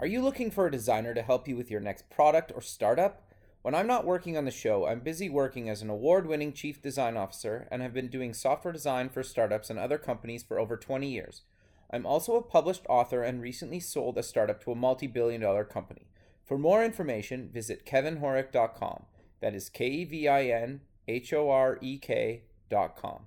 Are 0.00 0.06
you 0.06 0.22
looking 0.22 0.50
for 0.50 0.66
a 0.66 0.72
designer 0.72 1.12
to 1.12 1.20
help 1.20 1.46
you 1.46 1.58
with 1.58 1.70
your 1.70 1.78
next 1.78 2.08
product 2.08 2.50
or 2.54 2.62
startup? 2.62 3.22
When 3.60 3.74
I'm 3.74 3.86
not 3.86 4.06
working 4.06 4.34
on 4.34 4.46
the 4.46 4.50
show, 4.50 4.86
I'm 4.86 5.00
busy 5.00 5.28
working 5.28 5.68
as 5.68 5.82
an 5.82 5.90
award 5.90 6.26
winning 6.26 6.54
chief 6.54 6.80
design 6.80 7.18
officer 7.18 7.68
and 7.70 7.82
have 7.82 7.92
been 7.92 8.08
doing 8.08 8.32
software 8.32 8.72
design 8.72 9.10
for 9.10 9.22
startups 9.22 9.68
and 9.68 9.78
other 9.78 9.98
companies 9.98 10.42
for 10.42 10.58
over 10.58 10.78
20 10.78 11.06
years. 11.06 11.42
I'm 11.90 12.06
also 12.06 12.34
a 12.36 12.42
published 12.42 12.86
author 12.88 13.22
and 13.22 13.42
recently 13.42 13.78
sold 13.78 14.16
a 14.16 14.22
startup 14.22 14.64
to 14.64 14.72
a 14.72 14.74
multi 14.74 15.06
billion 15.06 15.42
dollar 15.42 15.64
company. 15.64 16.06
For 16.46 16.56
more 16.56 16.82
information, 16.82 17.50
visit 17.52 17.84
kevinhorek.com. 17.84 19.04
That 19.42 19.54
is 19.54 19.68
K 19.68 19.86
E 19.86 20.04
V 20.06 20.28
I 20.28 20.44
N 20.44 20.80
H 21.08 21.34
O 21.34 21.50
R 21.50 21.76
E 21.82 21.98
K.com. 21.98 23.26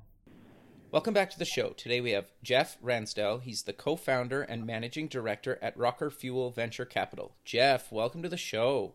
Welcome 0.93 1.15
back 1.15 1.31
to 1.31 1.39
the 1.39 1.43
show. 1.43 1.69
Today 1.69 2.01
we 2.01 2.11
have 2.11 2.27
Jeff 2.43 2.77
Ransdell. 2.79 3.41
He's 3.41 3.63
the 3.63 3.73
co 3.73 3.95
founder 3.95 4.43
and 4.43 4.63
managing 4.63 5.07
director 5.07 5.57
at 5.59 5.75
Rocker 5.75 6.11
Fuel 6.11 6.51
Venture 6.51 6.85
Capital. 6.85 7.33
Jeff, 7.43 7.91
welcome 7.91 8.21
to 8.21 8.29
the 8.29 8.37
show. 8.37 8.93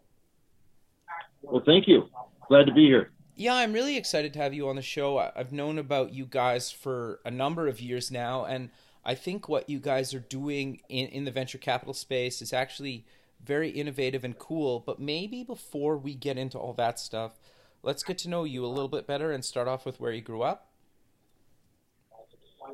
Well, 1.42 1.60
thank 1.66 1.88
you. 1.88 2.08
Glad 2.46 2.66
to 2.66 2.72
be 2.72 2.86
here. 2.86 3.10
Yeah, 3.34 3.56
I'm 3.56 3.72
really 3.72 3.96
excited 3.96 4.32
to 4.34 4.38
have 4.38 4.54
you 4.54 4.68
on 4.68 4.76
the 4.76 4.80
show. 4.80 5.18
I've 5.18 5.50
known 5.50 5.76
about 5.76 6.14
you 6.14 6.24
guys 6.24 6.70
for 6.70 7.18
a 7.24 7.32
number 7.32 7.66
of 7.66 7.80
years 7.80 8.12
now, 8.12 8.44
and 8.44 8.70
I 9.04 9.16
think 9.16 9.48
what 9.48 9.68
you 9.68 9.80
guys 9.80 10.14
are 10.14 10.20
doing 10.20 10.80
in, 10.88 11.08
in 11.08 11.24
the 11.24 11.32
venture 11.32 11.58
capital 11.58 11.94
space 11.94 12.40
is 12.40 12.52
actually 12.52 13.06
very 13.44 13.70
innovative 13.70 14.22
and 14.22 14.38
cool. 14.38 14.78
But 14.78 15.00
maybe 15.00 15.42
before 15.42 15.98
we 15.98 16.14
get 16.14 16.38
into 16.38 16.58
all 16.58 16.74
that 16.74 17.00
stuff, 17.00 17.40
let's 17.82 18.04
get 18.04 18.18
to 18.18 18.28
know 18.28 18.44
you 18.44 18.64
a 18.64 18.68
little 18.68 18.86
bit 18.86 19.08
better 19.08 19.32
and 19.32 19.44
start 19.44 19.66
off 19.66 19.84
with 19.84 19.98
where 19.98 20.12
you 20.12 20.20
grew 20.20 20.42
up. 20.42 20.67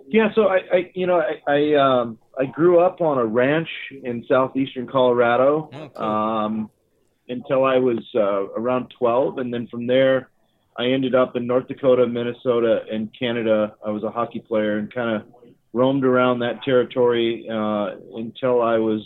Yeah, 0.09 0.28
so 0.34 0.48
I, 0.48 0.56
I 0.73 0.91
you 0.95 1.06
know, 1.06 1.20
I, 1.20 1.53
I, 1.53 1.75
um, 1.75 2.19
I 2.39 2.47
grew 2.47 2.81
up 2.81 3.00
on 3.00 3.19
a 3.19 3.25
ranch 3.25 3.69
in 4.03 4.25
southeastern 4.28 4.87
Colorado 4.87 5.70
Oh, 5.73 5.89
cool. 5.95 6.05
um, 6.06 6.70
until 7.28 7.64
I 7.64 7.78
was 7.78 8.05
uh, 8.15 8.48
around 8.61 8.92
12, 8.98 9.39
and 9.39 9.53
then 9.53 9.67
from 9.69 9.87
there, 9.87 10.28
I 10.77 10.87
ended 10.87 11.15
up 11.15 11.37
in 11.37 11.47
North 11.47 11.69
Dakota, 11.69 12.06
Minnesota, 12.06 12.81
and 12.92 13.09
Canada. 13.19 13.75
I 13.87 13.91
was 13.91 14.03
a 14.03 14.11
hockey 14.11 14.41
player 14.41 14.78
and 14.78 14.92
kind 14.92 15.17
of 15.17 15.22
roamed 15.72 16.05
around 16.05 16.41
that 16.41 16.62
territory 16.65 17.47
uh, 17.50 17.97
until 18.17 18.61
I 18.61 18.77
was 18.78 19.00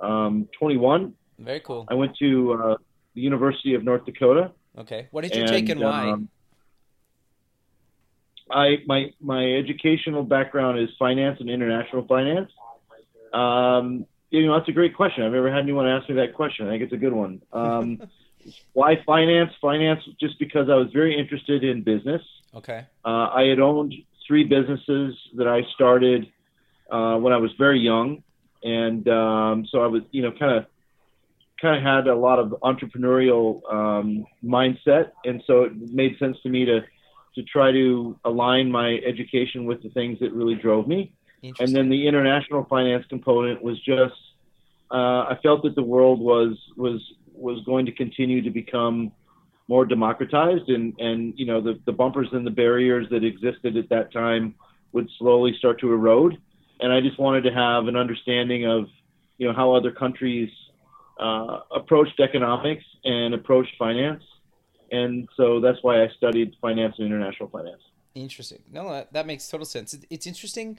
um, 0.00 0.48
21. 0.58 1.14
Very 1.38 1.60
cool. 1.60 1.86
I 1.88 1.94
went 1.94 2.16
to 2.18 2.52
uh, 2.52 2.76
the 3.14 3.20
University 3.20 3.74
of 3.74 3.84
North 3.84 4.04
Dakota. 4.04 4.52
Okay. 4.78 5.08
What 5.10 5.22
did 5.22 5.34
you 5.34 5.46
take 5.46 5.68
and 5.68 5.80
why? 5.80 6.10
um, 6.10 6.28
I 8.50 8.78
my 8.86 9.12
my 9.20 9.44
educational 9.54 10.22
background 10.22 10.78
is 10.78 10.88
finance 10.98 11.40
and 11.40 11.50
international 11.50 12.06
finance. 12.06 12.50
Um, 13.32 14.06
you 14.30 14.46
know, 14.46 14.56
that's 14.56 14.68
a 14.68 14.72
great 14.72 14.94
question. 14.96 15.24
I've 15.24 15.32
never 15.32 15.50
had 15.50 15.60
anyone 15.60 15.86
ask 15.86 16.08
me 16.08 16.16
that 16.16 16.34
question. 16.34 16.66
I 16.66 16.70
think 16.70 16.82
it's 16.82 16.92
a 16.92 16.96
good 16.96 17.12
one. 17.12 17.42
Um, 17.52 18.00
why 18.72 19.02
finance? 19.04 19.52
Finance, 19.60 20.02
just 20.20 20.38
because 20.38 20.68
I 20.68 20.74
was 20.74 20.88
very 20.92 21.18
interested 21.18 21.64
in 21.64 21.82
business. 21.82 22.22
okay. 22.54 22.86
Uh, 23.04 23.28
I 23.34 23.44
had 23.44 23.60
owned 23.60 23.94
three 24.26 24.44
businesses 24.44 25.16
that 25.34 25.46
I 25.46 25.62
started 25.74 26.30
uh, 26.90 27.16
when 27.16 27.32
I 27.32 27.36
was 27.36 27.52
very 27.58 27.80
young, 27.80 28.22
and 28.62 29.08
um, 29.08 29.66
so 29.70 29.82
I 29.82 29.86
was, 29.86 30.02
you 30.10 30.22
know, 30.22 30.32
kind 30.32 30.56
of 30.56 30.66
kind 31.60 31.76
of 31.76 31.82
had 31.82 32.06
a 32.06 32.14
lot 32.14 32.38
of 32.38 32.54
entrepreneurial 32.62 33.60
um, 33.72 34.26
mindset, 34.44 35.12
and 35.24 35.42
so 35.46 35.64
it 35.64 35.76
made 35.92 36.18
sense 36.18 36.36
to 36.42 36.48
me 36.48 36.64
to 36.66 36.80
to 37.36 37.42
try 37.44 37.70
to 37.70 38.18
align 38.24 38.70
my 38.70 38.98
education 39.06 39.66
with 39.66 39.82
the 39.82 39.90
things 39.90 40.18
that 40.20 40.32
really 40.32 40.56
drove 40.56 40.88
me. 40.88 41.12
And 41.60 41.76
then 41.76 41.88
the 41.88 42.08
international 42.08 42.64
finance 42.64 43.04
component 43.08 43.62
was 43.62 43.78
just 43.84 44.14
uh, 44.90 45.28
I 45.30 45.38
felt 45.42 45.62
that 45.64 45.74
the 45.74 45.82
world 45.82 46.20
was 46.20 46.56
was 46.76 47.00
was 47.32 47.62
going 47.64 47.86
to 47.86 47.92
continue 47.92 48.42
to 48.42 48.50
become 48.50 49.12
more 49.68 49.84
democratized 49.84 50.68
and 50.68 50.94
and 50.98 51.34
you 51.36 51.46
know 51.46 51.60
the 51.60 51.78
the 51.84 51.92
bumpers 51.92 52.28
and 52.32 52.46
the 52.46 52.50
barriers 52.50 53.06
that 53.10 53.24
existed 53.24 53.76
at 53.76 53.88
that 53.90 54.12
time 54.12 54.54
would 54.92 55.08
slowly 55.18 55.54
start 55.58 55.78
to 55.80 55.92
erode. 55.92 56.38
And 56.80 56.92
I 56.92 57.00
just 57.00 57.18
wanted 57.18 57.42
to 57.42 57.52
have 57.52 57.86
an 57.86 57.96
understanding 57.96 58.66
of 58.66 58.88
you 59.38 59.46
know 59.46 59.54
how 59.54 59.74
other 59.74 59.92
countries 59.92 60.50
uh, 61.20 61.60
approached 61.74 62.18
economics 62.20 62.84
and 63.04 63.34
approached 63.34 63.72
finance 63.78 64.22
and 64.90 65.28
so 65.36 65.60
that's 65.60 65.78
why 65.82 66.02
I 66.02 66.08
studied 66.16 66.54
finance 66.60 66.94
and 66.98 67.06
international 67.06 67.48
finance. 67.48 67.82
Interesting. 68.14 68.62
No, 68.70 68.90
that, 68.90 69.12
that 69.12 69.26
makes 69.26 69.46
total 69.48 69.66
sense. 69.66 69.92
It, 69.94 70.04
it's 70.10 70.26
interesting, 70.26 70.78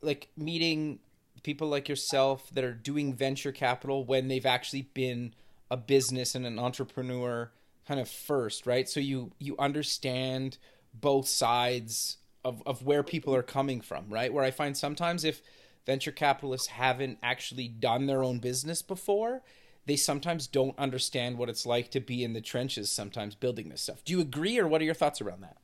like 0.00 0.28
meeting 0.36 0.98
people 1.42 1.68
like 1.68 1.88
yourself 1.88 2.48
that 2.52 2.64
are 2.64 2.72
doing 2.72 3.14
venture 3.14 3.52
capital 3.52 4.04
when 4.04 4.28
they've 4.28 4.46
actually 4.46 4.82
been 4.94 5.34
a 5.70 5.76
business 5.76 6.34
and 6.34 6.46
an 6.46 6.58
entrepreneur 6.58 7.50
kind 7.86 8.00
of 8.00 8.08
first, 8.08 8.66
right? 8.66 8.88
So 8.88 9.00
you 9.00 9.32
you 9.38 9.56
understand 9.58 10.58
both 10.94 11.28
sides 11.28 12.18
of 12.44 12.62
of 12.66 12.84
where 12.84 13.02
people 13.02 13.34
are 13.34 13.42
coming 13.42 13.80
from, 13.80 14.08
right? 14.08 14.32
Where 14.32 14.44
I 14.44 14.50
find 14.50 14.76
sometimes 14.76 15.24
if 15.24 15.42
venture 15.86 16.12
capitalists 16.12 16.68
haven't 16.68 17.18
actually 17.22 17.68
done 17.68 18.06
their 18.06 18.22
own 18.22 18.38
business 18.38 18.82
before, 18.82 19.42
they 19.86 19.96
sometimes 19.96 20.46
don't 20.46 20.78
understand 20.78 21.38
what 21.38 21.48
it's 21.48 21.66
like 21.66 21.90
to 21.90 22.00
be 22.00 22.22
in 22.22 22.32
the 22.32 22.40
trenches 22.40 22.90
sometimes 22.90 23.34
building 23.34 23.68
this 23.68 23.82
stuff. 23.82 24.04
Do 24.04 24.12
you 24.12 24.20
agree 24.20 24.58
or 24.58 24.68
what 24.68 24.80
are 24.80 24.84
your 24.84 24.94
thoughts 24.94 25.20
around 25.20 25.42
that? 25.42 25.56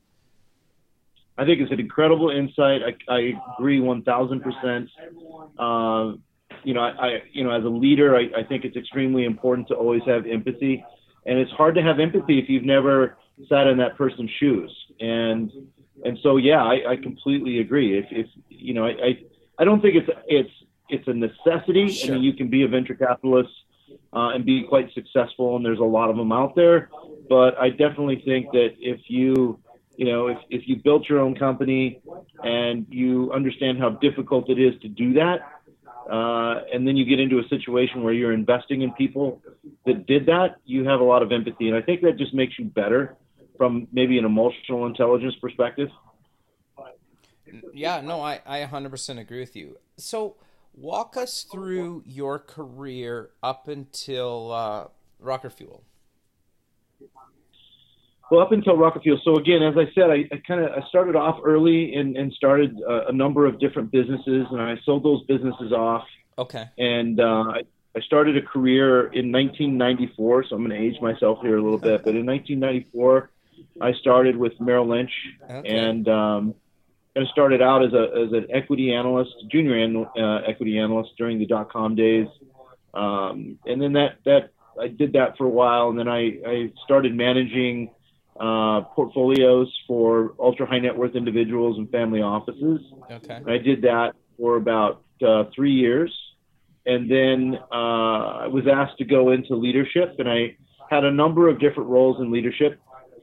I 1.37 1.45
think 1.45 1.61
it's 1.61 1.71
an 1.71 1.79
incredible 1.79 2.29
insight. 2.29 2.81
I, 2.83 3.13
I 3.13 3.33
agree 3.57 3.79
1,000%. 3.79 4.87
Uh, 5.57 6.17
you 6.65 6.73
know, 6.73 6.81
I, 6.81 6.89
I, 6.89 7.23
you 7.31 7.45
know, 7.45 7.51
as 7.51 7.63
a 7.63 7.69
leader, 7.69 8.17
I, 8.17 8.27
I 8.37 8.43
think 8.43 8.65
it's 8.65 8.75
extremely 8.75 9.23
important 9.23 9.69
to 9.69 9.75
always 9.75 10.01
have 10.05 10.25
empathy, 10.25 10.83
and 11.25 11.39
it's 11.39 11.51
hard 11.51 11.75
to 11.75 11.81
have 11.81 11.99
empathy 11.99 12.39
if 12.39 12.49
you've 12.49 12.65
never 12.65 13.17
sat 13.47 13.67
in 13.67 13.77
that 13.77 13.95
person's 13.95 14.29
shoes. 14.39 14.75
And 14.99 15.49
and 16.03 16.17
so, 16.23 16.37
yeah, 16.37 16.63
I, 16.63 16.91
I 16.91 16.95
completely 16.97 17.59
agree. 17.59 17.97
If, 17.97 18.05
if 18.11 18.27
you 18.49 18.73
know, 18.73 18.85
I, 18.85 18.89
I, 18.89 19.19
I 19.59 19.63
don't 19.63 19.81
think 19.81 19.95
it's 19.95 20.09
it's 20.27 20.51
it's 20.89 21.07
a 21.07 21.13
necessity. 21.13 21.87
Sure. 21.87 22.11
I 22.11 22.13
mean, 22.15 22.23
you 22.23 22.33
can 22.33 22.49
be 22.49 22.63
a 22.63 22.67
venture 22.67 22.95
capitalist 22.95 23.49
uh, 24.13 24.29
and 24.33 24.45
be 24.45 24.65
quite 24.67 24.93
successful, 24.93 25.55
and 25.55 25.65
there's 25.65 25.79
a 25.79 25.83
lot 25.83 26.09
of 26.09 26.17
them 26.17 26.31
out 26.31 26.55
there. 26.55 26.89
But 27.29 27.57
I 27.59 27.69
definitely 27.69 28.21
think 28.25 28.51
that 28.51 28.71
if 28.79 29.01
you 29.07 29.59
you 29.99 30.05
know, 30.05 30.27
if, 30.27 30.37
if 30.49 30.61
you 30.65 30.77
built 30.77 31.09
your 31.09 31.19
own 31.19 31.35
company 31.35 31.99
and 32.41 32.85
you 32.89 33.33
understand 33.33 33.79
how 33.79 33.89
difficult 33.89 34.49
it 34.49 34.57
is 34.57 34.79
to 34.81 34.87
do 34.87 35.11
that, 35.15 35.39
uh, 36.09 36.61
and 36.73 36.87
then 36.87 36.95
you 36.95 37.03
get 37.03 37.19
into 37.19 37.37
a 37.39 37.47
situation 37.49 38.01
where 38.01 38.13
you're 38.13 38.31
investing 38.31 38.81
in 38.81 38.93
people 38.93 39.41
that 39.85 40.07
did 40.07 40.25
that, 40.27 40.55
you 40.63 40.85
have 40.85 41.01
a 41.01 41.03
lot 41.03 41.21
of 41.21 41.33
empathy. 41.33 41.67
And 41.67 41.75
I 41.75 41.81
think 41.81 42.01
that 42.03 42.17
just 42.17 42.33
makes 42.33 42.57
you 42.57 42.63
better 42.63 43.17
from 43.57 43.89
maybe 43.91 44.17
an 44.17 44.23
emotional 44.23 44.85
intelligence 44.85 45.35
perspective. 45.41 45.89
Yeah, 47.73 47.99
no, 47.99 48.21
I, 48.21 48.39
I 48.45 48.61
100% 48.61 49.19
agree 49.19 49.41
with 49.41 49.55
you. 49.57 49.77
So, 49.97 50.37
walk 50.73 51.17
us 51.17 51.43
through 51.51 52.03
your 52.05 52.39
career 52.39 53.31
up 53.43 53.67
until 53.67 54.51
uh, 54.51 54.87
Rocker 55.19 55.49
Fuel. 55.49 55.83
Well, 58.31 58.41
up 58.41 58.51
until 58.51 58.77
Rocket 58.77 59.01
Fuel. 59.03 59.19
So 59.23 59.37
again, 59.37 59.63
as 59.63 59.75
I 59.75 59.91
said, 59.95 60.11
I, 60.11 60.23
I 60.31 60.41
kind 60.47 60.61
of 60.63 60.71
I 60.71 60.87
started 60.87 61.15
off 61.15 61.39
early 61.43 61.95
and, 61.95 62.15
and 62.15 62.31
started 62.33 62.79
a, 62.87 63.07
a 63.07 63.11
number 63.11 63.47
of 63.47 63.59
different 63.59 63.89
businesses, 63.91 64.45
and 64.51 64.61
I 64.61 64.75
sold 64.85 65.03
those 65.03 65.23
businesses 65.23 65.71
off. 65.71 66.03
Okay. 66.37 66.63
and 66.77 67.19
uh, 67.19 67.23
I, 67.49 67.63
I 67.97 67.99
started 68.01 68.37
a 68.37 68.41
career 68.41 69.07
in 69.07 69.29
1994. 69.31 70.45
So 70.45 70.55
I'm 70.55 70.65
going 70.65 70.79
to 70.79 70.85
age 70.87 71.01
myself 71.01 71.39
here 71.41 71.57
a 71.57 71.61
little 71.61 71.77
bit, 71.79 72.03
but 72.05 72.15
in 72.15 72.25
1994, 72.25 73.29
I 73.81 73.91
started 73.93 74.37
with 74.37 74.53
Merrill 74.61 74.87
Lynch, 74.87 75.11
Okay. 75.49 75.67
and 75.67 76.07
um, 76.07 76.55
kind 77.15 77.25
of 77.25 77.31
started 77.31 77.61
out 77.61 77.83
as 77.83 77.93
a 77.93 78.25
as 78.25 78.31
an 78.33 78.47
equity 78.53 78.93
analyst, 78.93 79.31
junior 79.51 79.77
an, 79.77 80.05
uh, 80.17 80.41
equity 80.47 80.77
analyst 80.77 81.11
during 81.17 81.39
the 81.39 81.45
dot 81.45 81.71
com 81.71 81.95
days, 81.95 82.27
um, 82.93 83.57
and 83.65 83.81
then 83.81 83.93
that 83.93 84.17
that 84.25 84.51
I 84.79 84.87
did 84.87 85.13
that 85.13 85.37
for 85.37 85.45
a 85.45 85.49
while, 85.49 85.89
and 85.89 85.97
then 85.97 86.07
I 86.07 86.37
I 86.45 86.71
started 86.85 87.15
managing 87.15 87.91
uh, 88.39 88.81
portfolios 88.95 89.67
for 89.85 90.33
ultra 90.39 90.65
high 90.65 90.79
net 90.79 90.95
worth 90.95 91.15
individuals 91.15 91.77
and 91.77 91.89
family 91.91 92.21
offices. 92.21 92.79
Okay. 93.11 93.35
And 93.35 93.49
I 93.49 93.57
did 93.57 93.81
that 93.81 94.13
for 94.37 94.55
about 94.55 95.03
uh, 95.25 95.45
three 95.53 95.73
years. 95.73 96.15
And 96.85 97.11
then 97.11 97.59
uh, 97.71 98.45
I 98.45 98.47
was 98.47 98.63
asked 98.71 98.97
to 98.99 99.05
go 99.05 99.31
into 99.31 99.55
leadership, 99.55 100.15
and 100.17 100.29
I 100.29 100.55
had 100.89 101.03
a 101.03 101.11
number 101.11 101.49
of 101.49 101.59
different 101.59 101.89
roles 101.89 102.19
in 102.21 102.31
leadership. 102.31 102.79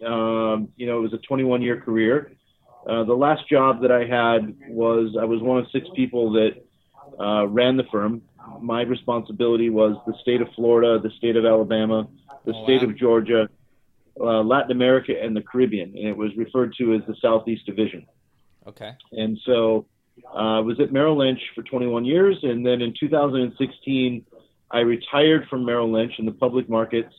Um, 0.07 0.69
you 0.77 0.87
know, 0.87 0.99
it 0.99 1.03
was 1.03 1.15
a 1.15 1.19
21 1.19 1.63
year 1.63 1.81
career. 1.81 2.33
Uh, 2.89 3.05
the 3.05 3.15
last 3.15 3.49
job 3.49 3.83
that 3.83 3.91
I 3.91 4.05
had 4.07 4.55
was 4.69 5.17
I 5.21 5.25
was 5.25 5.41
one 5.43 5.59
of 5.59 5.67
six 5.73 5.87
people 5.95 6.33
that 6.33 6.53
uh, 7.21 7.47
ran 7.49 7.77
the 7.77 7.85
firm. 7.91 8.23
My 8.61 8.83
responsibility 8.83 9.71
was 9.71 9.97
the 10.07 10.15
state 10.23 10.41
of 10.41 10.49
Florida, 10.55 11.01
the 11.03 11.11
state 11.17 11.37
of 11.37 11.45
Alabama, 11.45 12.07
the 12.45 12.53
Oh, 12.55 12.65
state 12.65 12.83
wow. 12.83 12.89
of 12.91 12.97
Georgia, 12.97 13.49
uh, 14.21 14.43
Latin 14.43 14.71
America, 14.71 15.13
and 15.21 15.37
the 15.37 15.43
Caribbean. 15.43 15.91
And 15.97 16.07
it 16.07 16.17
was 16.17 16.31
referred 16.37 16.75
to 16.79 16.95
as 16.95 17.03
the 17.09 17.17
Southeast 17.21 17.67
Division. 17.67 18.07
Okay. 18.69 18.93
And 19.13 19.37
so 19.45 19.87
uh, 20.33 20.59
I 20.59 20.61
was 20.61 20.79
at 20.81 20.93
Merrill 20.93 21.19
Lynch 21.19 21.41
for 21.57 21.63
21 21.63 22.05
years. 22.05 22.37
And 22.43 22.65
then 22.65 22.83
in 22.83 22.95
2016, 22.99 24.25
I 24.71 24.79
retired 24.81 25.49
from 25.49 25.65
Merrill 25.65 25.91
Lynch 25.91 26.13
in 26.19 26.27
the 26.27 26.33
public 26.33 26.69
markets 26.69 27.15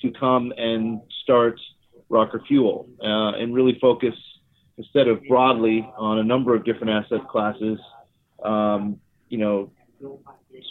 to 0.00 0.10
come 0.12 0.52
and 0.56 1.00
start 1.22 1.60
Rocker 2.08 2.42
Fuel 2.48 2.88
uh, 3.02 3.38
and 3.38 3.54
really 3.54 3.78
focus, 3.80 4.14
instead 4.80 5.08
of 5.08 5.20
broadly 5.28 5.78
on 5.98 6.18
a 6.18 6.24
number 6.24 6.54
of 6.54 6.64
different 6.64 6.90
asset 6.90 7.28
classes, 7.28 7.78
um, 8.42 8.98
you 9.28 9.38
know, 9.38 9.70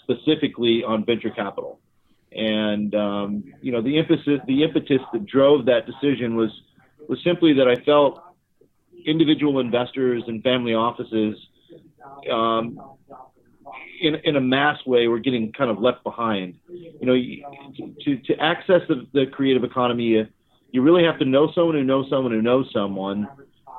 specifically 0.03 0.83
on 0.83 1.05
venture 1.05 1.29
capital. 1.29 1.79
And 2.31 2.93
um, 2.95 3.43
you 3.61 3.71
know, 3.71 3.81
the 3.81 3.97
emphasis, 3.99 4.39
the 4.47 4.63
impetus 4.63 5.01
that 5.13 5.25
drove 5.25 5.65
that 5.65 5.85
decision 5.85 6.35
was 6.35 6.49
was 7.07 7.19
simply 7.23 7.53
that 7.53 7.67
I 7.67 7.75
felt 7.85 8.21
individual 9.05 9.59
investors 9.59 10.23
and 10.27 10.43
family 10.43 10.73
offices, 10.73 11.35
um, 12.31 12.79
in 14.01 14.15
in 14.23 14.35
a 14.35 14.41
mass 14.41 14.77
way, 14.85 15.07
were 15.07 15.19
getting 15.19 15.51
kind 15.53 15.71
of 15.71 15.79
left 15.79 16.03
behind. 16.03 16.55
You 16.69 17.05
know, 17.07 17.13
you- 17.13 17.43
to 18.05 18.17
to 18.27 18.33
access 18.39 18.81
the, 18.87 19.07
the 19.13 19.25
creative 19.27 19.63
economy, 19.63 20.03
you, 20.15 20.27
you 20.71 20.81
really 20.81 21.03
have 21.03 21.19
to 21.19 21.25
know 21.25 21.51
someone 21.53 21.75
who 21.75 21.83
knows 21.83 22.07
someone 22.09 22.31
who 22.31 22.41
knows 22.41 22.67
someone. 22.73 23.27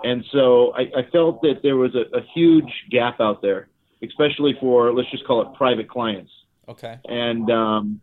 And 0.03 0.25
so 0.33 0.73
I, 0.75 0.83
I 1.01 1.11
felt 1.13 1.43
that 1.43 1.61
there 1.63 1.77
was 1.77 1.95
a, 1.95 2.17
a 2.17 2.23
huge 2.35 2.73
gap 2.91 3.21
out 3.21 3.43
there, 3.43 3.69
especially 4.03 4.55
for 4.61 4.93
let's 4.93 5.11
just 5.11 5.27
call 5.27 5.43
it 5.43 5.55
private 5.57 5.89
clients 5.89 6.31
Okay. 6.71 6.99
and 7.07 7.51
um, 7.51 8.01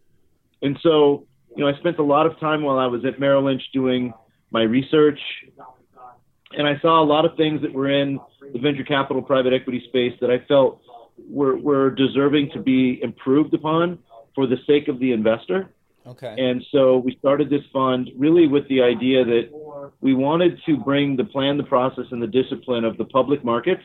and 0.61 0.77
so 0.83 1.25
you 1.55 1.63
know 1.63 1.69
I 1.69 1.79
spent 1.79 1.97
a 1.99 2.03
lot 2.03 2.25
of 2.25 2.37
time 2.39 2.63
while 2.63 2.77
I 2.77 2.87
was 2.87 3.05
at 3.05 3.17
Merrill 3.17 3.45
Lynch 3.45 3.63
doing 3.73 4.13
my 4.51 4.63
research, 4.63 5.19
and 6.51 6.67
I 6.67 6.77
saw 6.81 7.01
a 7.01 7.05
lot 7.05 7.23
of 7.23 7.37
things 7.37 7.61
that 7.61 7.73
were 7.73 7.89
in 7.89 8.19
the 8.53 8.59
venture 8.59 8.83
capital 8.83 9.21
private 9.21 9.53
equity 9.53 9.83
space 9.87 10.13
that 10.19 10.29
I 10.29 10.39
felt 10.47 10.81
were 11.29 11.55
were 11.57 11.91
deserving 11.91 12.51
to 12.55 12.59
be 12.59 12.99
improved 13.01 13.53
upon 13.53 13.99
for 14.35 14.47
the 14.47 14.57
sake 14.67 14.89
of 14.89 14.99
the 14.99 15.13
investor. 15.13 15.71
Okay. 16.05 16.35
And 16.37 16.63
so 16.71 16.97
we 16.97 17.15
started 17.19 17.49
this 17.49 17.63
fund 17.71 18.09
really 18.17 18.47
with 18.47 18.67
the 18.67 18.81
idea 18.81 19.23
that 19.25 19.49
we 20.01 20.13
wanted 20.13 20.59
to 20.65 20.77
bring 20.77 21.15
the 21.15 21.23
plan, 21.23 21.57
the 21.57 21.63
process, 21.63 22.05
and 22.11 22.21
the 22.21 22.27
discipline 22.27 22.83
of 22.83 22.97
the 22.97 23.05
public 23.05 23.43
markets, 23.43 23.83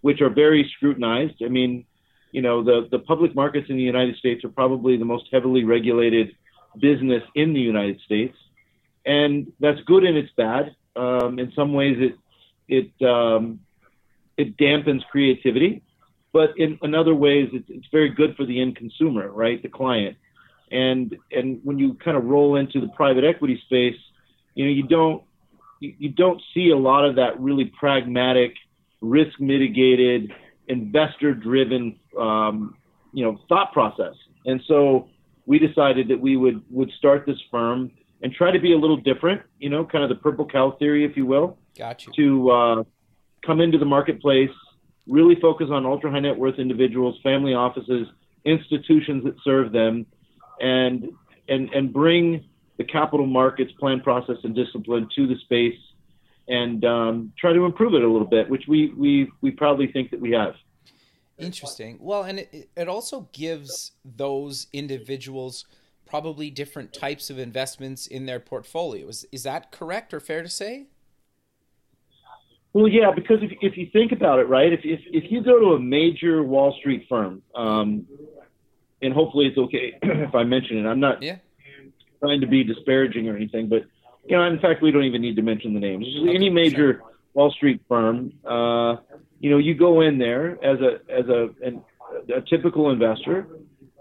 which 0.00 0.20
are 0.20 0.30
very 0.30 0.70
scrutinized. 0.76 1.42
I 1.44 1.48
mean, 1.48 1.84
you 2.32 2.42
know, 2.42 2.62
the, 2.62 2.88
the 2.90 2.98
public 2.98 3.34
markets 3.34 3.66
in 3.70 3.76
the 3.76 3.82
United 3.82 4.16
States 4.16 4.44
are 4.44 4.48
probably 4.48 4.96
the 4.96 5.04
most 5.04 5.26
heavily 5.32 5.64
regulated 5.64 6.34
business 6.80 7.22
in 7.34 7.52
the 7.52 7.60
United 7.60 8.00
States. 8.00 8.36
And 9.06 9.52
that's 9.60 9.80
good 9.82 10.04
and 10.04 10.16
it's 10.16 10.32
bad. 10.36 10.74
Um, 10.96 11.38
in 11.38 11.52
some 11.54 11.72
ways, 11.72 11.96
it, 12.00 12.16
it, 12.68 13.06
um, 13.06 13.60
it 14.36 14.56
dampens 14.56 15.04
creativity, 15.10 15.82
but 16.32 16.56
in, 16.56 16.78
in 16.82 16.94
other 16.94 17.14
ways, 17.14 17.50
it's, 17.52 17.68
it's 17.68 17.86
very 17.92 18.08
good 18.08 18.36
for 18.36 18.44
the 18.44 18.60
end 18.60 18.76
consumer, 18.76 19.30
right? 19.30 19.62
The 19.62 19.68
client 19.68 20.16
and 20.70 21.16
and 21.30 21.60
when 21.62 21.78
you 21.78 21.94
kind 21.94 22.16
of 22.16 22.24
roll 22.24 22.56
into 22.56 22.80
the 22.80 22.88
private 22.88 23.24
equity 23.24 23.60
space, 23.64 23.96
you 24.54 24.64
know 24.64 24.70
you 24.70 24.86
don't 24.86 25.22
you, 25.80 25.94
you 25.98 26.08
don't 26.10 26.40
see 26.52 26.70
a 26.70 26.76
lot 26.76 27.04
of 27.04 27.16
that 27.16 27.38
really 27.40 27.66
pragmatic, 27.78 28.54
risk 29.00 29.40
mitigated, 29.40 30.32
investor 30.68 31.34
driven 31.34 31.98
um, 32.18 32.76
you 33.12 33.24
know 33.24 33.38
thought 33.48 33.72
process. 33.72 34.14
And 34.46 34.60
so 34.66 35.08
we 35.46 35.58
decided 35.58 36.08
that 36.08 36.20
we 36.20 36.36
would 36.36 36.62
would 36.70 36.90
start 36.98 37.24
this 37.26 37.38
firm 37.50 37.90
and 38.22 38.32
try 38.32 38.50
to 38.50 38.58
be 38.58 38.72
a 38.72 38.78
little 38.78 38.96
different, 38.96 39.42
you 39.58 39.68
know, 39.68 39.84
kind 39.84 40.02
of 40.02 40.08
the 40.08 40.16
purple 40.16 40.46
cow 40.46 40.70
theory, 40.78 41.04
if 41.04 41.16
you 41.16 41.26
will 41.26 41.58
Got 41.76 42.06
you. 42.06 42.12
to 42.16 42.50
uh, 42.50 42.82
come 43.44 43.60
into 43.60 43.76
the 43.76 43.84
marketplace, 43.84 44.50
really 45.06 45.38
focus 45.40 45.68
on 45.70 45.84
ultra 45.84 46.10
high 46.10 46.20
net 46.20 46.36
worth 46.36 46.58
individuals, 46.58 47.18
family 47.22 47.52
offices, 47.54 48.08
institutions 48.44 49.24
that 49.24 49.34
serve 49.44 49.72
them, 49.72 50.06
and 50.60 51.10
and 51.48 51.68
and 51.74 51.92
bring 51.92 52.44
the 52.76 52.84
capital 52.84 53.26
markets 53.26 53.72
plan, 53.78 54.00
process, 54.00 54.36
and 54.44 54.54
discipline 54.54 55.08
to 55.16 55.26
the 55.26 55.36
space, 55.44 55.78
and 56.48 56.84
um, 56.84 57.32
try 57.38 57.52
to 57.52 57.64
improve 57.64 57.94
it 57.94 58.02
a 58.02 58.08
little 58.08 58.26
bit, 58.26 58.48
which 58.48 58.64
we 58.68 58.92
we 58.96 59.30
we 59.40 59.50
proudly 59.50 59.90
think 59.92 60.10
that 60.10 60.20
we 60.20 60.32
have. 60.32 60.54
Interesting. 61.38 61.98
Well, 62.00 62.22
and 62.22 62.40
it, 62.40 62.70
it 62.76 62.88
also 62.88 63.28
gives 63.32 63.92
those 64.04 64.68
individuals 64.72 65.66
probably 66.06 66.50
different 66.50 66.92
types 66.92 67.30
of 67.30 67.38
investments 67.38 68.06
in 68.06 68.26
their 68.26 68.38
portfolio. 68.38 69.08
Is, 69.08 69.26
is 69.32 69.42
that 69.42 69.72
correct 69.72 70.14
or 70.14 70.20
fair 70.20 70.42
to 70.42 70.48
say? 70.48 70.86
Well, 72.72 72.88
yeah, 72.88 73.10
because 73.14 73.38
if, 73.40 73.52
if 73.60 73.76
you 73.76 73.88
think 73.92 74.12
about 74.12 74.38
it, 74.38 74.48
right, 74.48 74.72
if, 74.72 74.80
if, 74.84 75.00
if 75.06 75.30
you 75.30 75.42
go 75.42 75.58
to 75.58 75.74
a 75.74 75.80
major 75.80 76.42
Wall 76.42 76.76
Street 76.78 77.06
firm, 77.08 77.42
um, 77.54 78.06
and 79.00 79.12
hopefully 79.12 79.46
it's 79.46 79.58
okay 79.58 79.98
if 80.02 80.34
I 80.34 80.44
mention 80.44 80.78
it, 80.78 80.88
I'm 80.88 81.00
not 81.00 81.22
Yeah. 81.22 81.36
Trying 82.24 82.40
to 82.40 82.46
be 82.46 82.64
disparaging 82.64 83.28
or 83.28 83.36
anything, 83.36 83.68
but 83.68 83.82
you 84.26 84.36
know, 84.36 84.44
in 84.44 84.58
fact, 84.58 84.82
we 84.82 84.90
don't 84.90 85.04
even 85.04 85.20
need 85.20 85.36
to 85.36 85.42
mention 85.42 85.74
the 85.74 85.80
names. 85.80 86.06
Any 86.28 86.48
major 86.48 87.02
Wall 87.34 87.50
Street 87.50 87.82
firm, 87.88 88.32
uh, 88.44 88.96
you 89.40 89.50
know, 89.50 89.58
you 89.58 89.74
go 89.74 90.00
in 90.00 90.18
there 90.18 90.52
as 90.64 90.78
a 90.80 90.92
as 91.12 91.26
a 91.28 91.40
an, 91.62 91.82
a 92.34 92.40
typical 92.40 92.90
investor, 92.90 93.46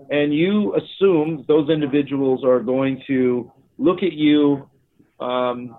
and 0.10 0.34
you 0.34 0.76
assume 0.76 1.44
those 1.48 1.70
individuals 1.70 2.46
are 2.46 2.62
going 2.62 3.04
to 3.08 3.52
look 3.78 4.04
at 4.04 4.14
you 4.14 4.70
um, 5.20 5.76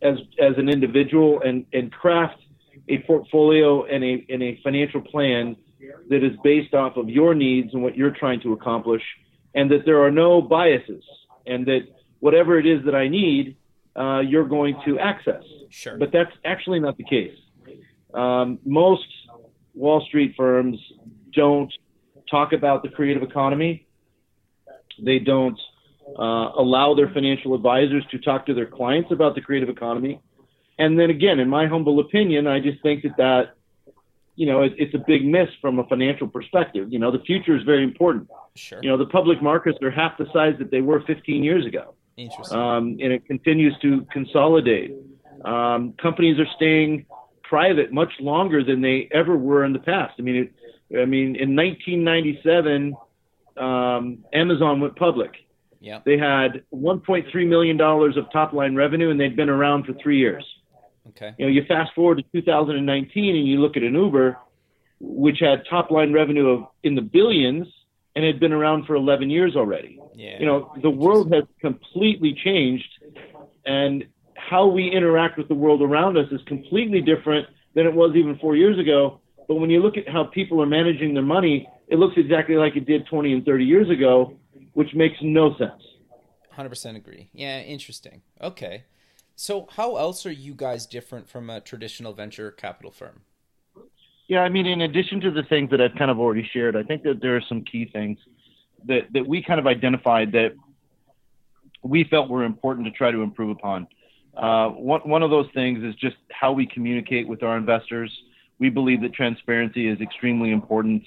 as 0.00 0.16
as 0.40 0.54
an 0.56 0.68
individual 0.70 1.42
and 1.44 1.66
and 1.74 1.92
craft 1.92 2.40
a 2.88 2.98
portfolio 3.06 3.84
and 3.84 4.02
a 4.02 4.24
and 4.30 4.42
a 4.42 4.58
financial 4.64 5.02
plan 5.02 5.54
that 6.08 6.24
is 6.24 6.32
based 6.42 6.72
off 6.72 6.96
of 6.96 7.10
your 7.10 7.34
needs 7.34 7.74
and 7.74 7.82
what 7.82 7.94
you're 7.98 8.16
trying 8.22 8.40
to 8.40 8.54
accomplish, 8.54 9.02
and 9.54 9.70
that 9.70 9.84
there 9.84 10.02
are 10.02 10.10
no 10.10 10.40
biases, 10.40 11.04
and 11.46 11.66
that 11.66 11.80
whatever 12.20 12.58
it 12.58 12.66
is 12.66 12.84
that 12.84 12.94
I 12.94 13.08
need, 13.08 13.56
uh, 13.94 14.20
you're 14.20 14.48
going 14.48 14.80
to 14.84 14.98
access. 14.98 15.42
Sure. 15.70 15.96
But 15.96 16.12
that's 16.12 16.32
actually 16.44 16.80
not 16.80 16.96
the 16.96 17.04
case. 17.04 17.36
Um, 18.14 18.58
most 18.64 19.06
Wall 19.74 20.04
Street 20.06 20.34
firms 20.36 20.78
don't 21.32 21.72
talk 22.30 22.52
about 22.52 22.82
the 22.82 22.88
creative 22.88 23.22
economy. 23.22 23.86
They 25.02 25.18
don't 25.18 25.58
uh, 26.18 26.50
allow 26.56 26.94
their 26.94 27.10
financial 27.10 27.54
advisors 27.54 28.04
to 28.10 28.18
talk 28.18 28.46
to 28.46 28.54
their 28.54 28.66
clients 28.66 29.10
about 29.12 29.34
the 29.34 29.40
creative 29.40 29.68
economy. 29.68 30.20
And 30.78 30.98
then 30.98 31.10
again, 31.10 31.40
in 31.40 31.48
my 31.48 31.66
humble 31.66 32.00
opinion, 32.00 32.46
I 32.46 32.60
just 32.60 32.82
think 32.82 33.02
that 33.02 33.16
that 33.16 33.55
you 34.36 34.46
know 34.46 34.62
it, 34.62 34.74
it's 34.78 34.94
a 34.94 35.02
big 35.06 35.24
miss 35.24 35.48
from 35.60 35.78
a 35.78 35.84
financial 35.84 36.28
perspective. 36.28 36.92
You 36.92 36.98
know, 36.98 37.10
the 37.10 37.20
future 37.20 37.56
is 37.56 37.62
very 37.64 37.82
important. 37.82 38.28
Sure. 38.54 38.78
You 38.82 38.88
know, 38.90 38.96
the 38.96 39.06
public 39.06 39.42
markets 39.42 39.78
are 39.82 39.90
half 39.90 40.16
the 40.18 40.26
size 40.32 40.54
that 40.58 40.70
they 40.70 40.80
were 40.80 41.00
15 41.06 41.42
years 41.42 41.66
ago 41.66 41.94
Interesting. 42.16 42.58
um, 42.58 42.84
and 43.02 43.12
it 43.12 43.26
continues 43.26 43.74
to 43.82 44.06
consolidate. 44.12 44.94
Um, 45.44 45.92
companies 46.00 46.38
are 46.38 46.46
staying 46.56 47.06
private 47.42 47.92
much 47.92 48.12
longer 48.20 48.64
than 48.64 48.80
they 48.80 49.08
ever 49.12 49.36
were 49.36 49.64
in 49.64 49.72
the 49.72 49.78
past. 49.78 50.14
I 50.18 50.22
mean, 50.22 50.36
it, 50.36 50.98
I 50.98 51.04
mean, 51.04 51.36
in 51.36 51.54
1997, 51.54 52.96
um, 53.56 54.24
Amazon 54.32 54.80
went 54.80 54.96
public. 54.96 55.32
yeah. 55.80 56.00
They 56.04 56.18
had 56.18 56.62
1.3 56.74 57.48
million 57.48 57.76
dollars 57.76 58.16
of 58.16 58.30
top 58.32 58.52
line 58.52 58.74
revenue, 58.74 59.10
and 59.10 59.20
they'd 59.20 59.36
been 59.36 59.48
around 59.48 59.84
for 59.84 59.92
three 60.02 60.18
years. 60.18 60.44
Okay. 61.08 61.34
You 61.38 61.46
know, 61.46 61.52
you 61.52 61.64
fast 61.66 61.92
forward 61.94 62.18
to 62.18 62.24
2019, 62.40 63.36
and 63.36 63.46
you 63.48 63.60
look 63.60 63.76
at 63.76 63.82
an 63.82 63.94
Uber, 63.94 64.36
which 65.00 65.38
had 65.40 65.62
top 65.68 65.90
line 65.90 66.12
revenue 66.12 66.48
of 66.48 66.66
in 66.82 66.94
the 66.94 67.02
billions, 67.02 67.66
and 68.16 68.24
had 68.24 68.40
been 68.40 68.52
around 68.52 68.86
for 68.86 68.94
11 68.96 69.28
years 69.30 69.54
already 69.54 70.00
Yeah. 70.14 70.40
you 70.40 70.46
know 70.46 70.72
the 70.82 70.90
world 70.90 71.32
has 71.32 71.44
completely 71.60 72.32
changed 72.42 72.88
and 73.66 74.04
how 74.34 74.66
we 74.66 74.90
interact 74.90 75.36
with 75.38 75.48
the 75.48 75.54
world 75.54 75.82
around 75.82 76.16
us 76.16 76.26
is 76.32 76.40
completely 76.46 77.00
different 77.02 77.46
than 77.74 77.86
it 77.86 77.94
was 77.94 78.16
even 78.16 78.38
four 78.38 78.56
years 78.56 78.78
ago 78.78 79.20
but 79.46 79.56
when 79.56 79.70
you 79.70 79.80
look 79.80 79.96
at 79.98 80.08
how 80.08 80.24
people 80.24 80.60
are 80.62 80.66
managing 80.66 81.12
their 81.14 81.22
money 81.22 81.68
it 81.88 81.96
looks 81.98 82.14
exactly 82.16 82.56
like 82.56 82.74
it 82.74 82.86
did 82.86 83.06
20 83.06 83.32
and 83.34 83.44
30 83.44 83.64
years 83.64 83.90
ago 83.90 84.32
which 84.72 84.94
makes 84.94 85.16
no 85.20 85.54
sense 85.58 85.82
100% 86.56 86.96
agree. 86.96 87.28
Yeah, 87.34 87.60
interesting. 87.60 88.22
Okay. 88.40 88.84
So, 89.38 89.68
how 89.70 89.96
else 89.96 90.24
are 90.24 90.32
you 90.32 90.54
guys 90.54 90.86
different 90.86 91.28
from 91.28 91.50
a 91.50 91.60
traditional 91.60 92.14
venture 92.14 92.50
capital 92.50 92.90
firm? 92.90 93.20
Yeah, 94.28 94.40
I 94.40 94.48
mean, 94.48 94.64
in 94.64 94.80
addition 94.80 95.20
to 95.20 95.30
the 95.30 95.42
things 95.42 95.70
that 95.70 95.80
I've 95.80 95.94
kind 95.96 96.10
of 96.10 96.18
already 96.18 96.48
shared, 96.52 96.74
I 96.74 96.82
think 96.82 97.02
that 97.02 97.20
there 97.20 97.36
are 97.36 97.42
some 97.46 97.62
key 97.62 97.84
things 97.92 98.18
that, 98.86 99.12
that 99.12 99.26
we 99.26 99.42
kind 99.42 99.60
of 99.60 99.66
identified 99.66 100.32
that 100.32 100.54
we 101.82 102.04
felt 102.04 102.30
were 102.30 102.44
important 102.44 102.86
to 102.86 102.90
try 102.90 103.10
to 103.10 103.22
improve 103.22 103.50
upon. 103.50 103.86
Uh, 104.34 104.70
one, 104.70 105.02
one 105.02 105.22
of 105.22 105.28
those 105.28 105.46
things 105.52 105.84
is 105.84 105.94
just 105.96 106.16
how 106.30 106.52
we 106.52 106.66
communicate 106.66 107.28
with 107.28 107.42
our 107.42 107.58
investors. 107.58 108.10
We 108.58 108.70
believe 108.70 109.02
that 109.02 109.12
transparency 109.12 109.86
is 109.86 110.00
extremely 110.00 110.50
important. 110.50 111.02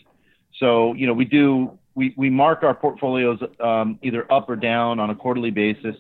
So, 0.59 0.93
you 0.93 1.07
know, 1.07 1.13
we 1.13 1.25
do, 1.25 1.77
we, 1.95 2.13
we 2.15 2.29
mark 2.29 2.61
our 2.61 2.75
portfolios 2.75 3.39
um, 3.59 3.97
either 4.03 4.31
up 4.31 4.49
or 4.49 4.55
down 4.55 4.99
on 4.99 5.09
a 5.09 5.15
quarterly 5.15 5.51
basis. 5.51 5.95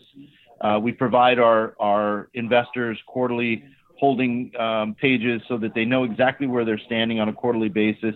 Uh, 0.61 0.79
we 0.81 0.91
provide 0.91 1.39
our, 1.39 1.75
our 1.79 2.29
investors 2.33 2.97
quarterly 3.07 3.63
holding 3.97 4.51
um, 4.57 4.95
pages 4.95 5.41
so 5.47 5.57
that 5.57 5.73
they 5.73 5.85
know 5.85 6.03
exactly 6.03 6.47
where 6.47 6.63
they're 6.63 6.79
standing 6.79 7.19
on 7.19 7.29
a 7.29 7.33
quarterly 7.33 7.69
basis. 7.69 8.15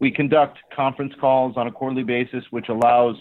We 0.00 0.10
conduct 0.10 0.58
conference 0.74 1.14
calls 1.20 1.56
on 1.56 1.66
a 1.66 1.72
quarterly 1.72 2.04
basis, 2.04 2.44
which 2.50 2.68
allows, 2.68 3.16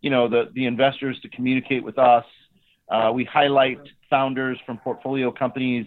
you 0.00 0.10
know, 0.10 0.28
the, 0.28 0.50
the 0.54 0.66
investors 0.66 1.18
to 1.22 1.28
communicate 1.28 1.82
with 1.82 1.98
us. 1.98 2.24
Uh, 2.88 3.10
we 3.12 3.24
highlight 3.24 3.80
founders 4.08 4.58
from 4.64 4.78
portfolio 4.78 5.30
companies 5.30 5.86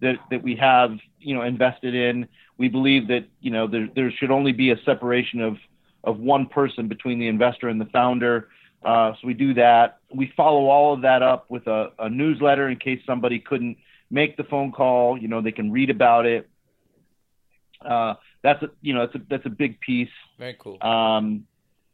that, 0.00 0.16
that 0.30 0.42
we 0.42 0.56
have, 0.56 0.98
you 1.20 1.34
know, 1.34 1.42
invested 1.42 1.94
in. 1.94 2.28
We 2.58 2.68
believe 2.68 3.08
that, 3.08 3.26
you 3.40 3.50
know, 3.50 3.66
there, 3.66 3.88
there 3.94 4.10
should 4.10 4.30
only 4.30 4.52
be 4.52 4.70
a 4.70 4.76
separation 4.84 5.40
of, 5.40 5.56
of 6.04 6.18
one 6.18 6.46
person 6.46 6.88
between 6.88 7.18
the 7.18 7.28
investor 7.28 7.68
and 7.68 7.80
the 7.80 7.86
founder. 7.86 8.48
Uh, 8.84 9.12
so 9.20 9.26
we 9.26 9.34
do 9.34 9.54
that. 9.54 9.98
We 10.14 10.32
follow 10.36 10.68
all 10.68 10.94
of 10.94 11.02
that 11.02 11.22
up 11.22 11.50
with 11.50 11.66
a, 11.66 11.90
a 11.98 12.08
newsletter 12.08 12.68
in 12.68 12.78
case 12.78 13.00
somebody 13.06 13.38
couldn't 13.38 13.76
make 14.10 14.36
the 14.36 14.44
phone 14.44 14.72
call. 14.72 15.16
You 15.16 15.28
know, 15.28 15.40
they 15.40 15.52
can 15.52 15.70
read 15.70 15.90
about 15.90 16.26
it. 16.26 16.48
Uh, 17.84 18.14
that's 18.42 18.62
a 18.62 18.70
you 18.80 18.94
know 18.94 19.06
that's 19.06 19.14
a 19.14 19.20
that's 19.28 19.46
a 19.46 19.50
big 19.50 19.80
piece. 19.80 20.08
Very 20.38 20.56
cool. 20.58 20.82
Um, 20.82 21.46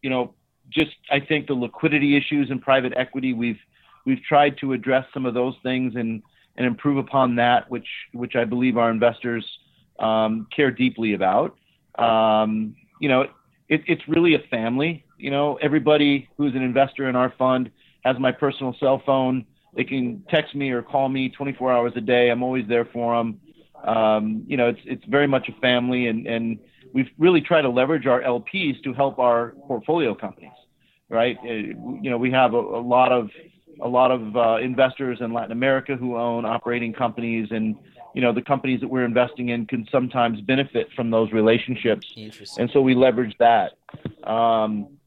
you 0.03 0.11
know, 0.11 0.35
just 0.71 0.97
I 1.11 1.21
think 1.21 1.47
the 1.47 1.55
liquidity 1.55 2.17
issues 2.17 2.51
in 2.51 2.59
private 2.59 2.93
equity 2.97 3.33
we've 3.33 3.59
we've 4.07 4.23
tried 4.23 4.59
to 4.59 4.73
address 4.73 5.05
some 5.13 5.27
of 5.27 5.35
those 5.35 5.55
things 5.63 5.95
and 5.95 6.23
and 6.57 6.67
improve 6.67 6.99
upon 6.99 7.37
that, 7.37 7.71
which 7.71 7.87
which 8.13 8.35
I 8.35 8.45
believe 8.45 8.77
our 8.77 8.91
investors 8.91 9.45
um, 9.99 10.47
care 10.55 10.71
deeply 10.71 11.15
about. 11.15 11.57
Um, 11.99 12.77
you 13.01 13.09
know, 13.09 13.23
it, 13.69 13.83
it's 13.87 14.03
really 14.09 14.35
a 14.35 14.41
family. 14.51 15.05
You 15.19 15.31
know, 15.31 15.59
everybody 15.61 16.29
who's 16.37 16.55
an 16.55 16.63
investor 16.63 17.09
in 17.09 17.17
our 17.17 17.35
fund 17.37 17.71
has 18.05 18.17
my 18.19 18.33
personal 18.33 18.75
cell 18.79 19.03
phone. 19.05 19.45
They 19.75 19.85
can 19.85 20.25
text 20.31 20.55
me 20.55 20.71
or 20.71 20.83
call 20.83 21.09
me 21.09 21.29
24 21.29 21.73
hours 21.73 21.93
a 21.97 22.01
day. 22.01 22.31
I'm 22.31 22.43
always 22.43 22.67
there 22.69 22.85
for 22.85 23.17
them. 23.17 23.41
Um, 23.85 24.45
you 24.47 24.57
know, 24.57 24.69
it's 24.69 24.81
it's 24.85 25.05
very 25.05 25.27
much 25.27 25.49
a 25.49 25.61
family, 25.61 26.09
and 26.09 26.27
and 26.27 26.59
we've 26.93 27.11
really 27.19 27.41
tried 27.41 27.63
to 27.63 27.69
leverage 27.69 28.07
our 28.07 28.23
LPs 28.23 28.83
to 28.83 28.93
help 28.93 29.19
our 29.19 29.55
portfolio 29.67 30.15
companies. 30.15 30.53
Right? 31.09 31.37
Uh, 31.43 31.53
you 31.53 32.11
know, 32.11 32.19
we 32.19 32.31
have 32.33 32.55
a, 32.55 32.59
a 32.59 32.83
lot 32.83 33.13
of 33.13 33.31
a 33.81 33.89
lot 33.89 34.11
of 34.11 34.37
uh, 34.37 34.57
investors 34.57 35.19
in 35.21 35.33
Latin 35.33 35.53
America 35.53 35.97
who 35.97 36.17
own 36.17 36.45
operating 36.45 36.93
companies, 36.93 37.49
and 37.51 37.77
you 38.15 38.21
know 38.21 38.33
the 38.33 38.43
companies 38.43 38.81
that 38.81 38.89
we're 38.89 39.05
investing 39.05 39.51
in 39.51 39.67
can 39.67 39.87
sometimes 39.91 40.41
benefit 40.41 40.89
from 40.95 41.11
those 41.11 41.31
relationships. 41.33 42.07
And 42.59 42.71
so 42.73 42.81
we 42.81 42.95
leverage 42.95 43.37
that. 43.39 43.73
Um, 44.25 44.98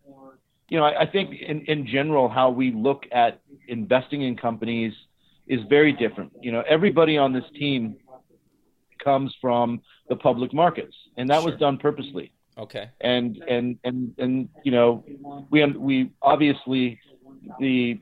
you 0.72 0.78
know, 0.78 0.86
I, 0.86 1.02
I 1.02 1.06
think 1.06 1.36
in, 1.42 1.66
in 1.66 1.86
general, 1.86 2.30
how 2.30 2.50
we 2.50 2.72
look 2.72 3.04
at 3.12 3.42
investing 3.68 4.22
in 4.22 4.38
companies 4.38 4.94
is 5.46 5.60
very 5.70 5.92
different. 5.92 6.32
You 6.42 6.54
know, 6.54 6.64
everybody 6.68 7.18
on 7.18 7.34
this 7.34 7.44
team 7.60 7.98
comes 9.04 9.36
from 9.42 9.82
the 10.08 10.16
public 10.16 10.54
markets, 10.54 10.96
and 11.18 11.30
that 11.30 11.42
sure. 11.42 11.52
was 11.52 11.60
done 11.60 11.78
purposely. 11.78 12.32
Okay. 12.58 12.90
And 13.02 13.44
and 13.50 13.80
and 13.84 14.14
and 14.18 14.50
you 14.64 14.72
know, 14.72 15.04
we 15.50 15.66
we 15.66 16.12
obviously 16.22 17.02
the 17.60 18.00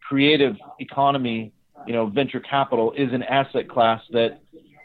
creative 0.00 0.56
economy, 0.80 1.52
you 1.86 1.92
know, 1.92 2.06
venture 2.06 2.40
capital 2.40 2.92
is 2.96 3.12
an 3.12 3.22
asset 3.22 3.68
class 3.68 4.02
that 4.10 4.40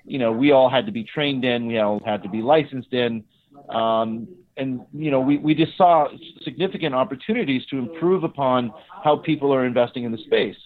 you 0.05 0.19
know 0.19 0.31
we 0.31 0.51
all 0.51 0.69
had 0.69 0.85
to 0.85 0.91
be 0.91 1.03
trained 1.03 1.43
in, 1.45 1.65
we 1.65 1.79
all 1.79 1.99
had 2.05 2.21
to 2.21 2.29
be 2.29 2.43
licensed 2.43 2.93
in. 2.93 3.23
Um, 3.69 4.27
and 4.57 4.81
you 4.93 5.11
know, 5.11 5.19
we, 5.19 5.37
we 5.37 5.53
just 5.53 5.77
saw 5.77 6.07
significant 6.43 6.95
opportunities 6.95 7.65
to 7.67 7.77
improve 7.77 8.23
upon 8.23 8.73
how 9.03 9.17
people 9.17 9.53
are 9.53 9.65
investing 9.65 10.03
in 10.03 10.11
the 10.11 10.17
space. 10.17 10.57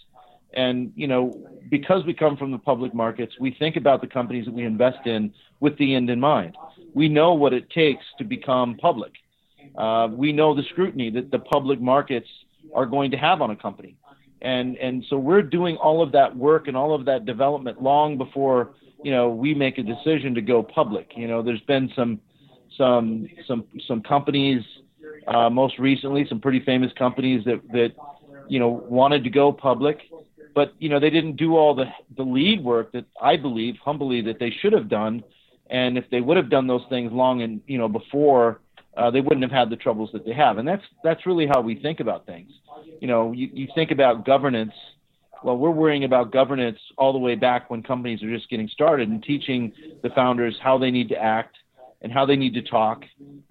And 0.53 0.91
you 0.95 1.07
know, 1.07 1.48
because 1.69 2.05
we 2.05 2.13
come 2.13 2.38
from 2.38 2.51
the 2.51 2.57
public 2.57 2.93
markets, 2.93 3.33
we 3.39 3.55
think 3.57 3.75
about 3.75 4.01
the 4.01 4.07
companies 4.07 4.45
that 4.45 4.53
we 4.53 4.63
invest 4.63 5.05
in 5.05 5.33
with 5.60 5.77
the 5.77 5.95
end 5.95 6.10
in 6.10 6.19
mind. 6.19 6.57
We 6.93 7.07
know 7.07 7.33
what 7.33 7.53
it 7.53 7.69
takes 7.69 8.03
to 8.17 8.24
become 8.24 8.75
public. 8.75 9.13
Uh, 9.77 10.10
we 10.12 10.33
know 10.33 10.53
the 10.53 10.63
scrutiny 10.63 11.10
that 11.12 11.31
the 11.31 11.39
public 11.39 11.79
markets 11.79 12.27
are 12.74 12.86
going 12.86 13.12
to 13.12 13.17
have 13.17 13.41
on 13.41 13.51
a 13.51 13.55
company, 13.55 13.95
and 14.41 14.77
and 14.77 15.05
so 15.10 15.17
we're 15.17 15.41
doing 15.41 15.77
all 15.77 16.01
of 16.01 16.12
that 16.13 16.36
work 16.36 16.67
and 16.67 16.75
all 16.75 16.93
of 16.93 17.05
that 17.05 17.25
development 17.25 17.81
long 17.81 18.17
before 18.17 18.74
you 19.03 19.12
know 19.12 19.29
we 19.29 19.53
make 19.53 19.77
a 19.77 19.83
decision 19.83 20.36
to 20.36 20.41
go 20.41 20.62
public. 20.62 21.12
You 21.15 21.27
know, 21.27 21.41
there's 21.41 21.62
been 21.62 21.89
some 21.95 22.19
some 22.78 23.28
some 23.48 23.66
some 23.88 24.01
companies, 24.01 24.63
uh, 25.28 25.50
most 25.50 25.80
recently 25.80 26.25
some 26.28 26.40
pretty 26.40 26.60
famous 26.62 26.92
companies 26.94 27.44
that 27.46 27.62
that 27.72 27.92
you 28.48 28.60
know 28.60 28.70
wanted 28.90 29.24
to 29.24 29.30
go 29.30 29.51
public 29.51 30.00
but 30.54 30.74
you 30.80 30.90
know 30.90 31.00
they 31.00 31.10
didn't 31.10 31.36
do 31.36 31.56
all 31.56 31.74
the 31.75 31.86
the 32.18 32.24
lead 32.24 32.63
work 32.63 32.92
that 32.92 33.06
I 33.22 33.38
believe 33.38 33.75
humbly 33.84 34.22
that 34.22 34.40
they 34.40 34.51
should 34.62 34.74
have 34.74 34.90
done, 34.90 35.24
and 35.70 35.98
if 35.98 36.06
they 36.10 36.22
would 36.22 36.38
have 36.38 36.50
done 36.50 36.68
those 36.68 36.84
things 36.90 37.12
long 37.12 37.42
and 37.42 37.62
you 37.68 37.78
know 37.78 37.88
before, 37.88 38.60
uh, 38.98 39.12
they 39.12 39.22
wouldn't 39.22 39.44
have 39.44 39.51
had 39.51 39.70
the 39.70 39.75
troubles 39.75 40.10
that 40.13 40.25
they 40.25 40.34
have, 40.34 40.58
and 40.58 40.68
that's 40.68 40.84
that's 41.04 41.25
really 41.25 41.48
how 41.48 41.62
we 41.62 41.75
think 41.75 42.00
about 42.00 42.25
things. 42.25 42.51
You 43.00 43.08
know, 43.08 43.32
you, 43.32 43.50
you 43.54 43.68
think 43.75 43.92
about 43.92 44.25
governance. 44.25 44.74
Well, 45.44 45.58
we're 45.58 45.72
worrying 45.72 46.04
about 46.04 46.32
governance 46.32 46.78
all 47.00 47.13
the 47.13 47.20
way 47.20 47.34
back 47.34 47.72
when 47.72 47.82
companies 47.82 48.22
are 48.22 48.32
just 48.32 48.48
getting 48.50 48.68
started 48.68 49.10
and 49.10 49.24
teaching 49.24 49.74
the 50.04 50.10
founders 50.12 50.56
how 50.62 50.78
they 50.78 50.92
need 50.92 51.10
to 51.10 51.18
act 51.18 51.56
and 52.01 52.12
how 52.12 52.25
they 52.25 52.36
need 52.36 52.53
to 52.53 52.62
talk 52.62 53.03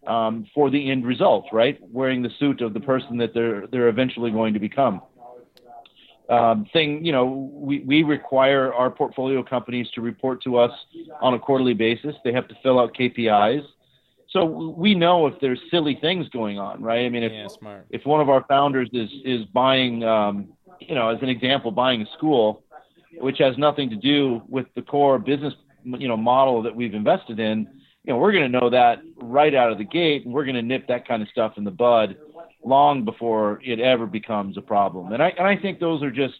um, 0.06 0.46
for 0.54 0.70
the 0.70 0.90
end 0.90 1.06
result, 1.06 1.46
right? 1.52 1.78
Wearing 1.80 2.22
the 2.22 2.30
suit 2.38 2.60
of 2.60 2.74
the 2.74 2.80
person 2.80 3.16
that 3.18 3.32
they're 3.34 3.66
they're 3.68 3.88
eventually 3.88 4.30
going 4.30 4.54
to 4.54 4.60
become 4.60 5.02
um, 6.30 6.66
thing, 6.72 7.04
you 7.04 7.10
know, 7.10 7.50
we, 7.52 7.80
we 7.80 8.02
require 8.04 8.72
our 8.72 8.88
portfolio 8.88 9.42
companies 9.42 9.88
to 9.96 10.00
report 10.00 10.42
to 10.44 10.58
us 10.58 10.70
on 11.20 11.34
a 11.34 11.38
quarterly 11.38 11.74
basis. 11.74 12.14
They 12.24 12.32
have 12.32 12.46
to 12.48 12.54
fill 12.62 12.78
out 12.78 12.94
KPIs. 12.94 13.64
So 14.30 14.44
we 14.76 14.94
know 14.94 15.26
if 15.26 15.34
there's 15.40 15.58
silly 15.72 15.98
things 16.00 16.28
going 16.28 16.56
on, 16.56 16.80
right? 16.80 17.04
I 17.04 17.08
mean, 17.08 17.24
if, 17.24 17.32
yeah, 17.32 17.80
if 17.90 18.06
one 18.06 18.20
of 18.20 18.28
our 18.28 18.44
founders 18.48 18.88
is, 18.92 19.10
is 19.24 19.44
buying, 19.46 20.04
um, 20.04 20.50
you 20.78 20.94
know, 20.94 21.08
as 21.08 21.20
an 21.20 21.28
example, 21.28 21.72
buying 21.72 22.02
a 22.02 22.06
school, 22.16 22.62
which 23.18 23.38
has 23.38 23.58
nothing 23.58 23.90
to 23.90 23.96
do 23.96 24.40
with 24.48 24.66
the 24.76 24.82
core 24.82 25.18
business, 25.18 25.52
you 25.82 26.06
know, 26.06 26.16
model 26.16 26.62
that 26.62 26.76
we've 26.76 26.94
invested 26.94 27.40
in, 27.40 27.66
you 28.04 28.12
know, 28.12 28.18
we're 28.18 28.32
going 28.32 28.50
to 28.50 28.58
know 28.60 28.70
that 28.70 29.02
right 29.16 29.54
out 29.54 29.72
of 29.72 29.78
the 29.78 29.84
gate, 29.84 30.24
and 30.24 30.32
we're 30.32 30.44
going 30.44 30.56
to 30.56 30.62
nip 30.62 30.86
that 30.88 31.06
kind 31.06 31.22
of 31.22 31.28
stuff 31.28 31.54
in 31.56 31.64
the 31.64 31.70
bud 31.70 32.16
long 32.64 33.04
before 33.04 33.60
it 33.62 33.80
ever 33.80 34.06
becomes 34.06 34.56
a 34.56 34.62
problem. 34.62 35.12
And 35.12 35.22
I 35.22 35.28
and 35.30 35.46
I 35.46 35.56
think 35.56 35.80
those 35.80 36.02
are 36.02 36.10
just 36.10 36.34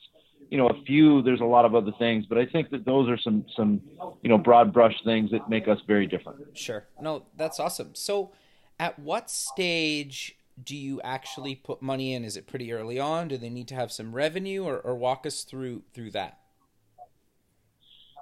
you 0.50 0.58
know 0.58 0.68
a 0.68 0.82
few. 0.84 1.22
There's 1.22 1.40
a 1.40 1.44
lot 1.44 1.64
of 1.64 1.74
other 1.74 1.92
things, 1.98 2.24
but 2.26 2.38
I 2.38 2.46
think 2.46 2.70
that 2.70 2.84
those 2.84 3.08
are 3.08 3.18
some 3.18 3.44
some 3.56 3.80
you 4.22 4.30
know 4.30 4.38
broad 4.38 4.72
brush 4.72 4.94
things 5.04 5.30
that 5.32 5.48
make 5.48 5.68
us 5.68 5.78
very 5.86 6.06
different. 6.06 6.56
Sure. 6.56 6.86
No, 7.00 7.26
that's 7.36 7.60
awesome. 7.60 7.94
So, 7.94 8.32
at 8.78 8.98
what 8.98 9.30
stage 9.30 10.36
do 10.62 10.76
you 10.76 11.00
actually 11.02 11.54
put 11.54 11.80
money 11.80 12.14
in? 12.14 12.24
Is 12.24 12.36
it 12.36 12.46
pretty 12.46 12.72
early 12.72 12.98
on? 12.98 13.28
Do 13.28 13.36
they 13.36 13.50
need 13.50 13.68
to 13.68 13.74
have 13.74 13.92
some 13.92 14.14
revenue, 14.14 14.64
or, 14.64 14.78
or 14.78 14.94
walk 14.94 15.26
us 15.26 15.44
through 15.44 15.82
through 15.92 16.12
that? 16.12 16.39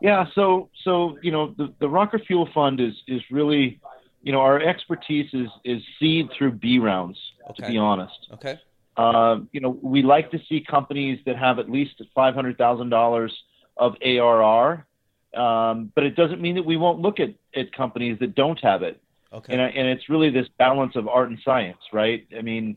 Yeah, 0.01 0.27
so 0.35 0.71
so 0.85 1.19
you 1.23 1.33
know 1.33 1.55
the 1.57 1.73
the 1.81 1.89
Rocket 1.89 2.27
Fuel 2.27 2.49
Fund 2.55 2.81
is 2.81 2.95
is 3.07 3.23
really 3.31 3.81
you 4.23 4.33
know, 4.33 4.41
our 4.41 4.61
expertise 4.61 5.31
is 5.33 5.49
is 5.65 5.83
seed 5.99 6.29
through 6.37 6.53
B 6.53 6.79
rounds. 6.79 7.19
Okay. 7.51 7.63
To 7.63 7.69
be 7.69 7.79
honest. 7.79 8.27
Okay. 8.35 8.61
Uh, 8.97 9.39
you 9.53 9.61
know, 9.61 9.79
we 9.81 10.03
like 10.03 10.31
to 10.33 10.41
see 10.49 10.61
companies 10.61 11.21
that 11.25 11.37
have 11.37 11.59
at 11.59 11.71
least 11.71 12.03
five 12.15 12.35
hundred 12.35 12.59
thousand 12.59 12.91
dollars 12.91 13.33
of 13.77 13.95
ARR, 14.05 14.87
um, 15.35 15.93
but 15.95 16.05
it 16.05 16.17
doesn't 16.17 16.41
mean 16.41 16.57
that 16.57 16.65
we 16.65 16.77
won't 16.77 17.01
look 17.01 17.21
at 17.21 17.31
at 17.55 17.73
companies 17.73 18.19
that 18.19 18.35
don't 18.35 18.59
have 18.61 18.83
it. 18.83 19.01
Okay. 19.33 19.53
And 19.53 19.63
and 19.63 19.89
it's 19.89 20.09
really 20.09 20.31
this 20.31 20.49
balance 20.59 20.97
of 20.97 21.07
art 21.07 21.31
and 21.31 21.39
science, 21.45 21.79
right? 21.93 22.27
I 22.37 22.43
mean, 22.43 22.77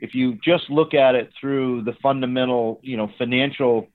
if 0.00 0.14
you 0.14 0.38
just 0.44 0.68
look 0.70 0.92
at 0.92 1.14
it 1.14 1.30
through 1.40 1.84
the 1.84 1.92
fundamental, 2.02 2.80
you 2.82 2.96
know, 2.96 3.10
financial, 3.16 3.88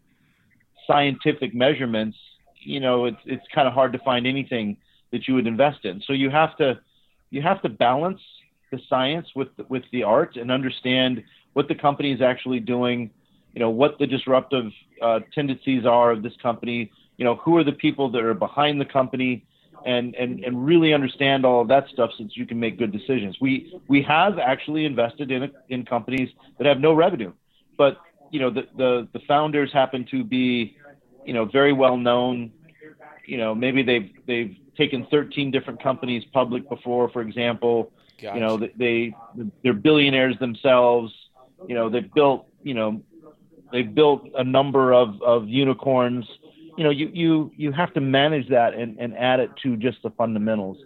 scientific 0.88 1.54
measurements, 1.54 2.18
you 2.66 2.80
know, 2.80 3.06
it's 3.06 3.22
it's 3.26 3.46
kind 3.54 3.68
of 3.68 3.74
hard 3.74 3.94
to 3.94 4.00
find 4.00 4.26
anything 4.28 4.78
that 5.12 5.28
you 5.28 5.36
would 5.36 5.48
invest 5.48 5.86
in. 5.86 6.02
So 6.06 6.14
you 6.14 6.30
have 6.30 6.58
to 6.58 6.80
you 7.30 7.42
have 7.42 7.62
to 7.62 7.70
balance 7.70 8.22
the 8.72 8.80
science 8.90 9.28
with 9.36 9.50
with 9.70 9.84
the 9.92 10.04
art 10.04 10.36
and 10.36 10.52
understand 10.52 11.24
what 11.54 11.68
the 11.68 11.76
company 11.76 12.12
is 12.12 12.22
actually 12.22 12.60
doing. 12.60 13.12
you 13.54 13.62
know, 13.62 13.70
what 13.70 13.98
the 14.00 14.08
disruptive 14.08 14.72
uh, 15.02 15.22
tendencies 15.34 15.86
are 15.86 16.12
of 16.12 16.24
this 16.24 16.34
company. 16.42 16.92
You 17.18 17.24
know, 17.24 17.36
who 17.36 17.58
are 17.58 17.64
the 17.64 17.72
people 17.72 18.10
that 18.12 18.24
are 18.24 18.34
behind 18.34 18.82
the 18.82 18.86
company, 18.86 19.46
and 19.86 20.16
and 20.16 20.44
and 20.44 20.66
really 20.66 20.94
understand 20.94 21.46
all 21.46 21.62
of 21.62 21.68
that 21.70 21.88
stuff 21.94 22.12
so 22.18 22.28
you 22.32 22.46
can 22.46 22.60
make 22.60 22.78
good 22.78 22.92
decisions. 22.92 23.38
We 23.40 23.80
we 23.88 24.02
have 24.02 24.40
actually 24.40 24.86
invested 24.86 25.32
in 25.32 25.52
in 25.70 25.86
companies 25.86 26.30
that 26.58 26.68
have 26.68 26.80
no 26.80 26.94
revenue, 26.94 27.32
but 27.78 27.98
you 28.32 28.40
know 28.42 28.50
the 28.50 28.68
the 28.76 29.08
the 29.14 29.20
founders 29.28 29.72
happen 29.72 30.06
to 30.12 30.24
be 30.24 30.76
you 31.26 31.34
know 31.34 31.46
very 31.46 31.74
well 31.74 31.98
known. 31.98 32.52
You 33.26 33.38
know, 33.38 33.56
maybe 33.56 33.84
they've 33.84 34.12
they've 34.28 34.56
taken 34.78 35.08
13 35.10 35.52
different 35.52 35.82
companies 35.82 36.24
public 36.34 36.70
before, 36.70 37.10
for 37.10 37.22
example. 37.22 37.92
Gotcha. 38.22 38.36
You 38.36 38.42
know, 38.42 38.70
they 38.78 39.16
they're 39.64 39.74
billionaires 39.74 40.38
themselves. 40.40 41.14
You 41.68 41.76
know, 41.76 41.90
they've 41.90 42.12
built 42.14 42.48
you 42.64 42.74
know 42.74 43.02
they've 43.72 43.94
built 43.94 44.28
a 44.36 44.44
number 44.44 44.94
of 44.94 45.22
of 45.22 45.48
unicorns. 45.48 46.26
You 46.78 46.84
know, 46.84 46.90
you 46.90 47.10
you 47.14 47.52
you 47.56 47.72
have 47.72 47.94
to 47.94 48.02
manage 48.02 48.50
that 48.50 48.74
and 48.74 48.98
and 49.00 49.18
add 49.18 49.40
it 49.40 49.52
to 49.64 49.76
just 49.78 50.04
the 50.04 50.12
fundamentals. 50.12 50.78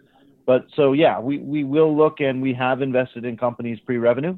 But 0.45 0.65
so 0.75 0.93
yeah, 0.93 1.19
we 1.19 1.37
we 1.37 1.63
will 1.63 1.95
look 1.95 2.21
and 2.21 2.41
we 2.41 2.53
have 2.53 2.81
invested 2.81 3.25
in 3.25 3.37
companies 3.37 3.79
pre-revenue. 3.85 4.37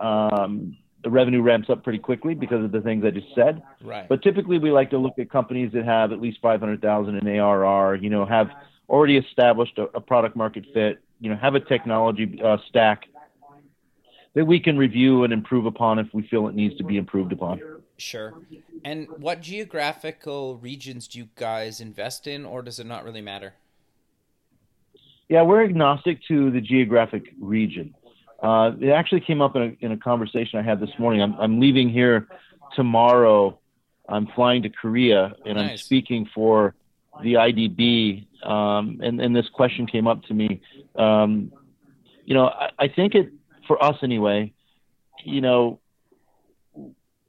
Um, 0.00 0.76
the 1.04 1.10
revenue 1.10 1.42
ramps 1.42 1.70
up 1.70 1.84
pretty 1.84 1.98
quickly 1.98 2.34
because 2.34 2.64
of 2.64 2.72
the 2.72 2.80
things 2.80 3.04
I 3.04 3.10
just 3.10 3.32
said. 3.34 3.62
Right. 3.82 4.08
But 4.08 4.22
typically, 4.22 4.58
we 4.58 4.72
like 4.72 4.90
to 4.90 4.98
look 4.98 5.18
at 5.18 5.30
companies 5.30 5.70
that 5.72 5.84
have 5.84 6.10
at 6.10 6.20
least 6.20 6.38
500,000 6.40 7.16
in 7.16 7.38
ARR. 7.38 7.96
You 7.96 8.10
know, 8.10 8.24
have 8.24 8.48
already 8.88 9.16
established 9.16 9.78
a, 9.78 9.84
a 9.94 10.00
product 10.00 10.34
market 10.34 10.64
fit, 10.74 11.00
you 11.20 11.30
know, 11.30 11.36
have 11.36 11.54
a 11.54 11.60
technology 11.60 12.40
uh, 12.42 12.56
stack 12.68 13.04
that 14.34 14.44
we 14.44 14.58
can 14.58 14.76
review 14.76 15.24
and 15.24 15.32
improve 15.32 15.66
upon 15.66 15.98
if 15.98 16.08
we 16.12 16.26
feel 16.26 16.48
it 16.48 16.54
needs 16.54 16.76
to 16.76 16.84
be 16.84 16.96
improved 16.96 17.32
upon. 17.32 17.60
Sure. 17.96 18.34
And 18.84 19.06
what 19.18 19.40
geographical 19.40 20.56
regions 20.56 21.06
do 21.06 21.18
you 21.18 21.28
guys 21.36 21.80
invest 21.80 22.26
in, 22.26 22.44
or 22.44 22.62
does 22.62 22.80
it 22.80 22.86
not 22.86 23.04
really 23.04 23.20
matter? 23.20 23.54
Yeah, 25.28 25.42
we're 25.42 25.64
agnostic 25.64 26.18
to 26.28 26.50
the 26.50 26.60
geographic 26.60 27.32
region. 27.40 27.94
Uh, 28.44 28.72
it 28.78 28.90
actually 28.90 29.20
came 29.20 29.40
up 29.40 29.56
in 29.56 29.62
a, 29.62 29.86
in 29.86 29.92
a 29.92 29.96
conversation 29.96 30.58
I 30.58 30.62
had 30.62 30.78
this 30.78 30.90
morning. 30.98 31.22
I'm, 31.22 31.34
I'm 31.40 31.60
leaving 31.60 31.88
here 31.88 32.28
tomorrow. 32.76 33.58
I'm 34.06 34.26
flying 34.34 34.62
to 34.64 34.68
Korea, 34.68 35.32
and 35.46 35.56
nice. 35.56 35.70
I'm 35.70 35.76
speaking 35.78 36.28
for 36.34 36.74
the 37.22 37.34
IDB, 37.34 38.26
um, 38.46 39.00
and, 39.02 39.18
and 39.18 39.34
this 39.34 39.48
question 39.48 39.86
came 39.86 40.06
up 40.06 40.24
to 40.24 40.34
me. 40.34 40.60
Um, 40.94 41.52
you 42.26 42.34
know, 42.34 42.48
I, 42.48 42.70
I 42.80 42.88
think 42.88 43.14
it, 43.14 43.32
for 43.66 43.82
us 43.82 43.96
anyway, 44.02 44.52
you 45.24 45.40
know, 45.40 45.80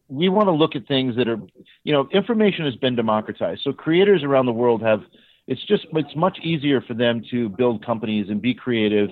we 0.09 0.27
want 0.27 0.47
to 0.47 0.51
look 0.51 0.75
at 0.75 0.85
things 0.85 1.15
that 1.15 1.29
are, 1.29 1.39
you 1.85 1.93
know, 1.93 2.09
information 2.11 2.65
has 2.65 2.75
been 2.75 2.97
democratized. 2.97 3.61
So 3.63 3.71
creators 3.71 4.21
around 4.21 4.47
the 4.47 4.51
world 4.51 4.81
have, 4.81 5.01
it's 5.47 5.65
just, 5.65 5.87
it's 5.93 6.15
much 6.15 6.39
easier 6.43 6.81
for 6.81 6.93
them 6.93 7.23
to 7.31 7.47
build 7.47 7.85
companies 7.85 8.27
and 8.29 8.41
be 8.41 8.53
creative. 8.53 9.09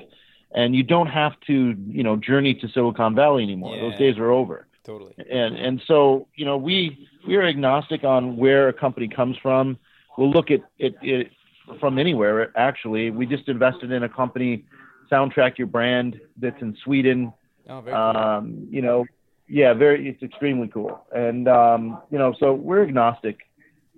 And 0.53 0.75
you 0.75 0.83
don't 0.83 1.07
have 1.07 1.33
to, 1.47 1.75
you 1.87 2.03
know, 2.03 2.15
journey 2.15 2.53
to 2.55 2.67
Silicon 2.69 3.15
Valley 3.15 3.43
anymore. 3.43 3.75
Yeah, 3.75 3.81
Those 3.89 3.97
days 3.97 4.17
are 4.17 4.31
over. 4.31 4.67
Totally. 4.83 5.13
And, 5.17 5.55
and 5.55 5.81
so, 5.87 6.27
you 6.35 6.45
know, 6.45 6.57
we, 6.57 7.07
we 7.27 7.35
are 7.35 7.43
agnostic 7.43 8.03
on 8.03 8.37
where 8.37 8.67
a 8.67 8.73
company 8.73 9.07
comes 9.07 9.37
from 9.41 9.77
we'll 10.17 10.31
look 10.31 10.51
at 10.51 10.61
it, 10.79 10.95
it 11.01 11.31
from 11.79 11.97
anywhere. 11.97 12.51
Actually, 12.57 13.11
we 13.11 13.25
just 13.25 13.47
invested 13.47 13.91
in 13.91 14.03
a 14.03 14.09
company, 14.09 14.65
Soundtrack 15.11 15.57
Your 15.57 15.67
Brand, 15.67 16.19
that's 16.37 16.61
in 16.61 16.75
Sweden. 16.83 17.33
Oh, 17.69 17.81
very 17.81 17.95
cool. 17.95 18.21
Um, 18.21 18.67
you 18.69 18.81
know, 18.81 19.05
yeah, 19.47 19.73
very. 19.73 20.07
It's 20.07 20.21
extremely 20.23 20.67
cool, 20.67 21.05
and 21.13 21.47
um, 21.47 22.01
you 22.09 22.17
know, 22.17 22.33
so 22.39 22.53
we're 22.53 22.83
agnostic. 22.83 23.39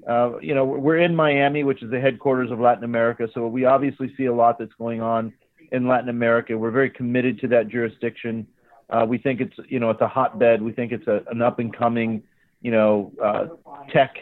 Uh, 0.07 0.37
you 0.39 0.53
know, 0.53 0.65
we're 0.65 0.99
in 0.99 1.15
Miami, 1.15 1.63
which 1.63 1.81
is 1.81 1.89
the 1.89 1.99
headquarters 1.99 2.51
of 2.51 2.59
Latin 2.59 2.83
America, 2.83 3.27
so 3.33 3.47
we 3.47 3.65
obviously 3.65 4.13
see 4.15 4.25
a 4.25 4.33
lot 4.33 4.59
that's 4.59 4.73
going 4.73 5.01
on 5.01 5.33
in 5.75 5.87
Latin 5.87 6.09
America. 6.09 6.57
We're 6.57 6.71
very 6.71 6.89
committed 6.89 7.39
to 7.41 7.47
that 7.49 7.67
jurisdiction. 7.67 8.47
Uh, 8.89 9.05
we 9.07 9.17
think 9.17 9.41
it's, 9.41 9.55
you 9.67 9.79
know, 9.79 9.89
it's 9.89 10.01
a 10.01 10.07
hotbed. 10.07 10.61
We 10.61 10.71
think 10.71 10.91
it's 10.91 11.07
a, 11.07 11.23
an 11.29 11.41
up 11.41 11.59
and 11.59 11.75
coming, 11.75 12.23
you 12.61 12.71
know, 12.71 13.11
uh, 13.23 13.47
tech 13.91 14.15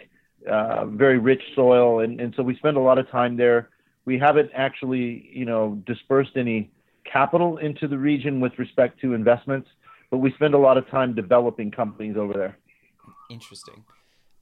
uh, 0.50 0.86
very 0.86 1.18
rich 1.18 1.42
soil, 1.56 2.02
and, 2.02 2.20
and 2.20 2.34
so 2.36 2.44
we 2.44 2.56
spend 2.58 2.78
a 2.78 2.80
lot 2.80 2.98
of 2.98 3.10
time 3.10 3.38
there. 3.38 3.70
We 4.06 4.20
haven't 4.20 4.52
actually, 4.54 5.30
you 5.32 5.46
know, 5.46 5.82
dispersed 5.86 6.36
any 6.36 6.70
capital 7.12 7.58
into 7.58 7.88
the 7.88 7.98
region 7.98 8.40
with 8.40 8.58
respect 8.58 9.00
to 9.02 9.14
investments, 9.14 9.70
but 10.12 10.18
we 10.18 10.34
spend 10.34 10.54
a 10.54 10.58
lot 10.58 10.78
of 10.78 10.90
time 10.90 11.16
developing 11.16 11.72
companies 11.72 12.18
over 12.18 12.34
there. 12.34 12.58
Interesting. 13.30 13.84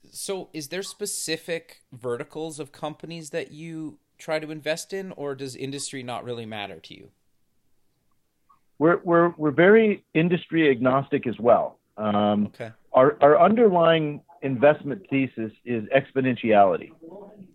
So, 0.10 0.50
is 0.54 0.70
there 0.70 0.84
specific 0.84 1.82
verticals 1.94 2.60
of 2.60 2.72
companies 2.72 3.30
that 3.30 3.52
you 3.52 4.00
try 4.22 4.40
to 4.40 4.52
invest 4.52 4.94
in, 4.94 5.12
or 5.14 5.36
does 5.36 5.56
industry 5.56 6.04
not 6.04 6.24
really 6.24 6.46
matter 6.46 6.80
to 6.80 6.94
you? 6.94 7.10
We're 8.80 9.00
we're 9.04 9.34
we're 9.38 9.52
very 9.52 10.04
industry 10.14 10.70
agnostic 10.70 11.28
as 11.28 11.38
well. 11.40 11.78
Um, 11.98 12.48
okay. 12.48 12.72
Our 12.94 13.18
our 13.22 13.40
underlying 13.40 14.22
investment 14.42 15.06
thesis 15.10 15.52
is 15.66 15.84
exponentiality. 15.96 16.92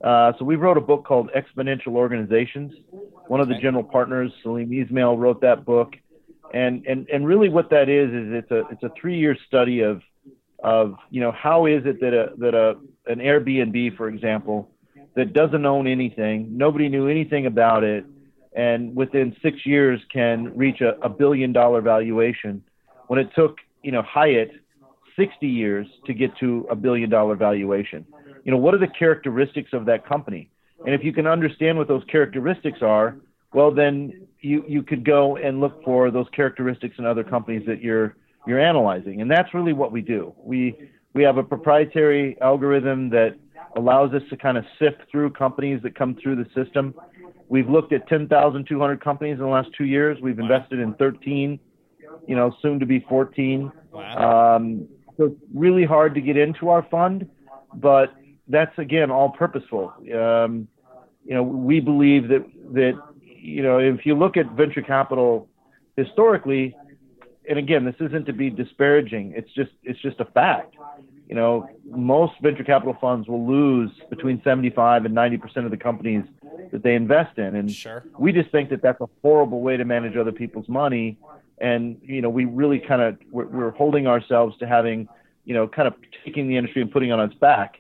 Uh, 0.02 0.32
so 0.38 0.44
we 0.44 0.56
wrote 0.56 0.76
a 0.76 0.80
book 0.80 1.04
called 1.04 1.30
Exponential 1.34 1.94
Organizations. 1.94 2.72
One 3.28 3.40
of 3.40 3.48
the 3.48 3.54
general 3.54 3.82
partners, 3.82 4.30
Salim 4.42 4.72
Ismail, 4.72 5.16
wrote 5.16 5.40
that 5.40 5.64
book, 5.64 5.94
and 6.54 6.86
and 6.86 7.08
and 7.08 7.26
really 7.26 7.48
what 7.48 7.70
that 7.70 7.88
is 7.88 8.10
is 8.10 8.32
it's 8.32 8.50
a 8.50 8.66
it's 8.70 8.82
a 8.82 8.90
three 9.00 9.18
year 9.18 9.36
study 9.46 9.80
of 9.80 10.02
of 10.62 10.96
you 11.10 11.20
know 11.20 11.32
how 11.32 11.66
is 11.66 11.84
it 11.86 12.00
that 12.00 12.14
a 12.14 12.36
that 12.38 12.54
a 12.54 12.76
an 13.10 13.18
Airbnb, 13.18 13.96
for 13.96 14.08
example, 14.08 14.70
that 15.16 15.32
doesn't 15.32 15.66
own 15.66 15.86
anything, 15.86 16.56
nobody 16.56 16.88
knew 16.88 17.08
anything 17.08 17.46
about 17.46 17.82
it, 17.82 18.04
and 18.54 18.94
within 18.94 19.34
six 19.42 19.66
years 19.66 20.00
can 20.12 20.56
reach 20.56 20.80
a, 20.80 20.98
a 21.00 21.08
billion 21.08 21.52
dollar 21.52 21.80
valuation, 21.80 22.62
when 23.08 23.18
it 23.18 23.28
took 23.34 23.58
you 23.82 23.92
know 23.92 24.02
Hyatt 24.02 24.52
60 25.16 25.46
years 25.46 25.86
to 26.04 26.14
get 26.14 26.36
to 26.38 26.66
a 26.70 26.76
billion 26.76 27.10
dollar 27.10 27.34
valuation. 27.34 28.06
You 28.44 28.52
know, 28.52 28.58
what 28.58 28.74
are 28.74 28.78
the 28.78 28.86
characteristics 28.86 29.70
of 29.72 29.86
that 29.86 30.06
company? 30.06 30.50
And 30.84 30.94
if 30.94 31.02
you 31.02 31.12
can 31.12 31.26
understand 31.26 31.78
what 31.78 31.88
those 31.88 32.04
characteristics 32.04 32.80
are, 32.82 33.16
well, 33.52 33.72
then 33.72 34.26
you, 34.40 34.64
you 34.68 34.82
could 34.82 35.04
go 35.04 35.36
and 35.36 35.60
look 35.60 35.82
for 35.84 36.10
those 36.10 36.26
characteristics 36.34 36.96
in 36.98 37.06
other 37.06 37.24
companies 37.24 37.66
that 37.66 37.80
you're, 37.80 38.14
you're 38.46 38.60
analyzing. 38.60 39.22
And 39.22 39.30
that's 39.30 39.52
really 39.54 39.72
what 39.72 39.90
we 39.90 40.02
do. 40.02 40.34
We, 40.36 40.76
we 41.14 41.22
have 41.22 41.38
a 41.38 41.42
proprietary 41.42 42.36
algorithm 42.40 43.10
that 43.10 43.36
allows 43.76 44.12
us 44.12 44.22
to 44.30 44.36
kind 44.36 44.56
of 44.56 44.64
sift 44.78 45.02
through 45.10 45.30
companies 45.30 45.80
that 45.82 45.94
come 45.94 46.16
through 46.22 46.36
the 46.36 46.46
system. 46.54 46.94
We've 47.48 47.68
looked 47.68 47.92
at 47.92 48.08
10,200 48.08 49.02
companies 49.02 49.34
in 49.34 49.40
the 49.40 49.46
last 49.46 49.68
two 49.76 49.84
years. 49.84 50.18
We've 50.20 50.38
invested 50.38 50.80
in 50.80 50.94
13, 50.94 51.58
you 52.26 52.36
know, 52.36 52.54
soon 52.62 52.80
to 52.80 52.86
be 52.86 53.04
14. 53.08 53.70
Wow. 53.92 54.56
Um, 54.56 54.88
so 55.16 55.24
it's 55.24 55.40
really 55.54 55.84
hard 55.84 56.14
to 56.14 56.20
get 56.20 56.36
into 56.36 56.68
our 56.68 56.86
fund, 56.90 57.28
but 57.74 58.14
that's 58.48 58.76
again 58.78 59.10
all 59.10 59.30
purposeful. 59.30 59.92
Um, 60.14 60.68
you 61.24 61.34
know, 61.34 61.42
we 61.42 61.80
believe 61.80 62.28
that 62.28 62.44
that 62.72 62.92
you 63.22 63.62
know 63.62 63.78
if 63.78 64.04
you 64.04 64.14
look 64.14 64.36
at 64.36 64.50
venture 64.52 64.82
capital 64.82 65.48
historically, 65.96 66.76
and 67.48 67.58
again, 67.58 67.84
this 67.84 67.94
isn't 68.00 68.26
to 68.26 68.32
be 68.32 68.50
disparaging. 68.50 69.32
It's 69.36 69.52
just 69.54 69.70
it's 69.82 70.00
just 70.00 70.20
a 70.20 70.26
fact. 70.26 70.75
You 71.28 71.34
know, 71.34 71.68
most 71.84 72.34
venture 72.40 72.62
capital 72.62 72.96
funds 73.00 73.26
will 73.26 73.46
lose 73.46 73.90
between 74.10 74.40
75 74.44 75.04
and 75.04 75.14
90 75.14 75.36
percent 75.38 75.64
of 75.64 75.72
the 75.72 75.76
companies 75.76 76.24
that 76.70 76.82
they 76.82 76.94
invest 76.94 77.38
in, 77.38 77.56
and 77.56 77.70
sure. 77.70 78.04
we 78.16 78.32
just 78.32 78.50
think 78.50 78.70
that 78.70 78.80
that's 78.80 79.00
a 79.00 79.08
horrible 79.22 79.60
way 79.60 79.76
to 79.76 79.84
manage 79.84 80.16
other 80.16 80.32
people's 80.32 80.68
money. 80.68 81.18
And 81.58 81.98
you 82.02 82.22
know 82.22 82.30
we 82.30 82.44
really 82.44 82.78
kind 82.78 83.02
of 83.02 83.18
we're, 83.30 83.46
we're, 83.46 83.70
holding 83.72 84.06
ourselves 84.06 84.56
to 84.58 84.68
having 84.68 85.08
you 85.44 85.54
know 85.54 85.66
kind 85.66 85.88
of 85.88 85.94
taking 86.24 86.48
the 86.48 86.56
industry 86.56 86.82
and 86.82 86.92
putting 86.92 87.08
it 87.08 87.12
on 87.12 87.20
its 87.20 87.34
back 87.34 87.76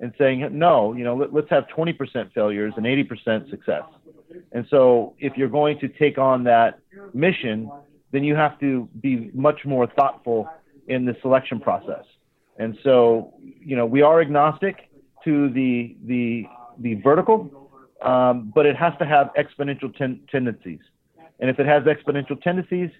and 0.00 0.14
saying 0.16 0.46
no 0.52 0.92
you 0.94 1.04
know 1.04 1.16
let, 1.16 1.34
let's 1.34 1.50
have 1.50 1.66
20% 1.76 2.32
failures 2.32 2.72
and 2.76 2.86
80% 2.86 3.50
success. 3.50 3.82
And 4.52 4.66
so 4.70 5.14
if 5.18 5.36
you're 5.36 5.48
going 5.48 5.78
to 5.80 5.88
take 5.88 6.18
on 6.18 6.44
that 6.44 6.78
mission 7.12 7.70
then 8.12 8.22
you 8.24 8.36
have 8.36 8.58
to 8.60 8.88
be 9.00 9.30
much 9.34 9.64
more 9.64 9.86
thoughtful 9.86 10.48
in 10.86 11.04
the 11.04 11.16
selection 11.20 11.58
process 11.60 12.04
and 12.58 12.78
so 12.82 13.34
you 13.42 13.76
know 13.76 13.86
we 13.86 14.02
are 14.02 14.20
agnostic 14.20 14.90
to 15.24 15.50
the 15.50 15.96
the 16.04 16.46
the 16.78 16.94
vertical 16.94 17.70
um, 18.02 18.52
but 18.54 18.66
it 18.66 18.76
has 18.76 18.92
to 18.98 19.06
have 19.06 19.30
exponential 19.38 19.94
ten- 19.96 20.20
tendencies 20.30 20.80
and 21.38 21.50
if 21.50 21.58
it 21.58 21.66
has 21.66 21.84
exponential 21.84 22.40
tendencies, 22.40 22.90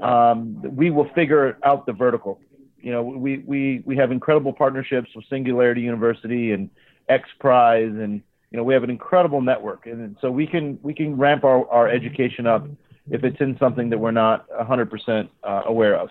um, 0.00 0.60
we 0.74 0.90
will 0.90 1.08
figure 1.14 1.58
out 1.62 1.86
the 1.86 1.92
vertical. 1.92 2.40
You 2.80 2.92
know, 2.92 3.02
we, 3.02 3.38
we, 3.38 3.82
we 3.84 3.96
have 3.96 4.10
incredible 4.10 4.52
partnerships 4.52 5.10
with 5.14 5.24
Singularity 5.28 5.82
University 5.82 6.52
and 6.52 6.70
X 7.08 7.28
Prize, 7.38 7.92
and 7.92 8.22
you 8.50 8.56
know 8.56 8.64
we 8.64 8.74
have 8.74 8.84
an 8.84 8.90
incredible 8.90 9.42
network, 9.42 9.86
and 9.86 10.16
so 10.20 10.30
we 10.30 10.46
can 10.46 10.78
we 10.82 10.94
can 10.94 11.16
ramp 11.16 11.44
our, 11.44 11.68
our 11.68 11.88
education 11.88 12.46
up 12.46 12.66
if 13.10 13.22
it's 13.22 13.40
in 13.40 13.56
something 13.58 13.90
that 13.90 13.98
we're 13.98 14.10
not 14.10 14.48
100% 14.48 15.28
uh, 15.42 15.62
aware 15.66 15.94
of. 15.94 16.08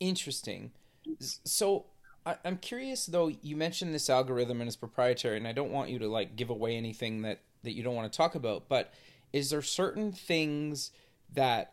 Interesting. 0.00 0.72
So 1.20 1.86
I, 2.24 2.36
am 2.44 2.58
curious 2.58 3.06
though. 3.06 3.28
You 3.28 3.56
mentioned 3.56 3.94
this 3.94 4.08
algorithm 4.08 4.60
and 4.60 4.68
it's 4.68 4.76
proprietary, 4.76 5.36
and 5.36 5.46
I 5.46 5.52
don't 5.52 5.72
want 5.72 5.90
you 5.90 5.98
to 6.00 6.08
like 6.08 6.36
give 6.36 6.50
away 6.50 6.76
anything 6.76 7.22
that 7.22 7.40
that 7.62 7.72
you 7.72 7.82
don't 7.82 7.94
want 7.94 8.12
to 8.12 8.16
talk 8.16 8.34
about. 8.34 8.68
But 8.68 8.92
is 9.32 9.50
there 9.50 9.62
certain 9.62 10.12
things 10.12 10.90
that 11.32 11.72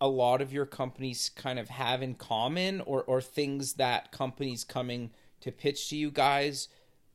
a 0.00 0.08
lot 0.08 0.40
of 0.40 0.52
your 0.52 0.66
companies 0.66 1.30
kind 1.34 1.58
of 1.58 1.68
have 1.68 2.02
in 2.02 2.14
common, 2.14 2.80
or 2.82 3.02
or 3.04 3.20
things 3.20 3.74
that 3.74 4.12
companies 4.12 4.64
coming 4.64 5.10
to 5.40 5.50
pitch 5.50 5.88
to 5.88 5.96
you 5.96 6.10
guys 6.10 6.68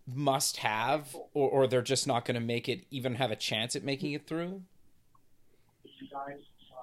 must 0.07 0.57
have, 0.57 1.15
or, 1.33 1.49
or 1.49 1.67
they're 1.67 1.81
just 1.81 2.07
not 2.07 2.25
going 2.25 2.35
to 2.35 2.45
make 2.45 2.67
it 2.69 2.85
even 2.91 3.15
have 3.15 3.31
a 3.31 3.35
chance 3.35 3.75
at 3.75 3.83
making 3.83 4.13
it 4.13 4.27
through? 4.27 4.61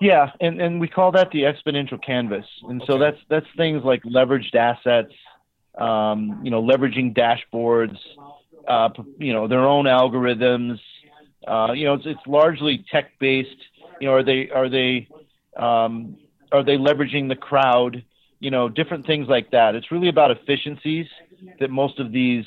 Yeah, 0.03 0.33
and, 0.41 0.61
and 0.61 0.81
we 0.81 0.89
call 0.89 1.13
that 1.13 1.31
the 1.31 1.43
exponential 1.43 2.05
canvas. 2.05 2.45
And 2.69 2.83
okay. 2.83 2.93
so 2.93 2.99
that's 2.99 3.19
that's 3.31 3.47
things 3.57 3.85
like 3.85 4.03
leveraged 4.03 4.53
assets, 4.57 5.13
um, 5.79 6.41
you 6.43 6.51
know, 6.51 6.61
leveraging 6.61 7.17
dashboards, 7.17 7.97
uh, 8.67 8.89
you 9.19 9.33
know, 9.33 9.47
their 9.47 9.61
own 9.61 9.85
algorithms. 9.85 10.81
Uh, 11.47 11.71
you 11.73 11.85
know, 11.85 11.95
it's, 11.95 12.05
it's 12.05 12.21
largely 12.27 12.85
tech 12.91 13.13
based. 13.21 13.57
You 14.01 14.09
know, 14.09 14.15
are 14.15 14.25
they 14.25 14.51
are 14.51 14.69
they 14.69 15.07
um, 15.57 16.17
are 16.51 16.65
they 16.65 16.77
leveraging 16.77 17.29
the 17.29 17.37
crowd? 17.37 18.05
You 18.41 18.51
know, 18.51 18.69
different 18.69 19.07
things 19.07 19.29
like 19.29 19.53
that. 19.53 19.77
It's 19.77 19.93
really 19.93 20.09
about 20.09 20.33
efficiencies 20.33 21.07
that 21.61 21.71
most 21.71 22.01
of 22.01 22.11
these 22.11 22.45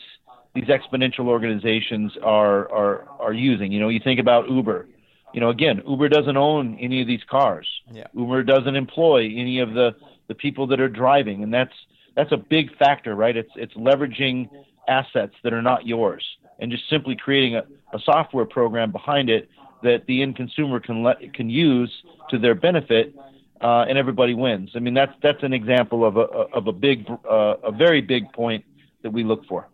these 0.53 0.65
exponential 0.65 1.27
organizations 1.27 2.17
are 2.21 2.69
are 2.69 3.07
are 3.17 3.33
using. 3.33 3.71
You 3.71 3.79
know, 3.79 3.87
you 3.87 4.01
think 4.03 4.19
about 4.19 4.49
Uber. 4.49 4.87
You 5.35 5.41
know, 5.41 5.49
again, 5.49 5.81
Uber 5.85 6.07
doesn't 6.07 6.37
own 6.37 6.77
any 6.79 7.01
of 7.01 7.07
these 7.07 7.19
cars. 7.29 7.67
Yeah. 7.91 8.07
Uber 8.13 8.43
doesn't 8.43 8.77
employ 8.77 9.25
any 9.35 9.59
of 9.59 9.73
the 9.73 9.93
the 10.29 10.33
people 10.33 10.65
that 10.67 10.79
are 10.79 10.87
driving, 10.87 11.43
and 11.43 11.53
that's 11.53 11.73
that's 12.15 12.31
a 12.31 12.37
big 12.37 12.73
factor, 12.77 13.13
right? 13.15 13.35
It's 13.35 13.51
it's 13.57 13.73
leveraging 13.73 14.49
assets 14.87 15.33
that 15.43 15.51
are 15.51 15.61
not 15.61 15.85
yours, 15.85 16.23
and 16.57 16.71
just 16.71 16.89
simply 16.89 17.17
creating 17.17 17.57
a, 17.57 17.63
a 17.93 17.99
software 17.99 18.45
program 18.45 18.93
behind 18.93 19.29
it 19.29 19.49
that 19.83 20.05
the 20.07 20.21
end 20.21 20.37
consumer 20.37 20.79
can 20.79 21.03
let 21.03 21.33
can 21.33 21.49
use 21.49 21.91
to 22.29 22.39
their 22.39 22.55
benefit, 22.55 23.13
uh, 23.59 23.83
and 23.89 23.97
everybody 23.97 24.33
wins. 24.33 24.71
I 24.73 24.79
mean, 24.79 24.93
that's 24.93 25.11
that's 25.21 25.43
an 25.43 25.51
example 25.51 26.05
of 26.05 26.15
a 26.15 26.27
of 26.55 26.67
a 26.67 26.71
big 26.71 27.09
uh, 27.29 27.55
a 27.61 27.73
very 27.73 27.99
big 27.99 28.31
point 28.31 28.63
that 29.03 29.11
we 29.11 29.25
look 29.25 29.45
for 29.47 29.67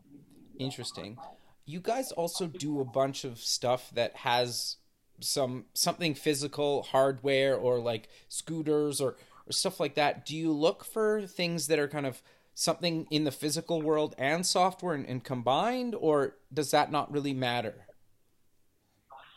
interesting. 0.57 1.17
You 1.65 1.79
guys 1.79 2.11
also 2.11 2.47
do 2.47 2.79
a 2.79 2.85
bunch 2.85 3.23
of 3.23 3.37
stuff 3.39 3.91
that 3.93 4.15
has 4.17 4.77
some 5.21 5.65
something 5.73 6.13
physical, 6.13 6.83
hardware, 6.83 7.55
or 7.55 7.79
like 7.79 8.09
scooters 8.27 8.99
or, 8.99 9.15
or 9.47 9.51
stuff 9.51 9.79
like 9.79 9.95
that. 9.95 10.25
Do 10.25 10.35
you 10.35 10.51
look 10.51 10.83
for 10.83 11.21
things 11.27 11.67
that 11.67 11.79
are 11.79 11.87
kind 11.87 12.05
of 12.05 12.21
something 12.53 13.07
in 13.09 13.23
the 13.23 13.31
physical 13.31 13.81
world 13.81 14.13
and 14.17 14.45
software 14.45 14.93
and, 14.93 15.05
and 15.05 15.23
combined, 15.23 15.95
or 15.95 16.35
does 16.53 16.71
that 16.71 16.91
not 16.91 17.11
really 17.11 17.33
matter? 17.33 17.85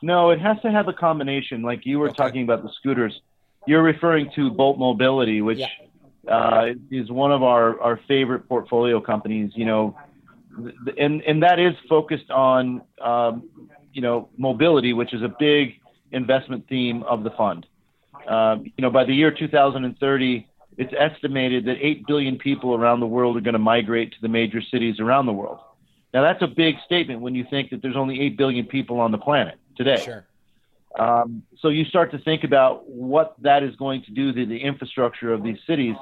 No, 0.02 0.30
it 0.30 0.40
has 0.40 0.60
to 0.62 0.70
have 0.70 0.88
a 0.88 0.92
combination. 0.92 1.62
Like 1.62 1.86
you 1.86 1.98
were 1.98 2.08
okay. 2.08 2.16
talking 2.16 2.42
about 2.42 2.62
the 2.62 2.70
scooters, 2.78 3.20
you're 3.66 3.82
referring 3.82 4.30
to 4.36 4.50
Bolt 4.50 4.78
Mobility, 4.78 5.40
which 5.40 5.58
yeah. 5.58 5.68
uh, 6.30 6.66
is 6.90 7.10
one 7.10 7.32
of 7.32 7.42
our, 7.42 7.80
our 7.80 7.98
favorite 8.06 8.46
portfolio 8.48 9.00
companies. 9.00 9.52
You 9.54 9.64
know, 9.64 9.96
and 10.98 11.22
and 11.22 11.42
that 11.42 11.58
is 11.58 11.74
focused 11.88 12.30
on 12.30 12.82
um, 13.00 13.48
you 13.94 14.02
know 14.02 14.28
mobility, 14.37 14.92
which 14.92 15.14
is 15.14 15.22
a 15.22 15.35
big 15.38 15.80
investment 16.12 16.68
theme 16.68 17.02
of 17.04 17.24
the 17.24 17.30
fund. 17.30 17.66
Um, 18.28 18.64
you 18.76 18.83
know, 18.83 18.90
by 18.90 19.04
the 19.04 19.14
year 19.14 19.30
2030, 19.30 20.46
it's 20.76 20.92
estimated 20.98 21.66
that 21.66 21.76
8 21.80 22.07
billion 22.07 22.37
people 22.37 22.74
around 22.74 23.00
the 23.00 23.07
world 23.07 23.37
are 23.37 23.40
going 23.40 23.54
to 23.54 23.59
migrate 23.59 24.12
to 24.12 24.16
the 24.22 24.28
major 24.28 24.61
cities 24.61 24.98
around 25.00 25.26
the 25.26 25.33
world. 25.33 25.59
Now, 26.12 26.22
that's 26.22 26.42
a 26.42 26.46
big 26.46 26.76
statement 26.85 27.20
when 27.20 27.35
you 27.35 27.44
think 27.50 27.70
that 27.70 27.83
there's 27.83 27.96
only 27.96 28.20
8 28.20 28.37
billion 28.37 28.66
people 28.66 29.00
on 29.00 29.12
the 29.12 29.18
planet 29.18 29.57
today. 29.76 30.02
Sure. 30.02 30.24
Um, 30.98 31.42
so 31.61 31.68
you 31.68 31.85
start 31.85 32.12
to 32.12 32.18
think 32.18 32.44
about 32.44 32.88
what 32.88 33.35
that 33.42 33.62
is 33.62 33.74
going 33.76 34.04
to 34.04 34.12
do 34.12 34.33
to 34.33 34.46
the 34.46 34.59
infrastructure 34.59 35.33
of 35.33 35.42
these 35.42 35.59
cities 35.66 35.96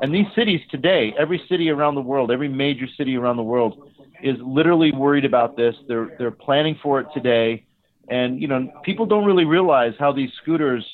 and 0.00 0.14
these 0.14 0.26
cities 0.34 0.60
today, 0.70 1.14
every 1.18 1.42
city 1.48 1.70
around 1.70 1.94
the 1.94 2.00
world, 2.02 2.30
every 2.30 2.48
major 2.48 2.86
city 2.96 3.16
around 3.16 3.36
the 3.36 3.44
world 3.44 3.90
is 4.24 4.36
literally 4.40 4.90
worried 4.90 5.24
about 5.24 5.56
this. 5.56 5.74
They're 5.86 6.14
they're 6.18 6.30
planning 6.30 6.76
for 6.82 7.00
it 7.00 7.06
today. 7.14 7.66
And 8.08 8.40
you 8.40 8.48
know, 8.48 8.70
people 8.82 9.06
don't 9.06 9.24
really 9.24 9.44
realize 9.44 9.92
how 9.98 10.12
these 10.12 10.30
scooters, 10.42 10.84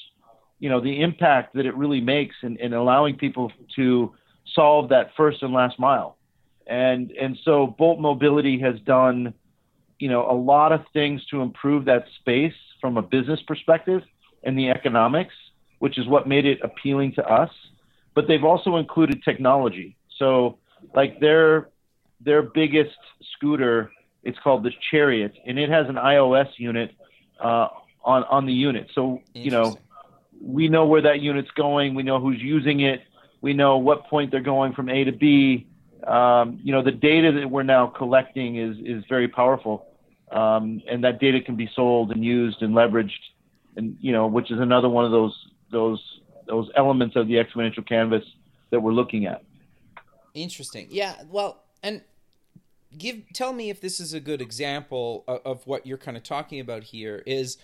you 0.59 0.69
know, 0.69 0.81
the 0.81 1.01
impact 1.01 1.55
that 1.55 1.65
it 1.65 1.75
really 1.77 2.01
makes 2.01 2.35
in, 2.43 2.57
in 2.59 2.75
allowing 2.75 3.17
people 3.17 3.51
to 3.77 4.15
solve 4.55 4.91
that 4.91 5.11
first 5.17 5.43
and 5.43 5.55
last 5.55 5.79
mile. 5.79 6.19
And 6.67 7.11
and 7.13 7.39
so 7.45 7.67
Bolt 7.67 8.01
Mobility 8.01 8.59
has 8.61 8.79
done, 8.81 9.33
you 9.99 10.09
know, 10.09 10.31
a 10.31 10.35
lot 10.35 10.73
of 10.73 10.83
things 10.93 11.25
to 11.27 11.41
improve 11.41 11.87
that 11.87 12.05
space 12.19 12.55
from 12.81 12.97
a 12.97 13.03
business 13.03 13.41
perspective 13.47 14.03
and 14.43 14.59
the 14.59 14.71
economics, 14.71 15.35
which 15.79 15.99
is 15.99 16.07
what 16.07 16.29
made 16.29 16.47
it 16.47 16.59
appealing 16.63 17.13
to 17.15 17.25
us 17.25 17.51
but 18.15 18.29
they've 18.29 18.45
also 18.45 18.77
included 18.77 19.23
technology. 19.23 19.97
So, 20.19 20.59
like 20.95 21.21
their 21.21 21.70
their 22.21 22.43
biggest 22.43 22.97
scooter, 23.37 23.91
it's 24.23 24.39
called 24.39 24.63
the 24.63 24.71
Chariot, 24.91 25.33
and 25.47 25.59
it 25.59 25.71
has 25.71 25.89
an 25.89 25.97
iOS 25.97 26.49
unit 26.57 26.93
uh, 27.43 27.69
on 28.05 28.25
on 28.25 28.47
the 28.47 28.53
unit. 28.53 28.89
So 28.95 29.23
you 29.35 29.51
know, 29.51 29.79
we 30.41 30.69
know 30.69 30.87
where 30.87 31.03
that 31.03 31.21
unit's 31.21 31.51
going. 31.53 31.95
We 31.95 32.03
know 32.03 32.21
who's 32.21 32.41
using 32.41 32.81
it. 32.81 33.03
We 33.41 33.55
know 33.55 33.79
what 33.79 34.07
point 34.07 34.31
they're 34.31 34.41
going 34.41 34.75
from 34.75 34.89
A 34.89 35.05
to 35.05 35.13
B. 35.13 35.67
Um, 36.07 36.61
you 36.63 36.73
know, 36.73 36.83
the 36.83 36.93
data 36.93 37.33
that 37.33 37.51
we're 37.51 37.63
now 37.63 37.87
collecting 37.87 38.57
is 38.57 38.77
is 38.85 39.05
very 39.09 39.29
powerful, 39.29 39.87
um, 40.31 40.83
and 40.91 41.05
that 41.05 41.21
data 41.21 41.41
can 41.41 41.57
be 41.57 41.69
sold 41.75 42.11
and 42.11 42.25
used 42.25 42.63
and 42.63 42.75
leveraged, 42.75 43.11
and 43.77 43.97
you 44.01 44.13
know, 44.13 44.27
which 44.27 44.51
is 44.51 44.61
another 44.61 44.89
one 44.89 45.05
of 45.05 45.11
those 45.11 45.35
those 45.71 46.03
those 46.47 46.71
elements 46.77 47.17
of 47.17 47.29
the 47.29 47.35
exponential 47.35 47.87
canvas 47.87 48.25
that 48.71 48.81
we're 48.81 48.93
looking 48.93 49.27
at. 49.27 49.43
Interesting. 50.35 50.89
Yeah. 50.91 51.15
Well, 51.29 51.63
and 51.83 52.03
give 52.97 53.23
tell 53.33 53.53
me 53.53 53.71
if 53.71 53.81
this 53.81 54.01
is 54.01 54.13
a 54.13 54.21
good 54.21 54.41
example 54.41 55.25
of, 55.29 55.41
of 55.45 55.67
what 55.67 55.87
you're 55.87 55.99
kind 55.99 56.17
of 56.17 56.23
talking 56.23 56.61
about 56.61 56.85
here. 56.85 57.23
Is 57.27 57.59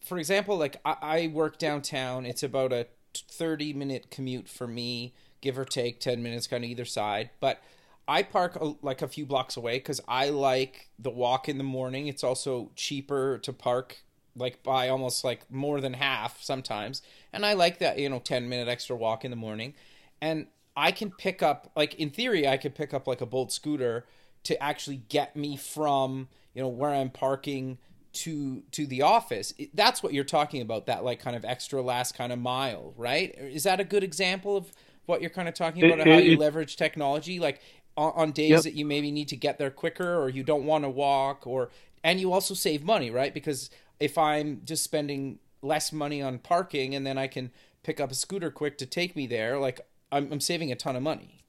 for 0.00 0.18
example, 0.18 0.56
like 0.56 0.76
I, 0.84 0.96
I 1.00 1.26
work 1.28 1.58
downtown. 1.58 2.26
It's 2.26 2.42
about 2.42 2.72
a 2.72 2.86
30 3.14 3.72
minute 3.72 4.10
commute 4.10 4.48
for 4.48 4.66
me, 4.66 5.14
give 5.40 5.58
or 5.58 5.64
take 5.64 6.00
10 6.00 6.22
minutes, 6.22 6.46
kind 6.46 6.64
of 6.64 6.70
either 6.70 6.84
side. 6.84 7.30
But 7.40 7.62
I 8.06 8.22
park 8.22 8.56
a, 8.56 8.74
like 8.82 9.02
a 9.02 9.08
few 9.08 9.24
blocks 9.24 9.56
away 9.56 9.78
because 9.78 10.00
I 10.06 10.28
like 10.28 10.90
the 10.98 11.10
walk 11.10 11.48
in 11.48 11.58
the 11.58 11.64
morning. 11.64 12.06
It's 12.06 12.24
also 12.24 12.70
cheaper 12.76 13.38
to 13.38 13.52
park 13.52 14.02
like 14.36 14.62
by 14.62 14.88
almost 14.88 15.24
like 15.24 15.50
more 15.50 15.80
than 15.80 15.94
half 15.94 16.42
sometimes. 16.42 17.02
And 17.32 17.46
I 17.46 17.52
like 17.54 17.78
that, 17.78 17.98
you 17.98 18.08
know, 18.08 18.18
10 18.18 18.48
minute 18.48 18.68
extra 18.68 18.96
walk 18.96 19.24
in 19.24 19.30
the 19.30 19.36
morning. 19.36 19.74
And 20.20 20.48
I 20.76 20.90
can 20.90 21.10
pick 21.10 21.42
up 21.42 21.70
like 21.76 21.94
in 21.94 22.10
theory 22.10 22.48
I 22.48 22.56
could 22.56 22.74
pick 22.74 22.92
up 22.92 23.06
like 23.06 23.20
a 23.20 23.26
Bolt 23.26 23.52
scooter 23.52 24.06
to 24.44 24.62
actually 24.62 25.02
get 25.08 25.36
me 25.36 25.56
from, 25.56 26.28
you 26.54 26.62
know, 26.62 26.68
where 26.68 26.90
I'm 26.90 27.10
parking 27.10 27.78
to 28.14 28.62
to 28.70 28.86
the 28.86 29.02
office. 29.02 29.52
That's 29.74 30.02
what 30.02 30.14
you're 30.14 30.24
talking 30.24 30.62
about 30.62 30.86
that 30.86 31.04
like 31.04 31.20
kind 31.20 31.36
of 31.36 31.44
extra 31.44 31.82
last 31.82 32.16
kind 32.16 32.32
of 32.32 32.38
mile, 32.38 32.94
right? 32.96 33.34
Is 33.36 33.64
that 33.64 33.80
a 33.80 33.84
good 33.84 34.04
example 34.04 34.56
of 34.56 34.72
what 35.06 35.20
you're 35.20 35.30
kind 35.30 35.48
of 35.48 35.54
talking 35.54 35.84
about 35.84 36.00
it, 36.00 36.06
how 36.06 36.18
you 36.18 36.38
leverage 36.38 36.76
technology 36.76 37.38
like 37.38 37.60
on, 37.96 38.12
on 38.14 38.32
days 38.32 38.50
yep. 38.50 38.62
that 38.62 38.74
you 38.74 38.86
maybe 38.86 39.10
need 39.10 39.28
to 39.28 39.36
get 39.36 39.58
there 39.58 39.70
quicker 39.70 40.16
or 40.16 40.28
you 40.28 40.42
don't 40.42 40.64
want 40.64 40.84
to 40.84 40.90
walk 40.90 41.46
or 41.46 41.70
and 42.02 42.20
you 42.20 42.32
also 42.32 42.54
save 42.54 42.84
money, 42.84 43.10
right? 43.10 43.34
Because 43.34 43.70
if 43.98 44.16
I'm 44.18 44.62
just 44.64 44.84
spending 44.84 45.38
less 45.62 45.92
money 45.92 46.22
on 46.22 46.38
parking 46.38 46.94
and 46.94 47.06
then 47.06 47.18
I 47.18 47.26
can 47.26 47.50
pick 47.82 48.00
up 48.00 48.10
a 48.10 48.14
scooter 48.14 48.50
quick 48.50 48.78
to 48.78 48.86
take 48.86 49.16
me 49.16 49.26
there, 49.26 49.58
like 49.58 49.80
I'm, 50.12 50.32
I'm 50.32 50.40
saving 50.40 50.70
a 50.70 50.76
ton 50.76 50.96
of 50.96 51.02
money. 51.02 51.43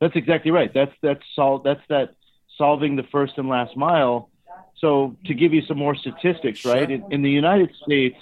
That's 0.00 0.16
exactly 0.16 0.50
right. 0.50 0.72
That's 0.72 0.92
that's 1.02 1.22
sol- 1.34 1.60
that's 1.60 1.80
that 1.88 2.10
solving 2.58 2.96
the 2.96 3.04
first 3.04 3.34
and 3.38 3.48
last 3.48 3.76
mile. 3.76 4.30
So 4.78 5.16
to 5.24 5.34
give 5.34 5.54
you 5.54 5.62
some 5.62 5.78
more 5.78 5.94
statistics, 5.94 6.64
right? 6.64 6.90
In, 6.90 7.04
in 7.10 7.22
the 7.22 7.30
United 7.30 7.74
States, 7.84 8.16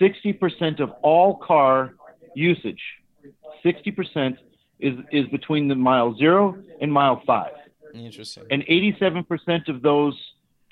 60% 0.00 0.80
of 0.80 0.90
all 1.02 1.36
car 1.36 1.94
usage, 2.34 2.80
60% 3.64 4.36
is 4.78 4.94
is 5.10 5.26
between 5.26 5.68
the 5.68 5.74
mile 5.74 6.14
0 6.16 6.62
and 6.80 6.92
mile 6.92 7.22
5. 7.26 7.52
Interesting. 7.94 8.44
And 8.50 8.62
87% 8.62 9.68
of 9.68 9.82
those 9.82 10.14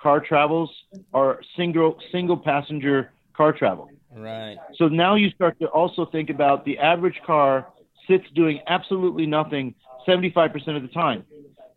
car 0.00 0.20
travels 0.20 0.70
are 1.12 1.40
single 1.56 1.98
single 2.12 2.36
passenger 2.36 3.10
car 3.36 3.52
travel. 3.52 3.90
Right. 4.14 4.56
So 4.76 4.86
now 4.88 5.16
you 5.16 5.30
start 5.30 5.58
to 5.58 5.66
also 5.66 6.06
think 6.06 6.30
about 6.30 6.64
the 6.64 6.78
average 6.78 7.20
car 7.26 7.66
sits 8.08 8.24
doing 8.34 8.60
absolutely 8.68 9.26
nothing 9.26 9.74
75% 10.08 10.76
of 10.76 10.82
the 10.82 10.88
time. 10.88 11.24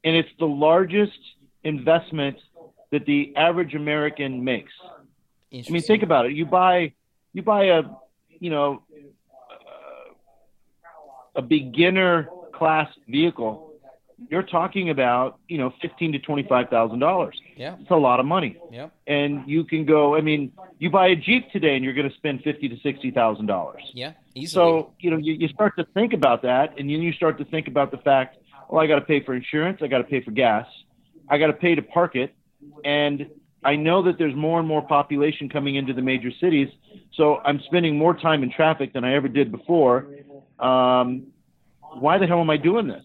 And 0.03 0.15
it's 0.15 0.29
the 0.39 0.45
largest 0.47 1.19
investment 1.63 2.37
that 2.91 3.05
the 3.05 3.33
average 3.35 3.75
American 3.75 4.43
makes. 4.43 4.71
I 5.53 5.63
mean, 5.69 5.81
think 5.81 6.01
about 6.01 6.25
it. 6.27 6.31
You 6.31 6.45
buy 6.45 6.93
you 7.33 7.41
buy 7.41 7.65
a, 7.65 7.83
you 8.39 8.49
know, 8.49 8.83
a 11.35 11.41
beginner 11.41 12.29
class 12.53 12.89
vehicle, 13.07 13.70
you're 14.29 14.43
talking 14.43 14.89
about 14.89 15.39
you 15.47 15.57
know 15.57 15.73
fifteen 15.81 16.11
to 16.13 16.19
twenty 16.19 16.43
five 16.43 16.69
thousand 16.69 16.99
dollars. 16.99 17.39
Yeah. 17.55 17.75
It's 17.79 17.91
a 17.91 17.95
lot 17.95 18.19
of 18.19 18.25
money. 18.25 18.57
Yeah. 18.71 18.89
And 19.07 19.47
you 19.47 19.63
can 19.63 19.85
go. 19.85 20.15
I 20.15 20.21
mean, 20.21 20.51
you 20.79 20.89
buy 20.89 21.07
a 21.07 21.15
Jeep 21.15 21.51
today, 21.51 21.75
and 21.75 21.83
you're 21.83 21.93
going 21.93 22.09
to 22.09 22.15
spend 22.15 22.41
fifty 22.43 22.69
to 22.69 22.77
sixty 22.81 23.11
thousand 23.11 23.47
dollars. 23.47 23.83
Yeah. 23.93 24.13
Easily. 24.35 24.47
So 24.47 24.93
you 24.99 25.11
know 25.11 25.17
you, 25.17 25.33
you 25.33 25.47
start 25.49 25.75
to 25.77 25.85
think 25.93 26.13
about 26.13 26.41
that, 26.43 26.77
and 26.77 26.89
then 26.89 27.01
you 27.01 27.13
start 27.13 27.37
to 27.39 27.45
think 27.45 27.67
about 27.67 27.91
the 27.91 27.97
fact, 27.97 28.37
well, 28.69 28.81
I 28.81 28.87
got 28.87 28.95
to 28.95 29.05
pay 29.05 29.23
for 29.23 29.33
insurance, 29.33 29.79
I 29.81 29.87
got 29.87 29.99
to 29.99 30.03
pay 30.03 30.21
for 30.21 30.31
gas, 30.31 30.67
I 31.29 31.37
got 31.37 31.47
to 31.47 31.53
pay 31.53 31.75
to 31.75 31.81
park 31.81 32.15
it, 32.15 32.33
and 32.85 33.27
I 33.63 33.75
know 33.75 34.03
that 34.03 34.17
there's 34.17 34.35
more 34.35 34.59
and 34.59 34.67
more 34.67 34.81
population 34.81 35.49
coming 35.49 35.75
into 35.75 35.93
the 35.93 36.01
major 36.01 36.31
cities, 36.39 36.69
so 37.13 37.37
I'm 37.43 37.59
spending 37.61 37.97
more 37.97 38.15
time 38.15 38.41
in 38.43 38.51
traffic 38.51 38.93
than 38.93 39.03
I 39.03 39.15
ever 39.15 39.27
did 39.27 39.51
before. 39.51 40.07
Um, 40.59 41.27
why 41.93 42.17
the 42.17 42.25
hell 42.25 42.39
am 42.39 42.49
I 42.49 42.57
doing 42.57 42.87
this? 42.87 43.03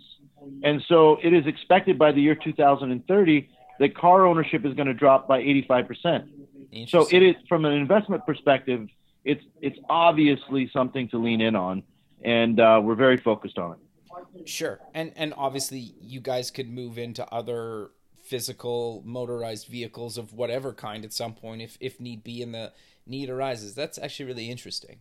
And 0.63 0.83
so 0.89 1.19
it 1.23 1.33
is 1.33 1.47
expected 1.47 1.99
by 1.99 2.13
the 2.13 2.21
year 2.21 2.35
2030 2.35 3.49
that 3.79 3.95
car 3.95 4.27
ownership 4.27 4.65
is 4.65 4.75
going 4.75 4.89
to 4.89 4.95
drop 4.95 5.29
by 5.29 5.43
85%. 5.43 6.89
So 6.89 7.07
it 7.11 7.23
is 7.23 7.35
from 7.49 7.65
an 7.65 7.73
investment 7.73 8.27
perspective, 8.27 8.89
it's 9.25 9.43
it's 9.61 9.79
obviously 9.89 10.71
something 10.73 11.09
to 11.09 11.19
lean 11.19 11.41
in 11.41 11.57
on, 11.57 11.83
and 12.23 12.61
uh, 12.61 12.81
we're 12.83 12.95
very 12.95 13.17
focused 13.17 13.59
on 13.59 13.73
it. 13.73 14.49
Sure, 14.49 14.79
and 14.95 15.13
and 15.17 15.33
obviously 15.37 15.95
you 16.01 16.21
guys 16.21 16.51
could 16.51 16.69
move 16.69 16.99
into 16.99 17.27
other 17.33 17.91
physical 18.23 19.03
motorized 19.07 19.69
vehicles 19.69 20.19
of 20.19 20.33
whatever 20.33 20.73
kind 20.73 21.05
at 21.05 21.13
some 21.13 21.33
point 21.33 21.63
if 21.63 21.79
if 21.81 22.01
need 22.01 22.23
be 22.23 22.43
and 22.43 22.55
the 22.55 22.73
need 23.07 23.31
arises. 23.31 23.75
That's 23.75 23.99
actually 23.99 24.27
really 24.27 24.51
interesting. 24.51 24.99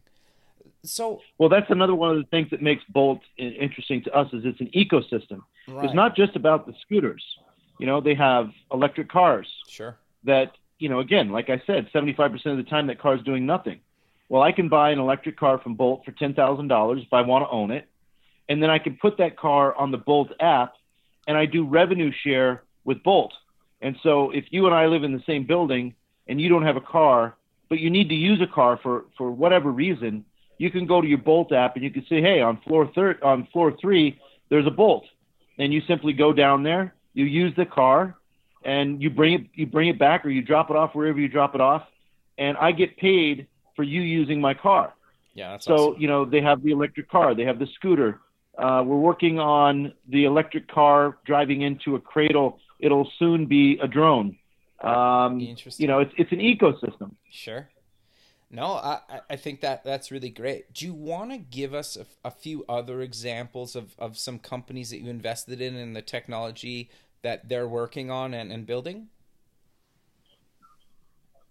So 0.84 1.22
well, 1.38 1.50
that's 1.50 1.70
another 1.70 1.96
one 1.96 2.12
of 2.12 2.18
the 2.18 2.30
things 2.30 2.50
that 2.52 2.62
makes 2.62 2.84
Bolt 2.90 3.22
interesting 3.38 4.04
to 4.04 4.14
us 4.14 4.32
is 4.34 4.44
it's 4.46 4.62
an 4.62 4.70
ecosystem. 4.76 5.42
right. 5.68 5.86
It's 5.86 5.94
not 5.94 6.16
just 6.16 6.36
about 6.36 6.66
the 6.66 6.74
scooters. 6.82 7.24
You 7.80 7.86
know, 7.86 8.00
they 8.02 8.16
have 8.16 8.52
electric 8.72 9.10
cars 9.10 9.48
sure. 9.68 9.98
that 10.24 10.54
you 10.80 10.90
know 10.90 11.00
again, 11.00 11.32
like 11.32 11.50
I 11.50 11.62
said, 11.66 11.90
75% 11.94 12.46
of 12.46 12.58
the 12.58 12.64
time 12.64 12.88
that 12.88 13.00
car's 13.00 13.22
doing 13.24 13.46
nothing. 13.46 13.80
Well, 14.30 14.42
I 14.42 14.52
can 14.52 14.70
buy 14.70 14.92
an 14.92 15.00
electric 15.00 15.38
car 15.38 15.60
from 15.60 15.76
Bolt 15.76 16.04
for 16.06 16.12
ten 16.12 16.34
thousand 16.34 16.68
dollars 16.68 17.02
if 17.06 17.14
I 17.14 17.22
want 17.22 17.46
to 17.46 17.50
own 17.50 17.72
it, 17.72 17.88
and 18.50 18.62
then 18.62 18.70
I 18.70 18.80
can 18.80 18.98
put 18.98 19.18
that 19.18 19.38
car 19.38 19.76
on 19.76 19.92
the 19.92 19.98
Bolt 19.98 20.30
app, 20.40 20.74
and 21.28 21.38
I 21.38 21.46
do 21.46 21.66
revenue 21.66 22.12
share 22.24 22.64
with 22.84 23.04
Bolt. 23.04 23.34
And 23.82 23.98
so 24.02 24.32
if 24.32 24.46
you 24.52 24.66
and 24.66 24.74
I 24.74 24.88
live 24.88 25.04
in 25.04 25.14
the 25.14 25.24
same 25.28 25.46
building 25.46 25.94
and 26.28 26.40
you 26.42 26.50
don't 26.50 26.64
have 26.64 26.76
a 26.76 26.82
car, 26.82 27.36
but 27.70 27.80
you 27.80 27.90
need 27.90 28.10
to 28.10 28.16
use 28.16 28.42
a 28.42 28.48
car 28.48 28.80
for 28.82 29.06
for 29.18 29.32
whatever 29.32 29.72
reason, 29.72 30.26
you 30.58 30.70
can 30.72 30.86
go 30.86 31.02
to 31.02 31.08
your 31.08 31.18
Bolt 31.18 31.52
app 31.52 31.76
and 31.76 31.84
you 31.84 31.92
can 31.92 32.06
say, 32.08 32.22
hey, 32.22 32.42
on 32.42 32.58
floor 32.62 32.90
third, 32.96 33.22
on 33.22 33.48
floor 33.52 33.76
three, 33.80 34.20
there's 34.50 34.68
a 34.68 34.72
Bolt, 34.72 35.06
and 35.58 35.74
you 35.74 35.82
simply 35.88 36.14
go 36.14 36.32
down 36.34 36.64
there, 36.64 36.94
you 37.14 37.26
use 37.26 37.54
the 37.56 37.66
car, 37.66 38.16
and 38.64 39.02
you 39.02 39.10
bring 39.10 39.34
it 39.34 39.42
you 39.54 39.66
bring 39.66 39.90
it 39.90 40.00
back 40.00 40.26
or 40.26 40.30
you 40.30 40.42
drop 40.42 40.70
it 40.70 40.76
off 40.76 40.96
wherever 40.96 41.20
you 41.20 41.28
drop 41.28 41.56
it 41.56 41.62
off, 41.62 41.84
and 42.38 42.58
I 42.58 42.72
get 42.72 42.98
paid 42.98 43.48
for 43.76 43.84
you 43.84 44.02
using 44.02 44.40
my 44.42 44.54
car. 44.54 44.94
Yeah, 45.34 45.52
that's 45.52 45.66
So 45.66 45.92
awesome. 45.92 46.02
you 46.02 46.08
know 46.08 46.26
they 46.26 46.42
have 46.42 46.64
the 46.64 46.72
electric 46.72 47.10
car, 47.10 47.36
they 47.36 47.44
have 47.46 47.60
the 47.60 47.68
scooter. 47.76 48.20
Uh, 48.58 48.82
we're 48.86 48.96
working 48.98 49.38
on 49.38 49.92
the 50.08 50.24
electric 50.24 50.68
car 50.70 51.18
driving 51.26 51.62
into 51.64 51.96
a 51.96 52.00
cradle. 52.00 52.60
It'll 52.80 53.12
soon 53.20 53.46
be 53.48 53.78
a 53.80 53.88
drone. 53.88 54.38
Um, 54.82 55.42
Interesting. 55.42 55.84
you 55.84 55.88
know, 55.88 56.00
it's 56.00 56.14
it's 56.18 56.32
an 56.32 56.40
ecosystem. 56.40 57.12
Sure. 57.30 57.68
No, 58.56 58.68
I, 58.68 59.00
I- 59.30 59.36
think 59.36 59.60
that 59.62 59.84
that's 59.84 60.12
really 60.12 60.30
great. 60.30 60.74
Do 60.74 60.86
you 60.86 60.94
want 60.94 61.32
to 61.32 61.38
give 61.38 61.74
us 61.74 61.98
a, 61.98 62.06
a 62.24 62.32
few 62.32 62.64
other 62.70 63.02
examples 63.02 63.76
of, 63.76 63.94
of 64.00 64.18
some 64.18 64.40
companies 64.40 64.92
that 64.92 65.00
you 65.02 65.10
invested 65.10 65.60
in 65.60 65.76
and 65.76 65.94
the 65.94 66.02
technology 66.02 66.90
that 67.22 67.50
they're 67.50 67.68
working 67.68 68.10
on 68.10 68.34
and, 68.34 68.54
and 68.54 68.66
building? 68.66 69.08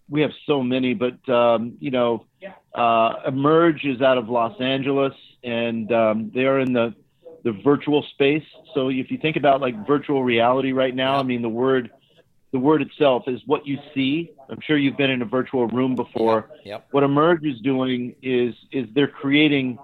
We 0.09 0.21
have 0.21 0.31
so 0.47 0.63
many, 0.63 0.95
but 0.95 1.29
um, 1.29 1.77
you 1.79 1.91
know, 1.91 2.25
uh, 2.73 3.13
Emerge 3.27 3.85
is 3.85 4.01
out 4.01 4.17
of 4.17 4.27
Los 4.27 4.59
Angeles, 4.59 5.13
and 5.43 5.91
um, 5.91 6.31
they 6.33 6.45
are 6.45 6.59
in 6.59 6.73
the 6.73 6.95
the 7.43 7.51
virtual 7.63 8.03
space. 8.13 8.43
So 8.73 8.89
if 8.89 9.11
you 9.11 9.19
think 9.19 9.35
about 9.35 9.61
like 9.61 9.85
virtual 9.85 10.23
reality 10.23 10.71
right 10.71 10.95
now. 10.95 11.19
I 11.19 11.23
mean 11.23 11.43
the 11.43 11.49
word 11.49 11.91
the 12.55 12.59
word 12.59 12.81
itself 12.81 13.23
is 13.27 13.41
what 13.45 13.67
you 13.67 13.77
see. 13.93 14.31
I'm 14.49 14.61
sure 14.61 14.77
you've 14.77 14.95
been 14.95 15.09
in 15.09 15.21
a 15.21 15.25
virtual 15.25 15.67
room 15.67 15.93
before. 15.93 16.49
Yep. 16.63 16.87
what 16.91 17.03
Emerge 17.03 17.43
is 17.43 17.59
doing 17.59 18.15
is 18.21 18.55
is 18.71 18.87
they're 18.95 19.09
creating 19.09 19.77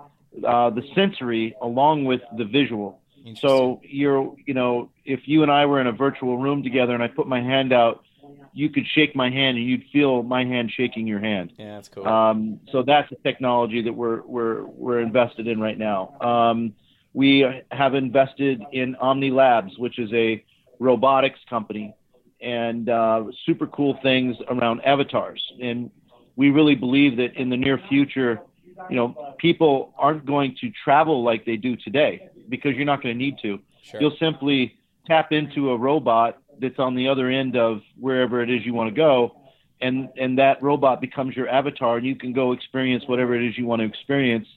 uh, 0.48 0.70
the 0.70 0.82
sensory 0.96 1.54
along 1.62 2.06
with 2.06 2.22
the 2.38 2.46
visual. 2.46 3.02
So 3.36 3.82
you're 3.84 4.34
you 4.46 4.54
know 4.54 4.90
if 5.04 5.20
you 5.26 5.44
and 5.44 5.52
I 5.52 5.66
were 5.66 5.82
in 5.82 5.88
a 5.88 5.92
virtual 5.92 6.38
room 6.38 6.64
together 6.64 6.94
and 6.94 7.04
I 7.04 7.10
put 7.10 7.28
my 7.28 7.42
hand 7.42 7.74
out, 7.74 8.06
you 8.54 8.70
could 8.70 8.88
shake 8.88 9.18
my 9.18 9.30
hand 9.30 9.58
and 9.58 9.66
you'd 9.68 9.84
feel 9.92 10.24
my 10.24 10.46
hand 10.46 10.72
shaking 10.72 11.08
your 11.08 11.20
hand. 11.20 11.52
yeah, 11.58 11.76
that's 11.76 11.90
cool. 11.90 12.08
Um, 12.08 12.62
so 12.72 12.84
that's 12.84 13.10
the 13.10 13.18
technology 13.18 13.82
that 13.82 13.94
we're 13.94 14.22
we're 14.22 14.64
we're 14.64 15.02
invested 15.02 15.46
in 15.46 15.60
right 15.60 15.78
now. 15.78 16.16
Um, 16.22 16.74
we 17.12 17.46
have 17.70 17.96
invested 17.96 18.64
in 18.72 18.96
Ohmni 18.96 19.30
Labs, 19.30 19.78
which 19.78 20.00
is 20.00 20.10
a 20.14 20.42
robotics 20.80 21.40
company, 21.50 21.94
and 22.42 22.90
uh, 22.90 23.26
super 23.46 23.68
cool 23.68 23.98
things 24.02 24.38
around 24.50 24.82
avatars. 24.82 25.42
And 25.62 25.92
we 26.36 26.50
really 26.50 26.76
believe 26.76 27.18
that 27.18 27.36
in 27.36 27.50
the 27.50 27.58
near 27.58 27.78
future, 27.90 28.42
you 28.90 28.96
know, 28.96 29.36
people 29.38 29.94
aren't 29.98 30.26
going 30.26 30.56
to 30.62 30.72
travel 30.84 31.24
like 31.24 31.46
they 31.46 31.56
do 31.56 31.76
today 31.76 32.30
because 32.50 32.76
you're 32.76 32.86
not 32.86 33.02
going 33.04 33.16
to 33.16 33.24
need 33.24 33.38
to. 33.42 33.60
sure. 33.84 34.02
You'll 34.02 34.18
simply 34.20 34.76
tap 35.06 35.32
into 35.32 35.72
a 35.72 35.78
robot 35.78 36.42
that's 36.60 36.80
on 36.80 36.96
the 36.96 37.08
other 37.08 37.30
end 37.30 37.56
of 37.56 37.82
wherever 38.00 38.42
it 38.42 38.50
is 38.50 38.66
you 38.66 38.74
want 38.74 38.90
to 38.90 38.96
go, 38.96 39.36
and 39.82 40.10
and 40.18 40.38
that 40.38 40.62
robot 40.62 41.02
becomes 41.02 41.36
your 41.36 41.50
avatar, 41.50 41.98
and 41.98 42.06
you 42.06 42.16
can 42.16 42.34
go 42.34 42.52
experience 42.52 43.04
whatever 43.08 43.36
it 43.36 43.44
is 43.48 43.58
you 43.58 43.66
want 43.66 43.82
to 43.82 43.86
experience 43.86 44.48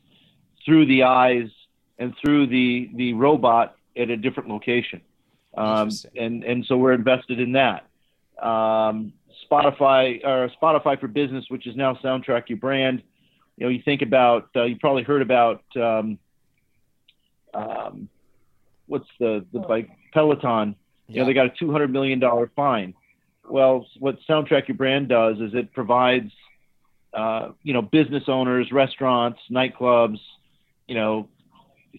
through 0.65 0.87
the 0.87 1.05
eyes 1.05 1.49
and 1.99 2.15
through 2.23 2.47
the 2.47 2.91
the 2.95 3.15
robot 3.15 3.77
at 3.97 4.11
a 4.11 4.17
different 4.17 4.49
location. 4.49 5.01
Um, 5.57 5.91
and 6.17 6.45
and 6.45 6.65
so 6.67 6.77
we're 6.77 6.93
invested 6.95 7.41
in 7.41 7.53
that. 7.53 7.87
Um, 8.43 9.13
Spotify 9.51 10.25
or 10.25 10.51
Spotify 10.61 10.99
for 10.99 11.09
Business, 11.09 11.45
which 11.49 11.67
is 11.67 11.77
now 11.77 11.95
Soundtrack 12.03 12.49
Your 12.49 12.59
Brand. 12.59 13.03
You 13.57 13.67
know, 13.67 13.71
you 13.71 13.83
think 13.85 14.03
about 14.03 14.49
uh, 14.57 14.65
you 14.65 14.77
probably 14.77 15.03
heard 15.05 15.23
about 15.23 15.63
um, 15.77 16.19
um, 17.53 18.09
what's 18.87 19.09
the 19.19 19.45
the 19.53 19.61
bike 19.61 19.91
Peloton. 20.13 20.75
You 21.09 21.17
know, 21.17 21.23
Yeah. 21.23 21.25
they 21.27 21.35
got 21.35 21.47
a 21.47 21.51
two 21.51 21.71
hundred 21.71 21.93
million 21.93 22.19
dollar 22.19 22.51
fine. 22.57 22.95
Well, 23.49 23.87
what 23.99 24.19
Soundtrack 24.29 24.69
Your 24.69 24.77
Brand 24.77 25.09
does 25.09 25.39
is 25.39 25.53
it 25.55 25.73
provides, 25.75 26.33
uh, 27.13 27.51
you 27.63 27.75
know, 27.75 27.83
business 27.83 28.25
owners, 28.27 28.73
restaurants, 28.73 29.39
nightclubs, 29.51 30.19
you 30.89 30.95
know, 30.95 31.29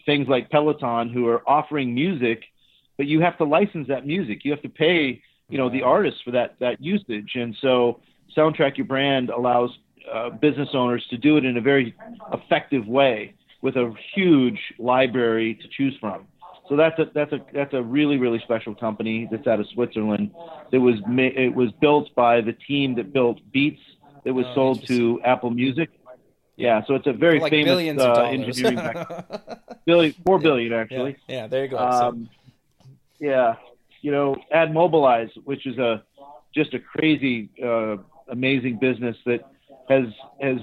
things 0.07 0.27
like 0.27 0.49
Peloton 0.49 1.09
who 1.09 1.27
are 1.27 1.47
offering 1.47 1.93
music, 1.93 2.43
but 2.97 3.05
you 3.07 3.21
have 3.21 3.37
to 3.37 3.43
license 3.43 3.87
that 3.87 4.05
music. 4.05 4.43
You 4.45 4.51
have 4.51 4.61
to 4.61 4.69
pay, 4.69 5.21
you 5.49 5.57
know, 5.57 5.69
the 5.69 5.81
artists 5.81 6.21
for 6.21 6.31
that 6.31 6.55
that 6.59 6.81
usage. 6.81 7.31
And 7.35 7.55
so, 7.61 7.99
Soundtrack 8.35 8.77
Your 8.77 8.85
Brand 8.87 9.29
allows 9.29 9.69
uh, 10.13 10.29
business 10.29 10.69
owners 10.73 11.05
to 11.09 11.17
do 11.17 11.37
it 11.37 11.45
in 11.45 11.57
a 11.57 11.61
very 11.61 11.95
effective 12.33 12.85
way 12.87 13.33
with 13.61 13.75
a 13.75 13.93
huge 14.13 14.59
library 14.77 15.55
to 15.55 15.67
choose 15.69 15.95
from. 15.99 16.27
So 16.69 16.75
that's 16.75 16.97
a 16.99 17.05
that's 17.13 17.31
a 17.31 17.39
that's 17.53 17.73
a 17.73 17.81
really 17.81 18.17
really 18.17 18.39
special 18.39 18.73
company 18.73 19.27
that's 19.29 19.45
out 19.47 19.59
of 19.59 19.67
Switzerland. 19.73 20.31
That 20.71 20.79
was 20.81 20.95
ma- 21.07 21.21
it 21.35 21.53
was 21.53 21.71
built 21.79 22.13
by 22.15 22.41
the 22.41 22.53
team 22.53 22.95
that 22.95 23.13
built 23.13 23.39
Beats 23.51 23.81
that 24.23 24.33
was 24.33 24.45
Oh, 24.49 24.55
sold 24.55 24.87
to 24.87 25.21
Apple 25.23 25.51
Music. 25.51 25.89
Yeah, 26.57 26.81
so 26.87 26.95
it's 26.95 27.05
a 27.05 27.13
very 27.13 27.39
like 27.39 27.51
famous 27.51 27.73
billions 27.73 27.99
uh, 28.01 28.23
engineering 28.23 28.79
billion, 29.85 30.15
four 30.25 30.39
billion 30.39 30.71
actually. 30.73 31.17
yeah, 31.27 31.35
yeah, 31.41 31.47
there 31.47 31.63
you 31.65 31.69
go. 31.69 31.77
So- 31.77 31.83
Um, 32.07 32.29
yeah, 33.25 33.55
you 34.01 34.11
know, 34.11 34.35
AdMobilize, 34.53 35.31
which 35.45 35.65
is 35.65 35.77
a 35.77 36.03
just 36.53 36.73
a 36.73 36.79
crazy, 36.79 37.49
uh, 37.63 37.97
amazing 38.29 38.77
business 38.79 39.17
that 39.25 39.41
has 39.89 40.05
has 40.39 40.57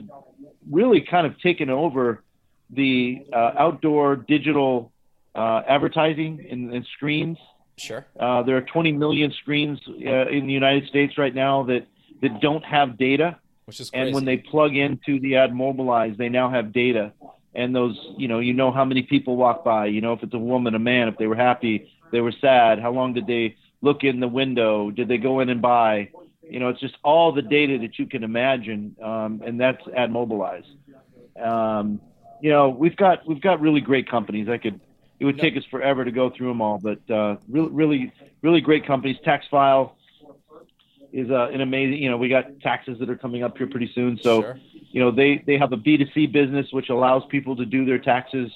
really 0.71 1.01
kind 1.01 1.27
of 1.27 1.39
taken 1.41 1.69
over 1.71 2.23
the 2.71 3.27
uh, 3.33 3.53
outdoor 3.59 4.17
digital 4.17 4.93
uh, 5.35 5.63
advertising 5.69 6.47
and, 6.51 6.73
and 6.73 6.87
screens. 6.97 7.37
sure. 7.77 8.07
Uh, 8.19 8.43
there 8.43 8.57
are 8.57 8.63
20 8.63 8.93
million 8.93 9.33
screens 9.43 9.79
uh, 9.89 10.29
in 10.29 10.47
the 10.47 10.53
United 10.53 10.89
States 10.89 11.19
right 11.19 11.35
now 11.35 11.65
that 11.65 11.87
that 12.23 12.41
don't 12.41 12.65
have 12.65 12.97
data 12.97 13.37
Which 13.65 13.81
is 13.81 13.91
crazy. 13.91 14.07
and 14.07 14.15
when 14.15 14.25
they 14.25 14.37
plug 14.37 14.77
into 14.77 15.19
the 15.21 15.33
AdMobilize 15.33 16.17
they 16.17 16.29
now 16.29 16.49
have 16.51 16.73
data 16.73 17.13
and 17.55 17.75
those 17.75 17.99
you 18.17 18.29
know 18.29 18.39
you 18.39 18.53
know 18.53 18.71
how 18.71 18.85
many 18.85 19.03
people 19.03 19.37
walk 19.37 19.65
by 19.65 19.87
you 19.87 20.01
know 20.01 20.13
if 20.13 20.23
it's 20.23 20.35
a 20.35 20.39
woman 20.39 20.75
a 20.75 20.79
man 20.79 21.09
if 21.09 21.17
they 21.19 21.27
were 21.27 21.41
happy 21.51 21.91
they 22.13 22.21
were 22.21 22.33
sad 22.41 22.79
how 22.79 22.93
long 22.93 23.13
did 23.15 23.27
they 23.27 23.57
look 23.81 24.05
in 24.05 24.21
the 24.21 24.29
window 24.29 24.91
did 24.91 25.09
they 25.09 25.19
go 25.19 25.41
in 25.41 25.49
and 25.49 25.61
buy 25.61 26.09
you 26.49 26.61
know 26.61 26.69
it's 26.69 26.81
just 26.81 26.97
all 27.03 27.33
the 27.33 27.43
data 27.43 27.79
that 27.79 27.99
you 27.99 28.07
can 28.07 28.23
imagine 28.23 28.95
um, 29.03 29.43
and 29.45 29.59
that's 29.61 29.83
AdMobilize 29.87 30.67
um, 31.43 32.01
you 32.41 32.51
know 32.51 32.69
we've 32.69 32.97
got 32.97 33.27
we've 33.27 33.41
got 33.41 33.61
really 33.61 33.81
great 33.81 34.09
companies 34.09 34.49
i 34.49 34.59
could 34.59 34.81
it 35.23 35.25
would 35.25 35.39
take 35.39 35.57
us 35.57 35.63
forever 35.71 36.05
to 36.05 36.11
go 36.11 36.31
through 36.31 36.49
them 36.49 36.61
all. 36.61 36.79
But 36.79 37.09
uh, 37.09 37.37
really, 37.49 37.71
really, 37.71 38.13
really 38.43 38.61
great 38.61 38.85
companies. 38.85 39.17
TaxFile 39.25 39.93
is 41.13 41.31
uh, 41.31 41.49
an 41.51 41.61
amazing. 41.61 42.03
You 42.03 42.11
know, 42.11 42.17
we 42.17 42.29
got 42.29 42.59
taxes 42.61 42.99
that 42.99 43.09
are 43.09 43.17
coming 43.17 43.45
up 43.45 43.57
here 43.57 43.69
pretty 43.69 43.89
soon, 43.95 44.19
so 44.21 44.43
Sure. 44.43 44.59
you 44.91 45.01
know 45.01 45.13
they 45.13 45.41
they 45.47 45.59
have 45.59 45.73
a 45.73 45.77
B2C 45.77 46.33
business 46.33 46.67
which 46.73 46.89
allows 46.89 47.23
people 47.31 47.55
to 47.55 47.65
do 47.65 47.85
their 47.85 48.01
taxes 48.01 48.51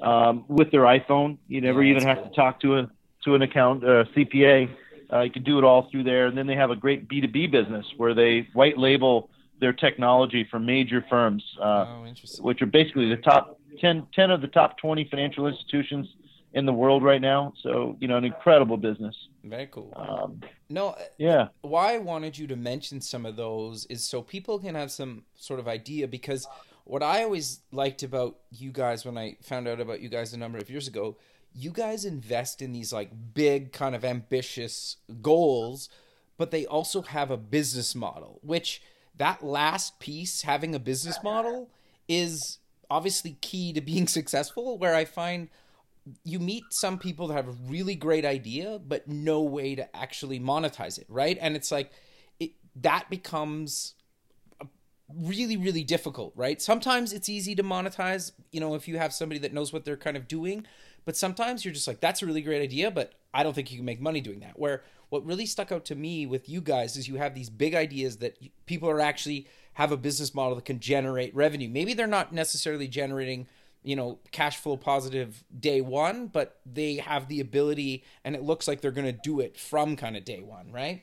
um, 0.00 0.46
with 0.48 0.70
their 0.70 0.84
iPhone. 0.84 1.36
You 1.48 1.60
never 1.60 1.82
Yeah, 1.82 1.90
even 1.90 2.04
have 2.04 2.24
to 2.24 2.34
talk 2.34 2.60
to 2.60 2.78
a 2.78 2.90
to 3.26 3.34
an 3.34 3.42
account 3.42 3.84
uh, 3.84 4.04
CPA. 4.16 4.70
Uh, 5.12 5.20
you 5.20 5.30
can 5.30 5.42
do 5.42 5.58
it 5.58 5.64
all 5.64 5.88
through 5.90 6.04
there, 6.04 6.26
and 6.26 6.36
then 6.36 6.46
they 6.46 6.56
have 6.56 6.70
a 6.70 6.76
great 6.76 7.08
B2B 7.08 7.50
business 7.50 7.84
where 7.96 8.14
they 8.14 8.48
white 8.54 8.78
label 8.78 9.28
their 9.60 9.72
technology 9.72 10.46
for 10.50 10.58
major 10.58 11.04
firms, 11.08 11.44
uh, 11.60 11.86
oh, 11.88 12.06
which 12.40 12.62
are 12.62 12.66
basically 12.66 13.08
the 13.08 13.16
top 13.16 13.60
10, 13.80 14.06
10 14.14 14.30
of 14.30 14.40
the 14.40 14.48
top 14.48 14.78
20 14.78 15.06
financial 15.10 15.46
institutions 15.46 16.08
in 16.54 16.66
the 16.66 16.72
world 16.72 17.02
right 17.02 17.20
now. 17.20 17.52
So, 17.62 17.96
you 18.00 18.08
know, 18.08 18.16
an 18.16 18.24
incredible 18.24 18.76
business. 18.76 19.14
Very 19.44 19.68
cool. 19.70 19.92
Um, 19.94 20.40
No, 20.68 20.96
yeah. 21.18 21.48
why 21.60 21.94
I 21.94 21.98
wanted 21.98 22.36
you 22.36 22.46
to 22.48 22.56
mention 22.56 23.00
some 23.00 23.24
of 23.26 23.36
those 23.36 23.86
is 23.86 24.04
so 24.04 24.22
people 24.22 24.58
can 24.58 24.74
have 24.74 24.90
some 24.90 25.24
sort 25.34 25.60
of 25.60 25.68
idea 25.68 26.08
because 26.08 26.48
what 26.84 27.02
I 27.02 27.22
always 27.22 27.60
liked 27.72 28.02
about 28.02 28.38
you 28.50 28.72
guys 28.72 29.04
when 29.04 29.18
I 29.18 29.36
found 29.42 29.68
out 29.68 29.80
about 29.80 30.00
you 30.00 30.08
guys 30.08 30.32
a 30.32 30.38
number 30.38 30.58
of 30.58 30.70
years 30.70 30.88
ago, 30.88 31.16
you 31.56 31.70
guys 31.70 32.04
invest 32.04 32.60
in 32.60 32.72
these 32.72 32.92
like 32.92 33.10
big 33.32 33.72
kind 33.72 33.94
of 33.94 34.04
ambitious 34.04 34.98
goals, 35.22 35.88
but 36.36 36.50
they 36.50 36.66
also 36.66 37.00
have 37.00 37.30
a 37.30 37.36
business 37.38 37.94
model, 37.94 38.38
which 38.42 38.82
that 39.16 39.42
last 39.42 39.98
piece 39.98 40.42
having 40.42 40.74
a 40.74 40.78
business 40.78 41.18
model 41.22 41.70
is 42.08 42.58
obviously 42.90 43.38
key 43.40 43.72
to 43.72 43.80
being 43.80 44.06
successful 44.18 44.78
where 44.78 44.94
I 44.94 45.06
find 45.06 45.48
you 46.22 46.38
meet 46.38 46.62
some 46.70 46.98
people 46.98 47.26
that 47.28 47.34
have 47.34 47.48
a 47.48 47.56
really 47.68 47.96
great 47.96 48.24
idea 48.24 48.78
but 48.86 49.08
no 49.08 49.40
way 49.40 49.74
to 49.74 49.96
actually 49.96 50.38
monetize 50.38 50.98
it 50.98 51.06
right? 51.08 51.38
And 51.40 51.56
it's 51.56 51.72
like 51.72 51.90
it, 52.38 52.52
that 52.76 53.08
becomes 53.10 53.94
really 55.12 55.56
really 55.56 55.82
difficult 55.82 56.32
right? 56.36 56.60
Sometimes 56.60 57.12
it's 57.12 57.28
easy 57.28 57.54
to 57.56 57.64
monetize 57.64 58.32
you 58.52 58.60
know 58.60 58.74
if 58.74 58.86
you 58.86 58.98
have 58.98 59.12
somebody 59.12 59.40
that 59.40 59.52
knows 59.52 59.72
what 59.72 59.84
they're 59.84 59.96
kind 59.96 60.16
of 60.16 60.28
doing 60.28 60.66
but 61.06 61.16
sometimes 61.16 61.64
you're 61.64 61.72
just 61.72 61.88
like 61.88 62.00
that's 62.00 62.20
a 62.20 62.26
really 62.26 62.42
great 62.42 62.60
idea 62.60 62.90
but 62.90 63.14
i 63.32 63.42
don't 63.42 63.54
think 63.54 63.70
you 63.70 63.78
can 63.78 63.86
make 63.86 64.00
money 64.00 64.20
doing 64.20 64.40
that. 64.40 64.58
Where 64.58 64.82
what 65.08 65.24
really 65.24 65.46
stuck 65.46 65.72
out 65.72 65.84
to 65.86 65.94
me 65.94 66.26
with 66.26 66.48
you 66.48 66.60
guys 66.60 66.96
is 66.96 67.08
you 67.08 67.16
have 67.16 67.34
these 67.34 67.48
big 67.48 67.74
ideas 67.74 68.18
that 68.18 68.36
people 68.66 68.90
are 68.90 69.00
actually 69.00 69.46
have 69.74 69.92
a 69.92 69.96
business 69.96 70.34
model 70.34 70.56
that 70.56 70.64
can 70.64 70.80
generate 70.80 71.34
revenue. 71.34 71.68
Maybe 71.68 71.94
they're 71.94 72.06
not 72.06 72.32
necessarily 72.32 72.88
generating 72.88 73.46
you 73.82 73.94
know 73.94 74.18
cash 74.32 74.56
flow 74.56 74.76
positive 74.76 75.44
day 75.60 75.80
one 75.80 76.26
but 76.26 76.58
they 76.66 76.96
have 76.96 77.28
the 77.28 77.40
ability 77.40 78.02
and 78.24 78.34
it 78.34 78.42
looks 78.42 78.66
like 78.66 78.80
they're 78.80 78.90
going 78.90 79.06
to 79.06 79.20
do 79.22 79.38
it 79.38 79.56
from 79.56 79.96
kind 79.96 80.16
of 80.16 80.24
day 80.24 80.42
one 80.42 80.72
right? 80.72 81.02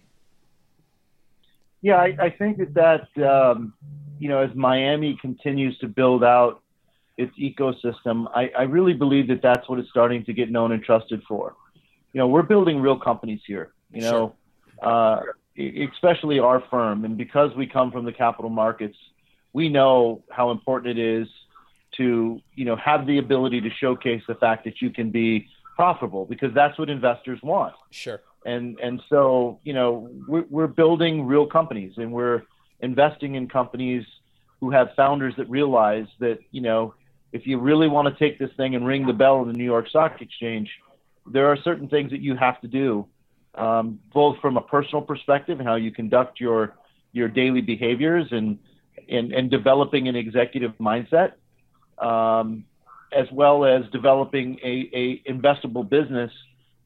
Yeah, 1.82 1.98
I, 1.98 2.16
I 2.18 2.30
think 2.30 2.58
that 2.58 2.74
that 3.16 3.30
um, 3.30 3.74
you 4.18 4.30
know, 4.30 4.40
as 4.40 4.56
Miami 4.56 5.18
continues 5.22 5.78
to 5.80 5.88
build 5.88 6.24
out 6.24 6.63
its 7.18 7.34
ecosystem, 7.38 8.28
I, 8.36 8.50
I 8.58 8.64
really 8.64 8.94
believe 8.94 9.28
that 9.28 9.42
that's 9.42 9.68
what 9.70 9.80
it's 9.80 9.90
starting 9.90 10.26
to 10.26 10.34
get 10.34 10.50
known 10.52 10.72
and 10.72 10.84
trusted 10.84 11.22
for. 11.28 11.56
You 12.12 12.20
know, 12.20 12.28
we're 12.28 12.44
building 12.44 12.80
real 12.80 13.00
companies 13.00 13.42
here. 13.46 13.74
You 13.92 14.02
know, 14.02 14.36
uh, 14.82 15.22
e- 15.56 15.88
especially 15.92 16.40
our 16.40 16.64
firm, 16.70 17.06
and 17.06 17.18
because 17.18 17.56
we 17.56 17.68
come 17.68 17.92
from 17.92 18.06
the 18.06 18.14
capital 18.14 18.50
markets, 18.50 18.98
we 19.54 19.70
know 19.70 20.24
how 20.32 20.52
important 20.52 20.98
it 20.98 21.02
is 21.02 21.28
to 21.98 22.42
you 22.56 22.66
know 22.66 22.76
have 22.76 23.06
the 23.06 23.20
ability 23.20 23.62
to 23.62 23.70
showcase 23.70 24.22
the 24.28 24.36
fact 24.36 24.64
that 24.66 24.82
you 24.82 24.90
can 24.90 25.12
be 25.12 25.48
profitable 25.76 26.26
because 26.26 26.54
that's 26.54 26.78
what 26.78 26.90
investors 26.90 27.40
want 27.44 27.74
sure 27.92 28.22
and 28.46 28.80
and 28.80 29.02
so 29.10 29.60
you 29.64 29.74
know 29.74 30.10
we're, 30.28 30.46
we're 30.50 30.68
building 30.68 31.26
real 31.26 31.46
companies 31.46 31.94
and 31.98 32.12
we're 32.12 32.42
investing 32.82 33.36
in 33.36 33.48
companies 33.48 34.04
who 34.60 34.72
have 34.72 34.90
founders 34.96 35.34
that 35.38 35.50
realize 35.50 36.08
that 36.20 36.40
you 36.52 36.62
know 36.62 36.94
if 37.34 37.48
you 37.48 37.60
really 37.60 37.88
want 37.88 38.08
to 38.08 38.18
take 38.24 38.40
this 38.40 38.52
thing 38.56 38.76
and 38.76 38.86
ring 38.86 39.06
the 39.08 39.14
bell 39.14 39.42
in 39.42 39.48
the 39.48 39.58
New 39.58 39.66
York 39.66 39.90
Stock 39.90 40.22
Exchange, 40.22 40.70
there 41.26 41.48
are 41.48 41.58
certain 41.58 41.90
things 41.90 42.12
that 42.12 42.22
you 42.22 42.36
have 42.36 42.62
to 42.62 42.68
do, 42.68 43.08
um, 43.56 44.00
both 44.14 44.38
from 44.40 44.56
a 44.56 44.62
personal 44.62 45.02
perspective 45.02 45.60
and 45.60 45.68
how 45.68 45.76
you 45.76 45.92
conduct 45.92 46.40
your 46.40 46.76
your 47.12 47.28
daily 47.28 47.62
behaviors 47.62 48.28
and 48.32 48.60
and, 49.10 49.34
and 49.34 49.50
developing 49.50 50.08
an 50.08 50.16
executive 50.16 50.72
mindset, 50.78 51.34
um, 51.98 52.66
as 53.12 53.28
well 53.32 53.66
as 53.66 53.84
developing 53.92 54.60
a, 54.64 54.90
a 54.94 55.32
investable 55.32 55.88
business 55.88 56.32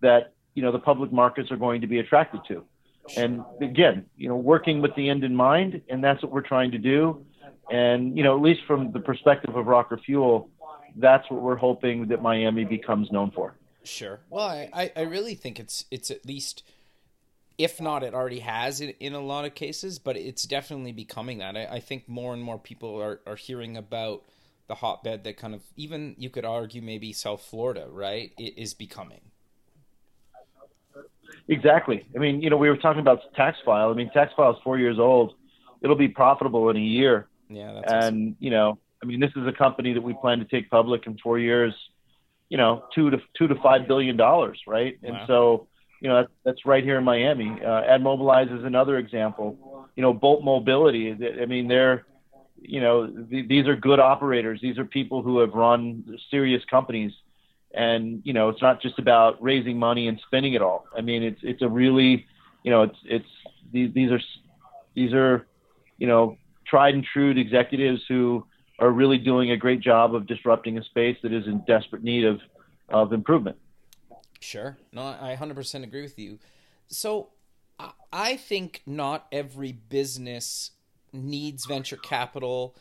that 0.02 0.34
you 0.54 0.64
know 0.64 0.72
the 0.72 0.80
public 0.80 1.12
markets 1.12 1.52
are 1.52 1.58
going 1.58 1.82
to 1.82 1.88
be 1.88 2.00
attracted 2.00 2.42
to. 2.48 2.64
And 3.18 3.44
again, 3.62 4.06
you 4.16 4.30
know, 4.30 4.38
working 4.38 4.82
with 4.82 4.96
the 4.96 5.10
end 5.10 5.26
in 5.26 5.36
mind, 5.36 5.82
and 5.90 6.02
that's 6.02 6.24
what 6.24 6.32
we're 6.32 6.42
trying 6.42 6.72
to 6.72 6.78
do. 6.78 7.26
And 7.72 8.18
you 8.18 8.24
know, 8.24 8.36
at 8.36 8.42
least 8.42 8.62
from 8.66 8.92
the 8.92 9.00
perspective 9.00 9.56
of 9.56 9.66
Rokk3r 9.66 10.04
Fuel, 10.04 10.50
that's 10.96 11.30
what 11.30 11.42
we're 11.42 11.56
hoping 11.56 12.08
that 12.08 12.22
Miami 12.22 12.64
becomes 12.64 13.12
known 13.12 13.32
for. 13.32 13.56
Sure. 13.84 14.20
Well, 14.30 14.48
I, 14.48 14.92
I, 14.96 15.02
really 15.04 15.36
think 15.36 15.60
it's 15.60 15.86
it's 15.92 16.12
at 16.12 16.26
least, 16.26 16.64
if 17.58 17.80
not, 17.80 18.04
it 18.04 18.14
already 18.14 18.40
has 18.40 18.82
in, 18.82 18.90
in 19.00 19.14
a 19.14 19.22
lot 19.22 19.46
of 19.46 19.56
cases, 19.56 19.98
but 19.98 20.18
it's 20.18 20.44
definitely 20.44 20.92
becoming 20.92 21.38
that. 21.38 21.56
I, 21.56 21.66
I 21.66 21.80
think 21.80 22.08
more 22.08 22.34
and 22.34 22.44
more 22.44 22.60
people 22.60 23.02
are, 23.02 23.22
are 23.26 23.38
hearing 23.38 23.78
about 23.78 24.24
the 24.68 24.76
hotbed 24.76 25.24
that 25.24 25.38
kind 25.38 25.56
of 25.56 25.62
even 25.78 26.16
you 26.18 26.30
could 26.30 26.44
argue 26.44 26.82
maybe 26.82 27.14
South 27.14 27.42
Florida, 27.42 27.88
right? 27.90 28.34
It 28.38 28.58
is 28.58 28.74
becoming. 28.74 29.22
Exactly. 31.48 32.06
I 32.14 32.20
mean, 32.20 32.42
you 32.42 32.50
know, 32.50 32.58
we 32.58 32.70
were 32.70 32.78
talking 32.78 33.00
about 33.00 33.34
Taxfyle. 33.36 33.92
I 33.92 33.96
mean, 33.96 34.12
Taxfyle 34.14 34.56
is 34.56 34.62
four 34.64 34.78
years 34.78 35.00
old. 35.00 35.36
It'll 35.82 35.96
be 35.96 36.10
profitable 36.10 36.70
in 36.70 36.76
a 36.76 36.82
year. 36.82 37.28
Yeah, 37.50 37.74
that's 37.74 37.92
and 37.92 38.16
awesome. 38.16 38.36
you 38.40 38.52
know, 38.52 38.80
I 39.02 39.06
mean, 39.06 39.20
this 39.20 39.32
is 39.36 39.48
a 39.48 39.52
company 39.52 39.94
that 39.94 40.02
we 40.02 40.14
plan 40.14 40.40
to 40.40 40.46
take 40.46 40.70
public 40.70 41.06
in 41.08 41.18
four 41.20 41.40
years. 41.40 41.74
You 42.50 42.58
know, 42.58 42.86
two 42.96 43.10
to 43.10 43.18
two 43.38 43.48
to 43.48 43.56
five 43.56 43.88
billion 43.88 44.16
dollars, 44.16 44.60
right? 44.68 44.98
And 45.04 45.18
so, 45.28 45.68
you 46.02 46.08
know, 46.08 46.22
that's, 46.22 46.32
that's 46.46 46.66
right 46.66 46.84
here 46.84 46.98
in 46.98 47.04
Miami. 47.04 47.50
Uh, 47.50 47.82
AdMobilize 47.84 48.58
is 48.58 48.64
another 48.64 48.98
example. 48.98 49.90
You 49.96 50.02
know, 50.02 50.14
Bolt 50.14 50.44
Mobility. 50.44 51.12
I 51.12 51.46
mean, 51.46 51.68
they're, 51.68 52.06
you 52.62 52.80
know, 52.80 53.08
th- 53.08 53.48
these 53.50 53.68
are 53.68 53.76
good 53.76 54.00
operators. 54.00 54.60
These 54.62 54.78
are 54.78 54.86
people 54.86 55.22
who 55.22 55.40
have 55.40 55.54
run 55.54 56.18
serious 56.32 56.64
companies, 56.70 57.12
and 57.74 58.22
you 58.24 58.32
know, 58.32 58.48
it's 58.50 58.62
not 58.62 58.82
just 58.82 58.98
about 58.98 59.42
raising 59.44 59.78
money 59.78 60.08
and 60.08 60.20
spending 60.26 60.54
it 60.54 60.62
all. 60.62 60.86
I 60.98 61.02
mean, 61.02 61.24
it's 61.24 61.40
it's 61.44 61.62
a 61.62 61.68
really, 61.68 62.26
you 62.64 62.72
know, 62.72 62.84
it's 62.84 62.98
it's 63.04 63.30
these 63.74 63.94
these 63.94 64.12
are 64.12 64.22
these 64.96 65.14
are, 65.14 65.46
you 65.98 66.08
know, 66.08 66.38
tried 66.70 66.94
and 66.94 67.06
true 67.14 67.32
executives 67.32 68.02
who 68.08 68.46
are 68.80 68.92
really 68.92 69.18
doing 69.18 69.52
a 69.52 69.58
great 69.58 69.82
job 69.82 70.14
of 70.14 70.28
disrupting 70.28 70.78
a 70.78 70.84
space 70.84 71.18
that 71.24 71.34
is 71.34 71.48
in 71.48 71.64
desperate 71.68 72.04
need 72.04 72.26
of, 72.26 72.40
of 72.90 73.14
improvement. 73.14 73.58
Sure. 74.40 74.78
No, 74.92 75.02
I 75.02 75.36
100% 75.40 75.84
agree 75.84 76.04
with 76.04 76.20
you. 76.20 76.40
So 76.88 77.30
I- 78.12 78.38
think 78.38 78.82
not 78.86 79.28
every 79.32 79.72
business 79.72 80.72
needs 81.12 81.66
venture 81.66 81.98
capital. 81.98 82.76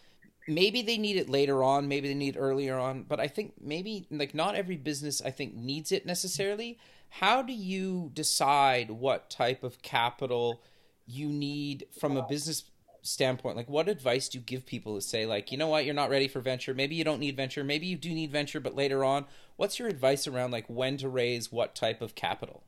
Maybe 0.46 0.82
they 0.82 0.98
need 0.98 1.16
it 1.16 1.28
later 1.28 1.62
on, 1.62 1.88
maybe 1.88 2.08
they 2.08 2.14
need 2.14 2.36
it 2.36 2.38
earlier 2.38 2.78
on, 2.78 3.04
but 3.04 3.18
I 3.18 3.26
think 3.28 3.54
maybe 3.60 4.06
like 4.10 4.34
not 4.34 4.54
every 4.54 4.76
business 4.76 5.22
I 5.22 5.30
think 5.30 5.54
needs 5.54 5.92
it 5.92 6.06
necessarily. 6.06 6.78
How 7.08 7.42
do 7.42 7.52
you 7.52 8.10
decide 8.12 8.90
what 8.90 9.30
type 9.30 9.62
of 9.62 9.82
capital 9.82 10.62
you 11.06 11.28
need 11.28 11.86
from 11.98 12.16
a 12.16 12.26
business 12.26 12.64
standpoint? 13.06 13.56
Like 13.56 13.68
what 13.68 13.88
advice 13.88 14.28
do 14.28 14.38
you 14.38 14.44
give 14.44 14.66
people 14.66 14.94
to 14.94 15.00
say 15.00 15.26
like, 15.26 15.52
you 15.52 15.58
know 15.58 15.68
what, 15.68 15.84
you're 15.84 15.94
not 15.94 16.10
ready 16.10 16.28
for 16.28 16.40
venture, 16.40 16.74
maybe 16.74 16.94
you 16.94 17.04
don't 17.04 17.20
need 17.20 17.36
venture, 17.36 17.64
maybe 17.64 17.86
you 17.86 17.96
do 17.96 18.10
need 18.10 18.30
venture 18.30 18.60
but 18.60 18.74
later 18.74 19.04
on 19.04 19.24
what's 19.56 19.78
your 19.78 19.88
advice 19.88 20.26
around 20.26 20.50
like 20.50 20.66
when 20.68 20.96
to 20.98 21.08
raise 21.08 21.50
what 21.50 21.74
type 21.74 22.02
of 22.02 22.14
capital 22.14 22.62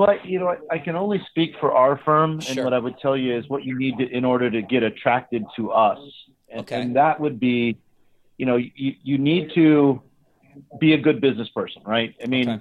But 0.00 0.24
you 0.24 0.38
know, 0.38 0.48
I, 0.48 0.56
I 0.70 0.78
can 0.78 0.96
only 0.96 1.20
speak 1.28 1.50
for 1.60 1.74
our 1.74 2.00
firm, 2.06 2.40
and 2.48 2.64
what 2.64 2.72
I 2.72 2.78
would 2.78 2.98
tell 3.00 3.18
you 3.18 3.36
is 3.36 3.46
what 3.50 3.64
you 3.64 3.78
need 3.78 3.98
to, 3.98 4.08
in 4.08 4.24
order 4.24 4.50
to 4.50 4.62
get 4.62 4.82
attracted 4.82 5.44
to 5.56 5.72
us, 5.72 5.98
and, 6.48 6.62
Okay. 6.62 6.80
and 6.80 6.96
that 6.96 7.20
would 7.20 7.38
be, 7.38 7.76
you 8.38 8.46
know, 8.46 8.56
you, 8.56 8.94
you 9.02 9.18
need 9.18 9.50
to 9.54 10.00
be 10.78 10.94
a 10.94 10.98
good 10.98 11.20
business 11.20 11.50
person, 11.50 11.82
right? 11.84 12.14
I 12.22 12.26
mean, 12.28 12.48
Okay. 12.48 12.60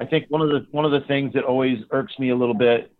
I 0.00 0.06
think 0.06 0.30
one 0.30 0.40
of 0.40 0.48
the 0.48 0.66
one 0.70 0.86
of 0.86 0.90
the 0.90 1.02
things 1.06 1.34
that 1.34 1.44
always 1.44 1.78
irks 1.90 2.18
me 2.18 2.30
a 2.30 2.34
little 2.34 2.54
bit 2.54 2.90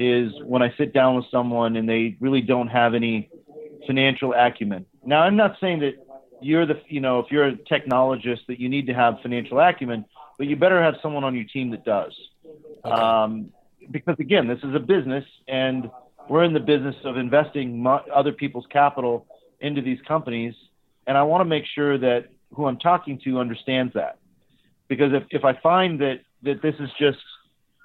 is 0.00 0.32
when 0.44 0.62
I 0.62 0.72
sit 0.78 0.94
down 0.94 1.16
with 1.16 1.24
someone 1.28 1.74
and 1.74 1.88
they 1.88 2.16
really 2.20 2.40
don't 2.40 2.68
have 2.68 2.94
any 2.94 3.28
financial 3.84 4.32
acumen. 4.32 4.86
Now, 5.04 5.22
I'm 5.22 5.34
not 5.34 5.56
saying 5.60 5.80
that 5.80 5.94
you're 6.40 6.66
the, 6.66 6.80
you 6.86 7.00
know, 7.00 7.18
if 7.18 7.26
you're 7.32 7.48
a 7.48 7.56
technologist 7.56 8.46
that 8.46 8.60
you 8.60 8.68
need 8.68 8.86
to 8.86 8.94
have 8.94 9.16
financial 9.22 9.58
acumen, 9.58 10.04
but 10.38 10.46
you 10.46 10.54
better 10.54 10.80
have 10.80 10.94
someone 11.02 11.24
on 11.24 11.34
your 11.34 11.46
team 11.46 11.72
that 11.72 11.84
does. 11.84 12.14
Okay. 12.84 12.94
Um, 12.94 13.50
because 13.90 14.14
again, 14.20 14.46
this 14.46 14.60
is 14.62 14.72
a 14.72 14.78
business, 14.78 15.24
and 15.48 15.90
we're 16.28 16.44
in 16.44 16.52
the 16.52 16.60
business 16.60 16.94
of 17.04 17.16
investing 17.16 17.82
mo- 17.82 18.04
other 18.14 18.30
people's 18.32 18.66
capital 18.70 19.26
into 19.58 19.82
these 19.82 19.98
companies, 20.06 20.54
and 21.08 21.18
I 21.18 21.24
want 21.24 21.40
to 21.40 21.44
make 21.44 21.64
sure 21.74 21.98
that 21.98 22.26
who 22.54 22.66
I'm 22.66 22.78
talking 22.78 23.18
to 23.24 23.40
understands 23.40 23.94
that. 23.94 24.18
Because 24.86 25.12
if, 25.12 25.24
if 25.30 25.44
I 25.44 25.58
find 25.60 26.00
that, 26.02 26.20
that 26.44 26.62
this 26.62 26.76
is 26.78 26.88
just, 27.00 27.18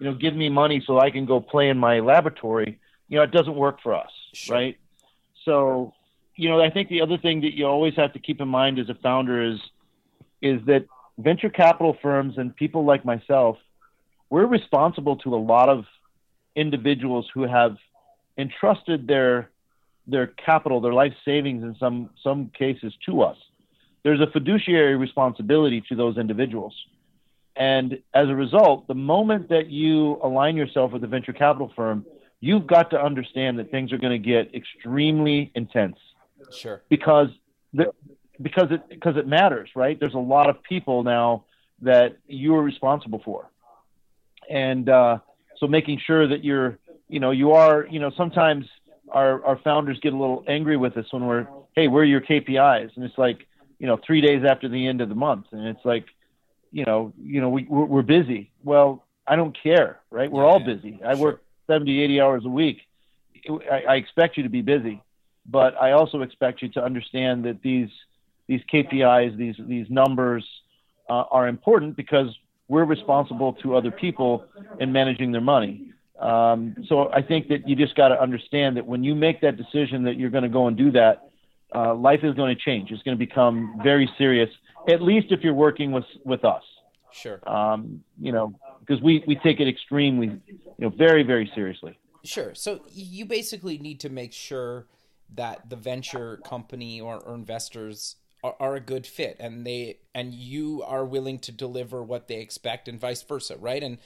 you 0.04 0.12
know, 0.12 0.18
give 0.18 0.36
me 0.36 0.50
money 0.50 0.84
so 0.86 1.00
I 1.00 1.12
can 1.12 1.26
go 1.26 1.40
play 1.40 1.70
in 1.70 1.78
my 1.78 2.02
laboratory, 2.02 2.78
you 3.08 3.18
know, 3.18 3.24
it 3.24 3.32
doesn't 3.32 3.56
work 3.56 3.78
for 3.82 3.96
us, 3.96 4.12
sure. 4.34 4.54
right? 4.54 4.78
So, 5.46 5.94
you 6.36 6.50
know, 6.50 6.62
I 6.62 6.70
think 6.70 6.90
the 6.90 7.00
other 7.02 7.18
thing 7.18 7.40
that 7.42 7.54
you 7.54 7.66
always 7.66 7.94
have 7.96 8.12
to 8.12 8.20
keep 8.20 8.42
in 8.42 8.50
mind 8.50 8.80
as 8.80 8.90
a 8.90 8.96
founder 8.96 9.42
is 9.42 9.60
is 10.42 10.60
that 10.66 10.88
venture 11.18 11.50
capital 11.50 11.96
firms 12.02 12.34
and 12.38 12.54
people 12.54 12.84
like 12.84 13.06
myself, 13.06 13.56
we're 14.30 14.46
responsible 14.46 15.16
to 15.18 15.34
a 15.34 15.38
lot 15.38 15.70
of 15.70 15.86
individuals 16.54 17.30
who 17.34 17.44
have 17.44 17.78
entrusted 18.38 19.08
their 19.08 19.52
their 20.06 20.28
capital, 20.28 20.82
their 20.82 20.92
life 20.92 21.14
savings 21.24 21.64
in 21.64 21.78
some 21.80 22.10
some 22.22 22.52
cases 22.60 22.94
to 23.06 23.22
us. 23.22 23.38
There's 24.04 24.20
a 24.20 24.28
fiduciary 24.28 24.98
responsibility 24.98 25.82
to 25.88 25.96
those 25.96 26.18
individuals. 26.18 26.76
And 27.56 28.00
as 28.14 28.30
a 28.30 28.36
result, 28.36 28.88
the 28.88 28.96
moment 28.96 29.50
that 29.50 29.68
you 29.68 30.20
align 30.24 30.56
yourself 30.56 30.92
with 30.92 31.04
a 31.04 31.08
venture 31.08 31.34
capital 31.34 31.72
firm, 31.76 32.06
you've 32.40 32.68
got 32.68 32.90
to 32.90 33.02
understand 33.02 33.60
that 33.60 33.70
things 33.70 33.94
are 33.94 33.98
going 33.98 34.22
to 34.22 34.30
get 34.30 34.54
extremely 34.56 35.52
intense. 35.56 35.98
Sure. 36.52 36.82
Because 36.90 37.30
the, 37.74 37.92
because 38.42 38.68
it 38.72 38.88
because 38.90 39.18
it 39.18 39.28
matters, 39.28 39.70
right? 39.76 40.00
There's 40.00 40.14
a 40.14 40.20
lot 40.20 40.50
of 40.50 40.62
people 40.64 41.04
now 41.04 41.46
that 41.82 42.18
you 42.28 42.56
are 42.56 42.62
responsible 42.62 43.22
for, 43.24 43.50
and 44.50 44.90
uh, 44.90 45.20
so 45.58 45.68
making 45.68 46.02
sure 46.06 46.28
that 46.28 46.44
you're, 46.44 46.78
you 47.08 47.20
know, 47.20 47.32
you 47.32 47.52
are, 47.52 47.88
you 47.90 48.00
know, 48.00 48.12
sometimes 48.18 48.66
our 49.12 49.44
our 49.46 49.58
founders 49.64 50.00
get 50.02 50.14
a 50.14 50.18
little 50.18 50.44
angry 50.48 50.78
with 50.78 50.98
us 50.98 51.06
when 51.12 51.26
we're, 51.26 51.48
hey, 51.76 51.88
where 51.88 52.04
are 52.04 52.06
your 52.06 52.22
KPIs? 52.22 52.92
And 52.96 53.06
it's 53.06 53.18
like, 53.18 53.48
you 53.80 53.88
know, 53.88 54.00
three 54.06 54.22
days 54.22 54.44
after 54.44 54.68
the 54.68 54.88
end 54.88 55.02
of 55.02 55.10
the 55.10 55.16
month, 55.16 55.46
and 55.52 55.68
it's 55.68 55.86
like, 55.86 56.06
you 56.74 56.84
know, 56.86 57.14
you 57.22 57.40
know, 57.40 57.50
we 57.50 57.66
we're, 57.70 57.86
we're 57.86 58.02
busy. 58.02 58.52
Well, 58.64 59.06
I 59.26 59.38
don't 59.38 59.56
care, 59.62 60.00
right? 60.10 60.30
We're 60.30 60.46
all 60.46 60.60
busy. 60.60 61.00
I 61.06 61.14
sure. 61.14 61.24
work 61.24 61.44
70, 61.68 62.02
80 62.04 62.22
hours 62.22 62.44
a 62.46 62.50
week. 62.50 62.82
I, 63.72 63.84
I 63.88 63.96
expect 63.96 64.36
you 64.36 64.44
to 64.44 64.50
be 64.50 64.62
busy, 64.62 65.02
but 65.46 65.80
I 65.80 65.92
also 65.92 66.22
expect 66.22 66.62
you 66.62 66.70
to 66.70 66.84
understand 66.84 67.46
that 67.46 67.62
these 67.62 67.90
these 68.48 68.62
KPIs, 68.74 69.38
these 69.38 69.56
these 69.60 69.88
numbers 69.90 70.46
uh, 71.10 71.24
are 71.32 71.48
important 71.48 71.96
because 71.96 72.28
we're 72.68 72.86
responsible 72.86 73.54
to 73.54 73.76
other 73.76 73.92
people 73.92 74.46
in 74.80 74.92
managing 74.92 75.32
their 75.32 75.42
money. 75.42 75.94
Um, 76.20 76.76
so 76.88 77.12
I 77.12 77.22
think 77.22 77.50
that 77.50 77.68
you 77.68 77.76
just 77.76 77.96
got 77.96 78.10
to 78.10 78.22
understand 78.22 78.78
that 78.78 78.88
when 78.88 79.04
you 79.04 79.14
make 79.14 79.42
that 79.42 79.58
decision 79.58 80.04
that 80.04 80.18
you're 80.18 80.30
going 80.30 80.44
to 80.44 80.50
go 80.50 80.68
and 80.68 80.78
do 80.78 80.92
that, 80.92 81.30
uh, 81.76 81.96
life 81.96 82.20
is 82.24 82.34
going 82.36 82.56
to 82.56 82.62
change. 82.62 82.92
It's 82.92 83.04
going 83.04 83.18
to 83.18 83.26
become 83.26 83.80
very 83.84 84.10
serious. 84.18 84.50
At 84.90 85.02
least 85.02 85.28
if 85.32 85.42
you're 85.42 85.54
working 85.54 85.92
with 85.92 86.06
with 86.26 86.44
us. 86.46 86.64
Sure. 87.12 87.48
Um, 87.48 88.04
you 88.20 88.32
know, 88.32 88.54
because 88.80 89.02
we 89.02 89.24
we 89.28 89.36
take 89.38 89.60
it 89.60 89.68
extremely, 89.68 90.28
you 90.28 90.60
know, 90.80 90.90
very 90.90 91.24
very 91.24 91.52
seriously. 91.56 91.98
Sure. 92.24 92.56
So 92.56 92.82
you 92.92 93.26
basically 93.26 93.78
need 93.78 94.00
to 94.02 94.10
make 94.10 94.34
sure 94.34 94.88
that 95.36 95.70
the 95.70 95.76
venture 95.76 96.38
company 96.38 97.02
or, 97.02 97.20
or 97.20 97.36
investors 97.36 98.16
are, 98.44 98.56
are 98.60 98.76
a 98.76 98.80
good 98.80 99.06
fit 99.06 99.38
and 99.40 99.66
they 99.66 99.98
and 100.14 100.34
you 100.34 100.84
are 100.84 101.06
willing 101.06 101.40
to 101.40 101.52
deliver 101.52 102.04
what 102.04 102.28
they 102.28 102.40
expect 102.40 102.88
and 102.88 103.00
vice 103.00 103.24
versa 103.24 103.56
right 103.58 103.84
and 103.84 103.98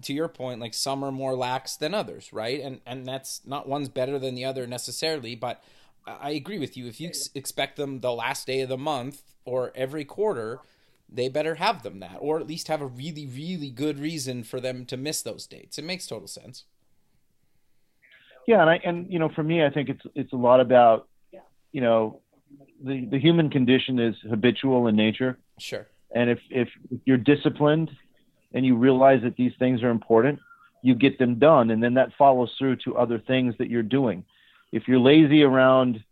to 0.00 0.12
your 0.12 0.28
point 0.28 0.60
like 0.60 0.74
some 0.74 1.04
are 1.04 1.10
more 1.10 1.34
lax 1.34 1.76
than 1.76 1.94
others 1.94 2.32
right 2.32 2.60
and 2.60 2.80
and 2.86 3.06
that's 3.06 3.42
not 3.44 3.68
one's 3.68 3.88
better 3.88 4.18
than 4.18 4.34
the 4.34 4.44
other 4.44 4.66
necessarily 4.66 5.34
but 5.34 5.62
i 6.06 6.30
agree 6.30 6.58
with 6.58 6.76
you 6.76 6.86
if 6.86 7.00
you 7.00 7.10
expect 7.34 7.76
them 7.76 8.00
the 8.00 8.12
last 8.12 8.46
day 8.46 8.60
of 8.60 8.68
the 8.68 8.78
month 8.78 9.22
or 9.44 9.72
every 9.74 10.04
quarter 10.04 10.60
they 11.08 11.28
better 11.28 11.56
have 11.56 11.82
them 11.82 12.00
that 12.00 12.16
or 12.20 12.38
at 12.38 12.46
least 12.46 12.68
have 12.68 12.80
a 12.80 12.86
really 12.86 13.26
really 13.26 13.70
good 13.70 13.98
reason 13.98 14.42
for 14.42 14.60
them 14.60 14.84
to 14.84 14.96
miss 14.96 15.22
those 15.22 15.46
dates 15.46 15.78
it 15.78 15.84
makes 15.84 16.06
total 16.06 16.28
sense 16.28 16.64
yeah 18.46 18.60
and 18.60 18.70
i 18.70 18.80
and 18.84 19.12
you 19.12 19.18
know 19.18 19.28
for 19.28 19.42
me 19.42 19.64
i 19.64 19.70
think 19.70 19.88
it's 19.88 20.02
it's 20.14 20.32
a 20.32 20.36
lot 20.36 20.60
about 20.60 21.08
you 21.72 21.80
know 21.80 22.20
the, 22.84 23.06
the 23.10 23.18
human 23.18 23.50
condition 23.50 23.98
is 23.98 24.14
habitual 24.28 24.86
in 24.88 24.96
nature. 24.96 25.38
Sure. 25.58 25.86
And 26.14 26.30
if, 26.30 26.38
if 26.50 26.68
you're 27.04 27.16
disciplined 27.16 27.90
and 28.52 28.66
you 28.66 28.76
realize 28.76 29.20
that 29.22 29.36
these 29.36 29.52
things 29.58 29.82
are 29.82 29.90
important, 29.90 30.38
you 30.82 30.94
get 30.94 31.18
them 31.18 31.38
done. 31.38 31.70
And 31.70 31.82
then 31.82 31.94
that 31.94 32.10
follows 32.18 32.52
through 32.58 32.76
to 32.84 32.96
other 32.96 33.18
things 33.18 33.54
that 33.58 33.70
you're 33.70 33.82
doing. 33.82 34.24
If 34.72 34.88
you're 34.88 34.98
lazy 34.98 35.42
around, 35.42 36.02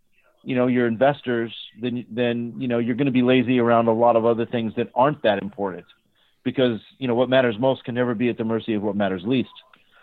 you 0.45 0.55
know, 0.55 0.67
your 0.67 0.87
investors, 0.87 1.53
then, 1.81 2.07
then, 2.11 2.55
you 2.59 2.69
know, 2.69 2.79
you're 2.79 2.95
going 2.95 3.07
to 3.07 3.13
be 3.13 3.23
lazy 3.23 3.59
around 3.59 3.89
a 3.89 3.93
lot 3.93 4.17
of 4.17 4.25
other 4.25 4.47
things 4.47 4.75
that 4.77 4.91
aren't 4.95 5.23
that 5.23 5.43
important 5.43 5.87
because, 6.45 6.81
you 6.99 7.09
know, 7.09 7.15
what 7.15 7.29
matters 7.29 7.59
most 7.59 7.85
can 7.85 7.95
never 7.95 8.15
be 8.15 8.29
at 8.29 8.39
the 8.39 8.45
mercy 8.45 8.75
of 8.75 8.83
what 8.83 8.97
matters 8.97 9.23
least. 9.25 9.51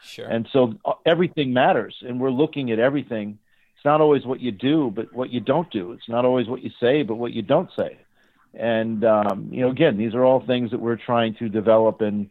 Sure. 0.02 0.28
And 0.28 0.48
so 0.52 0.74
uh, 0.86 0.94
everything 1.06 1.54
matters 1.54 1.96
and 2.02 2.20
we're 2.20 2.32
looking 2.32 2.72
at 2.72 2.80
everything 2.80 3.40
it's 3.78 3.86
not 3.86 4.02
always 4.02 4.26
what 4.26 4.40
you 4.40 4.52
do, 4.52 4.92
but 4.94 5.14
what 5.14 5.30
you 5.30 5.40
don't 5.40 5.70
do. 5.70 5.92
It's 5.92 6.10
not 6.10 6.26
always 6.26 6.48
what 6.48 6.64
you 6.64 6.72
say, 6.80 7.04
but 7.04 7.16
what 7.16 7.32
you 7.32 7.44
don't 7.44 7.70
say. 7.78 8.00
And 8.56 9.06
um, 9.06 9.50
you 9.52 9.62
know, 9.62 9.70
again, 9.70 9.98
these 9.98 10.16
are 10.16 10.26
all 10.26 10.44
things 10.44 10.72
that 10.72 10.80
we're 10.80 10.96
trying 10.96 11.36
to 11.36 11.48
develop, 11.48 12.02
and 12.02 12.28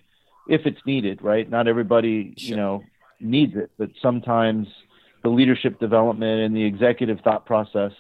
if 0.49 0.67
it's 0.67 0.81
needed, 0.85 1.23
right? 1.23 1.49
Not 1.49 1.69
everybody, 1.69 2.35
sure. 2.37 2.51
you 2.51 2.57
know, 2.57 2.83
needs 3.21 3.55
it, 3.55 3.71
but 3.79 3.91
sometimes 4.03 4.67
the 5.27 5.33
leadership 5.33 5.81
development 5.81 6.41
and 6.43 6.55
the 6.55 6.63
executive 6.63 7.19
thought 7.25 7.47
process 7.47 7.91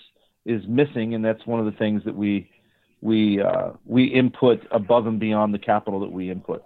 is 0.44 0.62
missing, 0.68 1.12
and 1.12 1.24
that's 1.24 1.44
one 1.44 1.58
of 1.58 1.66
the 1.66 1.72
things 1.72 2.04
that 2.04 2.14
we 2.14 2.48
we 3.00 3.42
uh, 3.42 3.70
we 3.84 4.04
input 4.04 4.64
above 4.70 5.08
and 5.08 5.18
beyond 5.18 5.52
the 5.52 5.58
capital 5.58 5.98
that 5.98 6.12
we 6.12 6.30
input. 6.30 6.62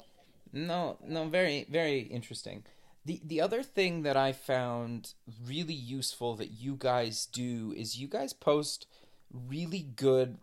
No, 0.52 0.98
no, 1.02 1.26
very 1.28 1.66
very 1.70 2.00
interesting. 2.00 2.64
The 3.06 3.22
the 3.24 3.40
other 3.40 3.62
thing 3.62 4.02
that 4.02 4.18
I 4.18 4.32
found 4.32 5.14
really 5.46 5.72
useful 5.72 6.36
that 6.36 6.50
you 6.50 6.76
guys 6.78 7.24
do 7.24 7.72
is 7.74 7.98
you 7.98 8.06
guys 8.06 8.34
post 8.34 8.86
really 9.32 9.86
good 9.96 10.36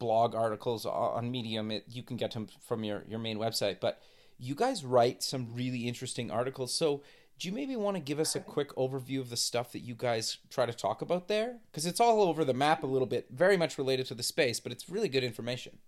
blog 0.00 0.34
articles 0.34 0.84
on 0.84 1.30
Medium. 1.30 1.70
It, 1.70 1.84
you 1.88 2.02
can 2.02 2.16
get 2.16 2.32
them 2.32 2.48
from 2.66 2.82
your, 2.82 3.04
your 3.06 3.20
main 3.20 3.38
website, 3.38 3.78
but 3.78 4.00
you 4.36 4.56
guys 4.56 4.84
write 4.84 5.22
some 5.22 5.54
really 5.54 5.86
interesting 5.86 6.28
articles. 6.32 6.74
So, 6.74 7.02
do 7.40 7.48
you 7.48 7.54
maybe 7.54 7.74
want 7.74 7.96
to 7.96 8.02
give 8.02 8.20
us 8.20 8.36
a 8.36 8.40
quick 8.40 8.68
overview 8.76 9.18
of 9.18 9.30
the 9.30 9.36
stuff 9.36 9.72
that 9.72 9.78
you 9.78 9.94
guys 9.94 10.36
try 10.50 10.66
to 10.66 10.74
talk 10.74 11.00
about 11.00 11.26
there? 11.26 11.56
Because 11.72 11.86
it's 11.86 11.98
all 11.98 12.20
over 12.20 12.44
the 12.44 12.52
map 12.52 12.82
a 12.82 12.86
little 12.86 13.06
bit, 13.06 13.28
very 13.30 13.56
much 13.56 13.78
related 13.78 14.04
to 14.06 14.14
the 14.14 14.22
space, 14.22 14.60
but 14.60 14.72
it's 14.72 14.90
really 14.90 15.08
good 15.08 15.24
information. 15.24 15.78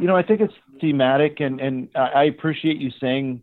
You 0.00 0.08
know, 0.08 0.16
I 0.16 0.24
think 0.24 0.40
it's 0.40 0.54
thematic, 0.80 1.38
and, 1.38 1.60
and 1.60 1.88
I 1.94 2.24
appreciate 2.24 2.78
you 2.78 2.90
saying 3.00 3.40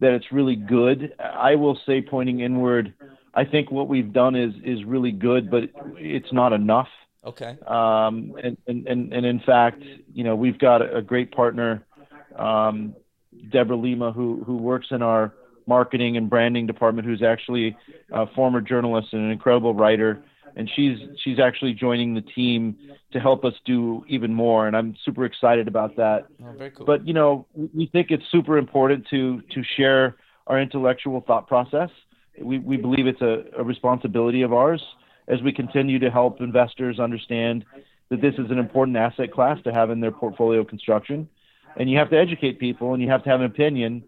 that 0.00 0.12
it's 0.12 0.30
really 0.30 0.56
good. 0.56 1.14
I 1.18 1.54
will 1.54 1.78
say, 1.86 2.02
pointing 2.02 2.40
inward, 2.40 2.92
I 3.32 3.46
think 3.46 3.70
what 3.70 3.88
we've 3.88 4.12
done 4.12 4.36
is 4.36 4.52
is 4.62 4.84
really 4.84 5.12
good, 5.12 5.50
but 5.50 5.70
it's 5.96 6.32
not 6.32 6.52
enough. 6.52 6.88
Okay. 7.24 7.56
Um, 7.66 8.34
and, 8.42 8.58
and, 8.66 8.86
and, 8.86 9.12
and 9.12 9.24
in 9.24 9.40
fact, 9.40 9.82
you 10.12 10.24
know, 10.24 10.36
we've 10.36 10.58
got 10.58 10.82
a 10.82 11.00
great 11.00 11.32
partner, 11.32 11.86
um, 12.36 12.94
Deborah 13.50 13.76
Lima, 13.76 14.12
who, 14.12 14.42
who 14.44 14.56
works 14.56 14.88
in 14.90 15.00
our 15.00 15.32
marketing 15.66 16.16
and 16.16 16.28
branding 16.28 16.66
department, 16.66 17.06
who's 17.06 17.22
actually 17.22 17.76
a 18.12 18.26
former 18.34 18.60
journalist 18.60 19.08
and 19.12 19.22
an 19.22 19.30
incredible 19.30 19.74
writer. 19.74 20.22
And 20.54 20.70
she's 20.74 20.98
she's 21.22 21.38
actually 21.38 21.72
joining 21.72 22.14
the 22.14 22.20
team 22.20 22.76
to 23.12 23.20
help 23.20 23.44
us 23.44 23.54
do 23.64 24.04
even 24.08 24.32
more 24.32 24.66
and 24.66 24.76
i'm 24.76 24.94
super 25.04 25.24
excited 25.24 25.68
about 25.68 25.96
that. 25.96 26.26
Oh, 26.44 26.70
cool. 26.76 26.86
but 26.86 27.06
you 27.06 27.14
know 27.14 27.46
we 27.74 27.86
think 27.86 28.10
it's 28.10 28.24
super 28.30 28.58
important 28.58 29.06
to 29.10 29.40
to 29.54 29.62
share 29.76 30.16
our 30.46 30.60
intellectual 30.60 31.22
thought 31.26 31.46
process. 31.46 31.90
We, 32.40 32.58
we 32.58 32.76
believe 32.76 33.06
it's 33.06 33.20
a, 33.20 33.44
a 33.58 33.62
responsibility 33.62 34.42
of 34.42 34.52
ours 34.52 34.82
as 35.28 35.40
we 35.42 35.52
continue 35.52 35.98
to 35.98 36.10
help 36.10 36.40
investors 36.40 36.98
understand 36.98 37.64
that 38.10 38.20
this 38.20 38.34
is 38.34 38.50
an 38.50 38.58
important 38.58 38.96
asset 38.96 39.32
class 39.32 39.58
to 39.64 39.72
have 39.72 39.90
in 39.90 40.00
their 40.00 40.10
portfolio 40.10 40.64
construction. 40.64 41.28
And 41.76 41.90
you 41.90 41.96
have 41.98 42.10
to 42.10 42.18
educate 42.18 42.58
people 42.58 42.92
and 42.92 43.02
you 43.02 43.08
have 43.08 43.22
to 43.24 43.30
have 43.30 43.40
an 43.40 43.46
opinion 43.46 44.02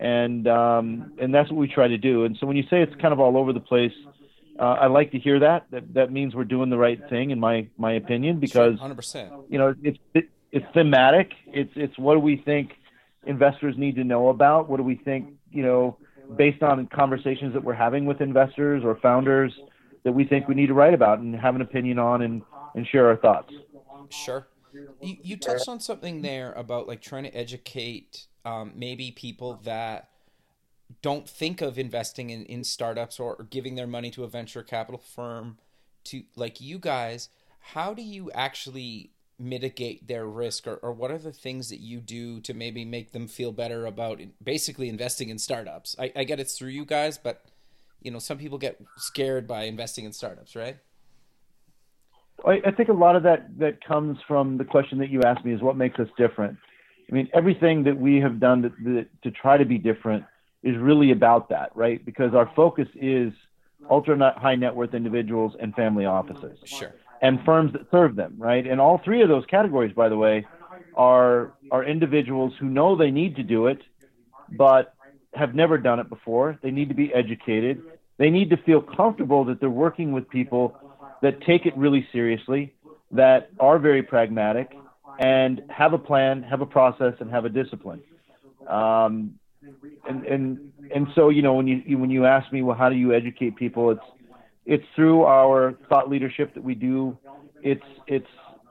and 0.00 0.48
um, 0.48 1.12
and 1.20 1.32
that's 1.32 1.50
what 1.50 1.58
we 1.58 1.68
try 1.68 1.86
to 1.86 1.98
do 1.98 2.24
and 2.24 2.36
so 2.40 2.46
when 2.46 2.56
you 2.56 2.64
say 2.64 2.82
it's 2.82 2.94
kind 3.00 3.12
of 3.12 3.20
all 3.20 3.36
over 3.36 3.52
the 3.52 3.60
place 3.60 3.92
uh, 4.60 4.76
I 4.78 4.86
like 4.88 5.10
to 5.12 5.18
hear 5.18 5.38
that. 5.40 5.66
That 5.70 5.94
that 5.94 6.12
means 6.12 6.34
we're 6.34 6.44
doing 6.44 6.68
the 6.68 6.76
right 6.76 7.00
thing, 7.08 7.30
in 7.30 7.40
my 7.40 7.66
my 7.78 7.92
opinion, 7.94 8.40
because 8.40 8.78
100%. 8.78 9.44
You 9.48 9.58
know, 9.58 9.74
it's 9.82 9.98
it, 10.12 10.28
it's 10.52 10.66
thematic. 10.74 11.32
It's 11.46 11.72
it's 11.74 11.96
what 11.98 12.14
do 12.14 12.20
we 12.20 12.36
think 12.36 12.72
investors 13.26 13.76
need 13.78 13.96
to 13.96 14.04
know 14.04 14.28
about? 14.28 14.68
What 14.68 14.76
do 14.76 14.82
we 14.82 14.96
think? 14.96 15.34
You 15.50 15.62
know, 15.62 15.96
based 16.36 16.62
on 16.62 16.86
conversations 16.88 17.54
that 17.54 17.64
we're 17.64 17.72
having 17.72 18.04
with 18.04 18.20
investors 18.20 18.82
or 18.84 18.96
founders 18.96 19.52
that 20.04 20.12
we 20.12 20.24
think 20.24 20.46
we 20.46 20.54
need 20.54 20.66
to 20.66 20.74
write 20.74 20.92
about 20.94 21.20
and 21.20 21.34
have 21.34 21.54
an 21.54 21.62
opinion 21.62 21.98
on 21.98 22.20
and 22.20 22.42
and 22.74 22.86
share 22.86 23.08
our 23.08 23.16
thoughts. 23.16 23.54
Sure. 24.10 24.46
You, 25.00 25.16
you 25.22 25.36
touched 25.36 25.68
on 25.68 25.80
something 25.80 26.20
there 26.20 26.52
about 26.52 26.86
like 26.86 27.00
trying 27.00 27.24
to 27.24 27.34
educate 27.34 28.26
um, 28.44 28.72
maybe 28.74 29.10
people 29.10 29.60
that 29.64 30.08
don't 31.02 31.28
think 31.28 31.60
of 31.60 31.78
investing 31.78 32.30
in, 32.30 32.44
in 32.46 32.64
startups 32.64 33.20
or, 33.20 33.36
or 33.36 33.44
giving 33.44 33.74
their 33.74 33.86
money 33.86 34.10
to 34.10 34.24
a 34.24 34.28
venture 34.28 34.62
capital 34.62 35.00
firm 35.00 35.58
to 36.04 36.22
like 36.36 36.60
you 36.60 36.78
guys 36.78 37.28
how 37.60 37.94
do 37.94 38.02
you 38.02 38.30
actually 38.32 39.10
mitigate 39.38 40.06
their 40.06 40.26
risk 40.26 40.66
or, 40.66 40.76
or 40.76 40.92
what 40.92 41.10
are 41.10 41.18
the 41.18 41.32
things 41.32 41.70
that 41.70 41.80
you 41.80 42.00
do 42.00 42.40
to 42.40 42.52
maybe 42.52 42.84
make 42.84 43.12
them 43.12 43.26
feel 43.26 43.52
better 43.52 43.86
about 43.86 44.20
basically 44.42 44.88
investing 44.88 45.30
in 45.30 45.38
startups? 45.38 45.96
I, 45.98 46.12
I 46.14 46.24
get 46.24 46.40
it's 46.40 46.58
through 46.58 46.70
you 46.70 46.84
guys 46.84 47.18
but 47.18 47.44
you 48.02 48.10
know 48.10 48.18
some 48.18 48.38
people 48.38 48.58
get 48.58 48.80
scared 48.96 49.46
by 49.46 49.64
investing 49.64 50.04
in 50.04 50.12
startups 50.12 50.56
right? 50.56 50.78
I, 52.46 52.60
I 52.66 52.70
think 52.70 52.88
a 52.88 52.94
lot 52.94 53.16
of 53.16 53.22
that 53.22 53.58
that 53.58 53.84
comes 53.84 54.18
from 54.26 54.56
the 54.56 54.64
question 54.64 54.98
that 54.98 55.10
you 55.10 55.22
asked 55.22 55.44
me 55.44 55.52
is 55.52 55.60
what 55.60 55.76
makes 55.76 55.98
us 55.98 56.08
different 56.16 56.58
i 57.10 57.14
mean 57.14 57.28
everything 57.34 57.84
that 57.84 57.96
we 57.96 58.16
have 58.16 58.38
done 58.40 58.62
to, 58.62 58.70
to, 58.70 59.04
to 59.22 59.30
try 59.30 59.56
to 59.56 59.64
be 59.64 59.78
different 59.78 60.24
is 60.62 60.76
really 60.76 61.10
about 61.10 61.48
that 61.48 61.70
right 61.74 62.04
because 62.04 62.34
our 62.34 62.50
focus 62.54 62.88
is 62.94 63.32
ultra 63.90 64.16
high 64.38 64.54
net 64.54 64.74
worth 64.74 64.94
individuals 64.94 65.54
and 65.60 65.74
family 65.74 66.04
offices 66.04 66.58
sure 66.64 66.94
and 67.22 67.38
firms 67.44 67.72
that 67.72 67.82
serve 67.90 68.16
them, 68.16 68.34
right? 68.38 68.66
And 68.66 68.80
all 68.80 69.00
three 69.04 69.22
of 69.22 69.28
those 69.28 69.44
categories, 69.46 69.92
by 69.94 70.08
the 70.08 70.16
way, 70.16 70.46
are 70.94 71.52
are 71.70 71.84
individuals 71.84 72.52
who 72.58 72.66
know 72.66 72.96
they 72.96 73.10
need 73.10 73.36
to 73.36 73.42
do 73.42 73.66
it, 73.66 73.80
but 74.56 74.94
have 75.34 75.54
never 75.54 75.78
done 75.78 76.00
it 76.00 76.08
before. 76.08 76.58
They 76.62 76.70
need 76.70 76.88
to 76.88 76.94
be 76.94 77.12
educated. 77.14 77.82
They 78.18 78.30
need 78.30 78.50
to 78.50 78.56
feel 78.56 78.82
comfortable 78.82 79.44
that 79.44 79.60
they're 79.60 79.70
working 79.70 80.12
with 80.12 80.28
people 80.28 80.76
that 81.22 81.40
take 81.42 81.66
it 81.66 81.76
really 81.76 82.06
seriously, 82.12 82.74
that 83.12 83.50
are 83.60 83.78
very 83.78 84.02
pragmatic, 84.02 84.72
and 85.20 85.62
have 85.68 85.92
a 85.92 85.98
plan, 85.98 86.42
have 86.42 86.62
a 86.62 86.66
process, 86.66 87.14
and 87.20 87.30
have 87.30 87.44
a 87.44 87.50
discipline. 87.50 88.02
Um, 88.66 89.34
and 90.08 90.24
and 90.24 90.72
and 90.94 91.06
so 91.14 91.28
you 91.28 91.42
know 91.42 91.54
when 91.54 91.68
you 91.68 91.98
when 91.98 92.10
you 92.10 92.24
ask 92.24 92.50
me, 92.52 92.62
well, 92.62 92.76
how 92.76 92.88
do 92.88 92.96
you 92.96 93.12
educate 93.12 93.56
people? 93.56 93.90
It's 93.90 94.00
it's 94.64 94.84
through 94.96 95.24
our 95.24 95.74
thought 95.88 96.08
leadership 96.08 96.54
that 96.54 96.64
we 96.64 96.74
do. 96.74 97.16
It's 97.62 97.84
it's 98.06 98.26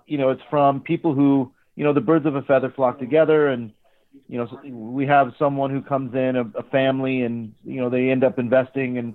you 0.07 0.17
know 0.17 0.31
it's 0.31 0.41
from 0.49 0.81
people 0.81 1.13
who 1.13 1.51
you 1.75 1.83
know 1.83 1.93
the 1.93 2.01
birds 2.01 2.25
of 2.25 2.35
a 2.35 2.41
feather 2.41 2.73
flock 2.75 2.97
together, 2.97 3.47
and 3.47 3.71
you 4.27 4.39
know 4.39 4.59
we 4.65 5.05
have 5.05 5.33
someone 5.37 5.69
who 5.69 5.83
comes 5.83 6.15
in 6.15 6.35
a, 6.35 6.59
a 6.59 6.63
family, 6.63 7.21
and 7.21 7.53
you 7.63 7.79
know 7.79 7.91
they 7.91 8.09
end 8.09 8.23
up 8.23 8.39
investing, 8.39 8.97
and 8.97 9.13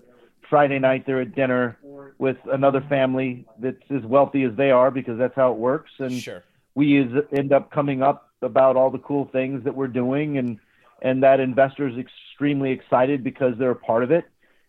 Friday 0.49 0.79
night 0.79 1.05
they're 1.05 1.23
at 1.23 1.35
dinner 1.35 1.79
with 2.19 2.37
another 2.53 2.81
family 2.89 3.45
that's 3.59 3.83
as 3.91 4.05
wealthy 4.05 4.45
as 4.45 4.55
they 4.57 4.71
are 4.71 4.93
because 4.93 5.19
that's 5.19 5.35
how 5.35 5.51
it 5.51 5.59
works, 5.59 5.91
and 5.99 6.13
sure. 6.13 6.45
We 6.75 7.07
end 7.33 7.53
up 7.53 7.71
coming 7.71 8.03
up 8.03 8.31
about 8.43 8.77
all 8.77 8.91
the 8.91 8.99
cool 8.99 9.29
things 9.33 9.65
that 9.65 9.75
we're 9.75 9.89
doing, 9.89 10.39
and 10.39 10.59
and 11.03 11.23
that 11.23 11.41
investor 11.41 11.89
is 11.89 11.97
extremely 11.99 12.71
excited 12.73 13.23
because 13.23 13.55
they're 13.59 13.71
a 13.71 13.77
part 13.77 14.03
of 14.03 14.11
it. 14.11 14.25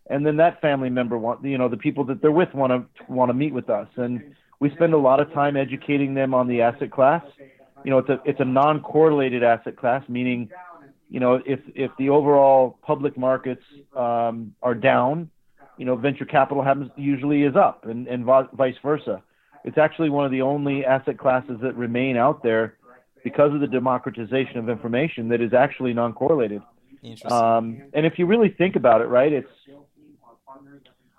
And 0.08 0.24
then 0.24 0.36
that 0.36 0.60
family 0.60 0.90
member 0.90 1.18
want 1.18 1.44
you 1.44 1.58
know 1.58 1.68
the 1.68 1.76
people 1.76 2.04
that 2.04 2.22
they're 2.22 2.32
with 2.32 2.54
want 2.54 2.72
to 2.72 3.12
want 3.12 3.30
to 3.30 3.34
meet 3.34 3.52
with 3.52 3.70
us. 3.70 3.88
And 3.96 4.34
we 4.60 4.70
spend 4.70 4.94
a 4.94 4.98
lot 4.98 5.20
of 5.20 5.32
time 5.32 5.56
educating 5.56 6.14
them 6.14 6.32
on 6.34 6.48
the 6.48 6.62
asset 6.62 6.90
class. 6.90 7.24
You 7.84 7.90
know 7.90 7.98
it's 7.98 8.08
a 8.08 8.20
it's 8.24 8.40
a 8.40 8.44
non-correlated 8.44 9.42
asset 9.42 9.76
class 9.76 10.02
meaning 10.08 10.50
you 11.08 11.20
know 11.20 11.40
if 11.46 11.60
if 11.74 11.90
the 11.98 12.08
overall 12.08 12.78
public 12.82 13.16
markets 13.16 13.62
um, 13.94 14.54
are 14.62 14.74
down 14.74 15.30
you 15.76 15.84
know 15.84 15.96
venture 15.96 16.24
capital 16.24 16.62
happens 16.62 16.90
usually 16.96 17.42
is 17.42 17.54
up 17.54 17.84
and 17.84 18.06
and 18.08 18.24
vice 18.24 18.74
versa 18.82 19.22
it's 19.66 19.78
actually 19.78 20.08
one 20.08 20.24
of 20.24 20.30
the 20.30 20.42
only 20.42 20.84
asset 20.84 21.18
classes 21.18 21.58
that 21.62 21.76
remain 21.76 22.16
out 22.16 22.42
there 22.42 22.76
because 23.22 23.52
of 23.52 23.60
the 23.60 23.66
democratization 23.66 24.58
of 24.58 24.68
information 24.68 25.28
that 25.28 25.40
is 25.40 25.52
actually 25.52 25.92
non-correlated 25.92 26.62
um, 27.30 27.82
and 27.92 28.06
if 28.06 28.18
you 28.18 28.26
really 28.26 28.48
think 28.48 28.76
about 28.76 29.00
it 29.00 29.06
right 29.06 29.32
it's 29.32 29.48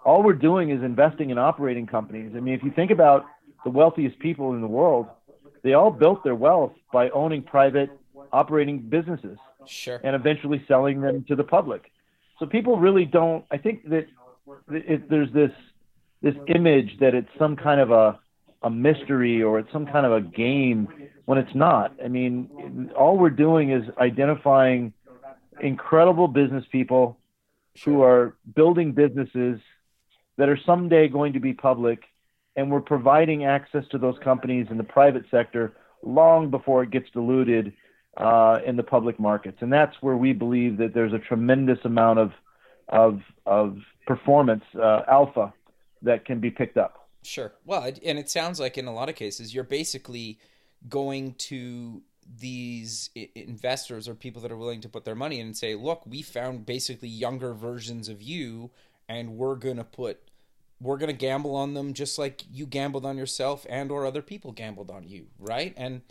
all 0.08 0.24
we're 0.24 0.34
doing 0.34 0.70
is 0.70 0.82
investing 0.84 1.32
in 1.32 1.38
operating 1.38 1.86
companies. 1.86 2.32
I 2.34 2.39
mean, 2.39 2.54
if 2.54 2.64
you 2.64 2.72
think 2.72 2.91
about 2.91 3.26
the 3.66 3.70
wealthiest 3.70 4.18
people 4.20 4.54
in 4.54 4.62
the 4.62 4.68
world, 4.68 5.08
they 5.64 5.74
all 5.74 5.91
built 5.91 6.24
their 6.24 6.34
wealth 6.34 6.72
by 6.93 7.10
owning 7.10 7.43
private 7.43 7.89
operating 8.32 8.80
businesses 8.80 9.38
sure. 9.66 10.00
and 10.06 10.16
eventually 10.16 10.64
selling 10.66 11.02
them 11.02 11.26
to 11.28 11.36
the 11.36 11.43
public. 11.43 11.91
So 12.39 12.45
people 12.45 12.78
really 12.78 13.04
don't. 13.04 13.43
I 13.52 13.58
think 13.58 13.89
that 13.89 14.08
it, 14.72 15.10
there's 15.10 15.32
this 15.34 15.52
this 16.22 16.36
image 16.56 16.98
that 17.02 17.14
it's 17.14 17.30
some 17.38 17.58
kind 17.58 17.82
of 17.82 17.91
a 17.91 18.18
a 18.64 18.70
mystery 18.70 19.43
or 19.43 19.60
it's 19.60 19.72
some 19.72 19.86
kind 19.86 20.05
of 20.05 20.12
a 20.12 20.22
game 20.22 20.88
when 21.26 21.38
it's 21.38 21.53
not. 21.55 21.93
I 22.03 22.08
mean, 22.08 22.91
all 22.97 23.18
we're 23.18 23.30
doing 23.30 23.72
is 23.72 23.84
identifying 23.97 24.93
incredible 25.62 26.28
business 26.28 26.66
people 26.72 27.18
who 27.84 28.01
are 28.01 28.36
building 28.55 28.91
businesses 28.91 29.60
that 30.38 30.49
are 30.49 30.60
someday 30.66 31.08
going 31.08 31.34
to 31.34 31.39
be 31.39 31.53
public, 31.53 32.03
and 32.55 32.72
we're 32.72 32.82
providing 32.82 33.45
access 33.45 33.84
to 33.91 33.97
those 33.97 34.18
companies 34.24 34.68
in 34.70 34.78
the 34.78 34.84
private 34.84 35.26
sector 35.30 35.74
long 36.03 36.49
before 36.49 36.84
it 36.84 36.91
gets 36.91 37.10
diluted 37.12 37.74
uh, 38.18 38.60
in 38.66 38.76
the 38.76 38.84
public 38.84 39.20
markets. 39.20 39.58
And 39.62 39.72
that's 39.72 39.95
where 40.01 40.18
we 40.18 40.34
believe 40.34 40.78
that 40.78 40.93
there's 40.93 41.14
a 41.14 41.20
tremendous 41.20 41.80
amount 41.84 42.20
of 42.20 42.32
of 42.89 43.22
of 43.45 43.78
performance 44.05 44.64
uh, 44.76 45.01
alpha 45.08 45.53
that 46.01 46.26
can 46.26 46.39
be 46.39 46.49
picked 46.49 46.78
up. 46.78 47.07
Sure. 47.28 47.51
Well, 47.65 47.84
and 47.84 48.17
it 48.17 48.30
sounds 48.30 48.59
like 48.59 48.78
in 48.78 48.88
a 48.88 48.93
lot 48.93 49.09
of 49.09 49.15
cases 49.15 49.53
you're 49.53 49.63
basically 49.65 50.39
going 50.88 51.34
to 51.34 52.01
these 52.39 53.09
investors 53.36 54.07
or 54.07 54.15
people 54.15 54.41
that 54.41 54.51
are 54.51 54.57
willing 54.57 54.82
to 54.82 54.89
put 54.89 55.03
their 55.05 55.15
money 55.15 55.39
in 55.39 55.47
and 55.47 55.57
say, 55.57 55.75
look, 55.75 56.05
we 56.05 56.21
found 56.21 56.65
basically 56.65 57.09
younger 57.09 57.53
versions 57.53 58.07
of 58.07 58.21
you 58.21 58.71
and 59.09 59.38
we're 59.38 59.55
going 59.55 59.78
to 59.78 59.84
put 59.84 60.19
we're 60.80 60.97
going 60.97 61.07
to 61.07 61.13
gamble 61.13 61.55
on 61.55 61.73
them 61.73 61.93
just 61.93 62.19
like 62.19 62.43
you 62.51 62.67
gambled 62.67 63.03
on 63.03 63.17
yourself 63.17 63.65
and 63.67 63.89
or 63.89 64.05
other 64.05 64.21
people 64.21 64.51
gambled 64.51 64.91
on 64.91 65.07
you, 65.07 65.25
right? 65.39 65.73
And 65.75 66.01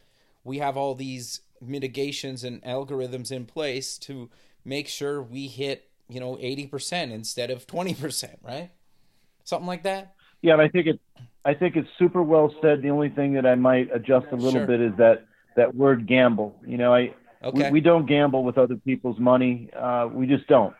we 0.43 0.59
have 0.59 0.77
all 0.77 0.97
these 0.97 1.41
mitigations 1.61 2.43
and 2.43 2.61
algorithms 2.63 3.31
in 3.31 3.47
place 3.47 3.97
to 3.99 4.29
make 4.65 4.89
sure 4.89 5.23
we 5.23 5.47
hit, 5.47 5.89
you 6.09 6.19
know, 6.19 6.35
80% 6.35 7.13
instead 7.13 7.49
of 7.49 7.69
20%, 7.69 8.39
right? 8.43 8.71
Something 9.45 9.69
like 9.69 9.85
that? 9.85 10.16
Yeah, 10.43 10.55
and 10.55 10.63
I 10.63 10.69
think 10.69 10.87
it 10.87 11.01
I 11.45 11.55
think 11.55 11.77
it's 11.77 11.89
super 11.99 12.23
well 12.23 12.53
said. 12.61 12.83
The 12.83 12.91
only 12.91 13.09
thing 13.09 13.35
that 13.35 13.47
I 13.47 13.55
might 13.55 13.89
adjust 13.95 14.27
a 14.33 14.37
little 14.37 14.53
sure. 14.53 14.67
bit 14.67 14.81
is 14.81 14.93
that 14.99 15.27
that 15.57 15.75
word 15.75 16.07
gamble. 16.07 16.57
You 16.67 16.77
know, 16.77 16.93
I 16.93 17.15
okay. 17.43 17.71
we, 17.71 17.75
we 17.75 17.81
don't 17.81 18.07
gamble 18.07 18.43
with 18.45 18.59
other 18.59 18.75
people's 18.75 19.19
money. 19.19 19.71
Uh, 19.73 20.09
we 20.13 20.27
just 20.27 20.47
don't. 20.49 20.75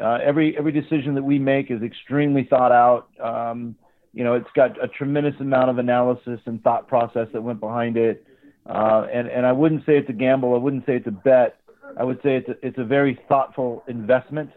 Uh, 0.00 0.18
every 0.22 0.56
every 0.58 0.72
decision 0.72 1.14
that 1.14 1.22
we 1.22 1.38
make 1.38 1.70
is 1.70 1.82
extremely 1.82 2.44
thought 2.44 2.72
out. 2.72 3.08
Um, 3.20 3.76
you 4.12 4.24
know, 4.24 4.34
it's 4.34 4.50
got 4.56 4.82
a 4.82 4.88
tremendous 4.88 5.34
amount 5.40 5.70
of 5.70 5.78
analysis 5.78 6.40
and 6.46 6.62
thought 6.62 6.88
process 6.88 7.28
that 7.32 7.42
went 7.42 7.60
behind 7.60 7.96
it. 7.96 8.26
Uh, 8.66 9.06
and 9.12 9.28
and 9.28 9.46
I 9.46 9.52
wouldn't 9.52 9.86
say 9.86 9.96
it's 9.96 10.10
a 10.10 10.14
gamble. 10.14 10.54
I 10.54 10.58
wouldn't 10.58 10.84
say 10.84 10.96
it's 10.96 11.06
a 11.06 11.12
bet. 11.12 11.60
I 11.96 12.02
would 12.04 12.20
say 12.22 12.36
it's 12.36 12.48
a, 12.48 12.66
it's 12.66 12.78
a 12.78 12.84
very 12.84 13.18
thoughtful 13.28 13.84
investment. 13.86 14.50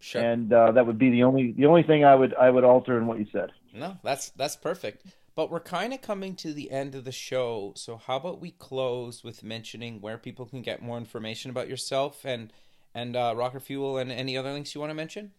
Sure. 0.00 0.22
And 0.22 0.52
uh, 0.52 0.72
that 0.72 0.86
would 0.86 0.98
be 0.98 1.10
the 1.10 1.24
only 1.24 1.52
the 1.52 1.66
only 1.66 1.82
thing 1.82 2.04
I 2.04 2.14
would 2.14 2.34
I 2.34 2.50
would 2.50 2.64
alter 2.64 2.96
in 2.96 3.08
what 3.08 3.18
you 3.18 3.26
said. 3.32 3.50
No, 3.78 3.98
that's 4.02 4.30
that's 4.30 4.56
perfect. 4.56 5.04
But 5.34 5.50
we're 5.50 5.60
kind 5.60 5.94
of 5.94 6.02
coming 6.02 6.34
to 6.36 6.52
the 6.52 6.70
end 6.70 6.96
of 6.96 7.04
the 7.04 7.12
show, 7.12 7.72
so 7.76 7.96
how 7.96 8.16
about 8.16 8.40
we 8.40 8.50
close 8.50 9.22
with 9.22 9.44
mentioning 9.44 10.00
where 10.00 10.18
people 10.18 10.46
can 10.46 10.62
get 10.62 10.82
more 10.82 10.98
information 10.98 11.50
about 11.50 11.68
yourself 11.68 12.24
and 12.24 12.52
and 12.94 13.14
uh, 13.14 13.34
Rokk3r 13.36 13.62
Fuel 13.62 13.98
and 13.98 14.10
any 14.10 14.36
other 14.36 14.52
links 14.52 14.74
you 14.74 14.80
want 14.80 14.90
to 14.90 14.94
mention? 14.94 15.30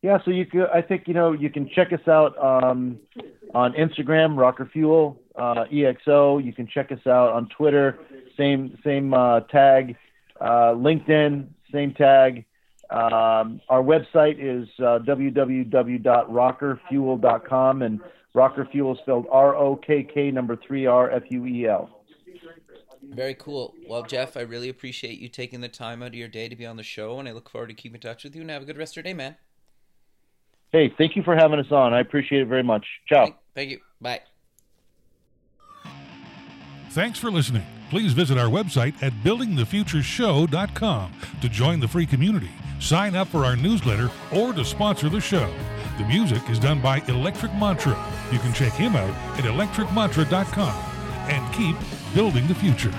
Yeah, 0.00 0.18
so 0.24 0.30
you 0.30 0.46
could, 0.46 0.68
I 0.72 0.80
think 0.80 1.08
you 1.08 1.14
know 1.14 1.32
you 1.32 1.50
can 1.50 1.68
check 1.68 1.92
us 1.92 2.06
out 2.08 2.38
um, 2.42 2.98
on 3.54 3.72
Instagram, 3.74 4.36
Rokk3r 4.36 4.70
Fuel 4.70 5.20
uh, 5.36 5.64
EXO. 5.70 6.42
You 6.42 6.52
can 6.52 6.66
check 6.66 6.90
us 6.92 7.06
out 7.06 7.32
on 7.32 7.48
Twitter, 7.48 7.98
same 8.36 8.78
same 8.84 9.12
uh, 9.12 9.40
tag, 9.40 9.96
uh, 10.40 10.72
LinkedIn, 10.72 11.48
same 11.72 11.92
tag. 11.92 12.44
Um, 12.90 13.60
our 13.68 13.82
website 13.82 14.36
is 14.38 14.66
uh, 14.78 15.00
www.rokk3rfuel.com, 15.00 17.82
and 17.82 18.00
Rokk3r 18.34 18.72
Fuel 18.72 18.94
is 18.94 18.98
spelled 19.00 19.26
R 19.30 19.54
O 19.56 19.76
K 19.76 20.02
K 20.02 20.30
number 20.30 20.56
three 20.56 20.86
R 20.86 21.10
F 21.10 21.24
U 21.30 21.44
E 21.46 21.66
L. 21.66 21.90
Very 23.02 23.34
cool. 23.34 23.74
Well, 23.88 24.02
Jeff, 24.02 24.36
I 24.36 24.40
really 24.40 24.68
appreciate 24.68 25.18
you 25.18 25.28
taking 25.28 25.60
the 25.60 25.68
time 25.68 26.02
out 26.02 26.08
of 26.08 26.14
your 26.14 26.28
day 26.28 26.48
to 26.48 26.56
be 26.56 26.66
on 26.66 26.76
the 26.76 26.82
show, 26.82 27.18
and 27.18 27.28
I 27.28 27.32
look 27.32 27.50
forward 27.50 27.68
to 27.68 27.74
keeping 27.74 27.96
in 27.96 28.00
touch 28.00 28.24
with 28.24 28.34
you. 28.34 28.42
And 28.42 28.50
have 28.50 28.62
a 28.62 28.66
good 28.66 28.78
rest 28.78 28.92
of 28.92 28.96
your 28.96 29.02
day, 29.04 29.14
man. 29.14 29.36
Hey, 30.72 30.92
thank 30.98 31.16
you 31.16 31.22
for 31.22 31.34
having 31.34 31.58
us 31.58 31.70
on. 31.70 31.94
I 31.94 32.00
appreciate 32.00 32.42
it 32.42 32.48
very 32.48 32.62
much. 32.62 32.84
Ciao. 33.08 33.24
Thank, 33.24 33.36
thank 33.54 33.70
you. 33.70 33.80
Bye. 34.00 34.20
Thanks 36.90 37.18
for 37.18 37.30
listening. 37.30 37.64
Please 37.90 38.12
visit 38.12 38.36
our 38.36 38.48
website 38.48 39.02
at 39.02 39.12
buildingthefutureshow.com 39.24 41.12
to 41.40 41.48
join 41.48 41.80
the 41.80 41.88
free 41.88 42.06
community, 42.06 42.50
sign 42.78 43.14
up 43.16 43.28
for 43.28 43.44
our 43.44 43.56
newsletter, 43.56 44.10
or 44.32 44.52
to 44.52 44.64
sponsor 44.64 45.08
the 45.08 45.20
show. 45.20 45.52
The 45.98 46.04
music 46.04 46.48
is 46.48 46.58
done 46.58 46.80
by 46.80 47.02
Electric 47.08 47.52
Mantra. 47.54 47.96
You 48.30 48.38
can 48.38 48.52
check 48.52 48.72
him 48.72 48.96
out 48.96 49.10
at 49.38 49.44
electricmantra.com 49.44 50.74
and 51.28 51.54
keep 51.54 51.76
building 52.14 52.46
the 52.46 52.54
future. 52.54 52.92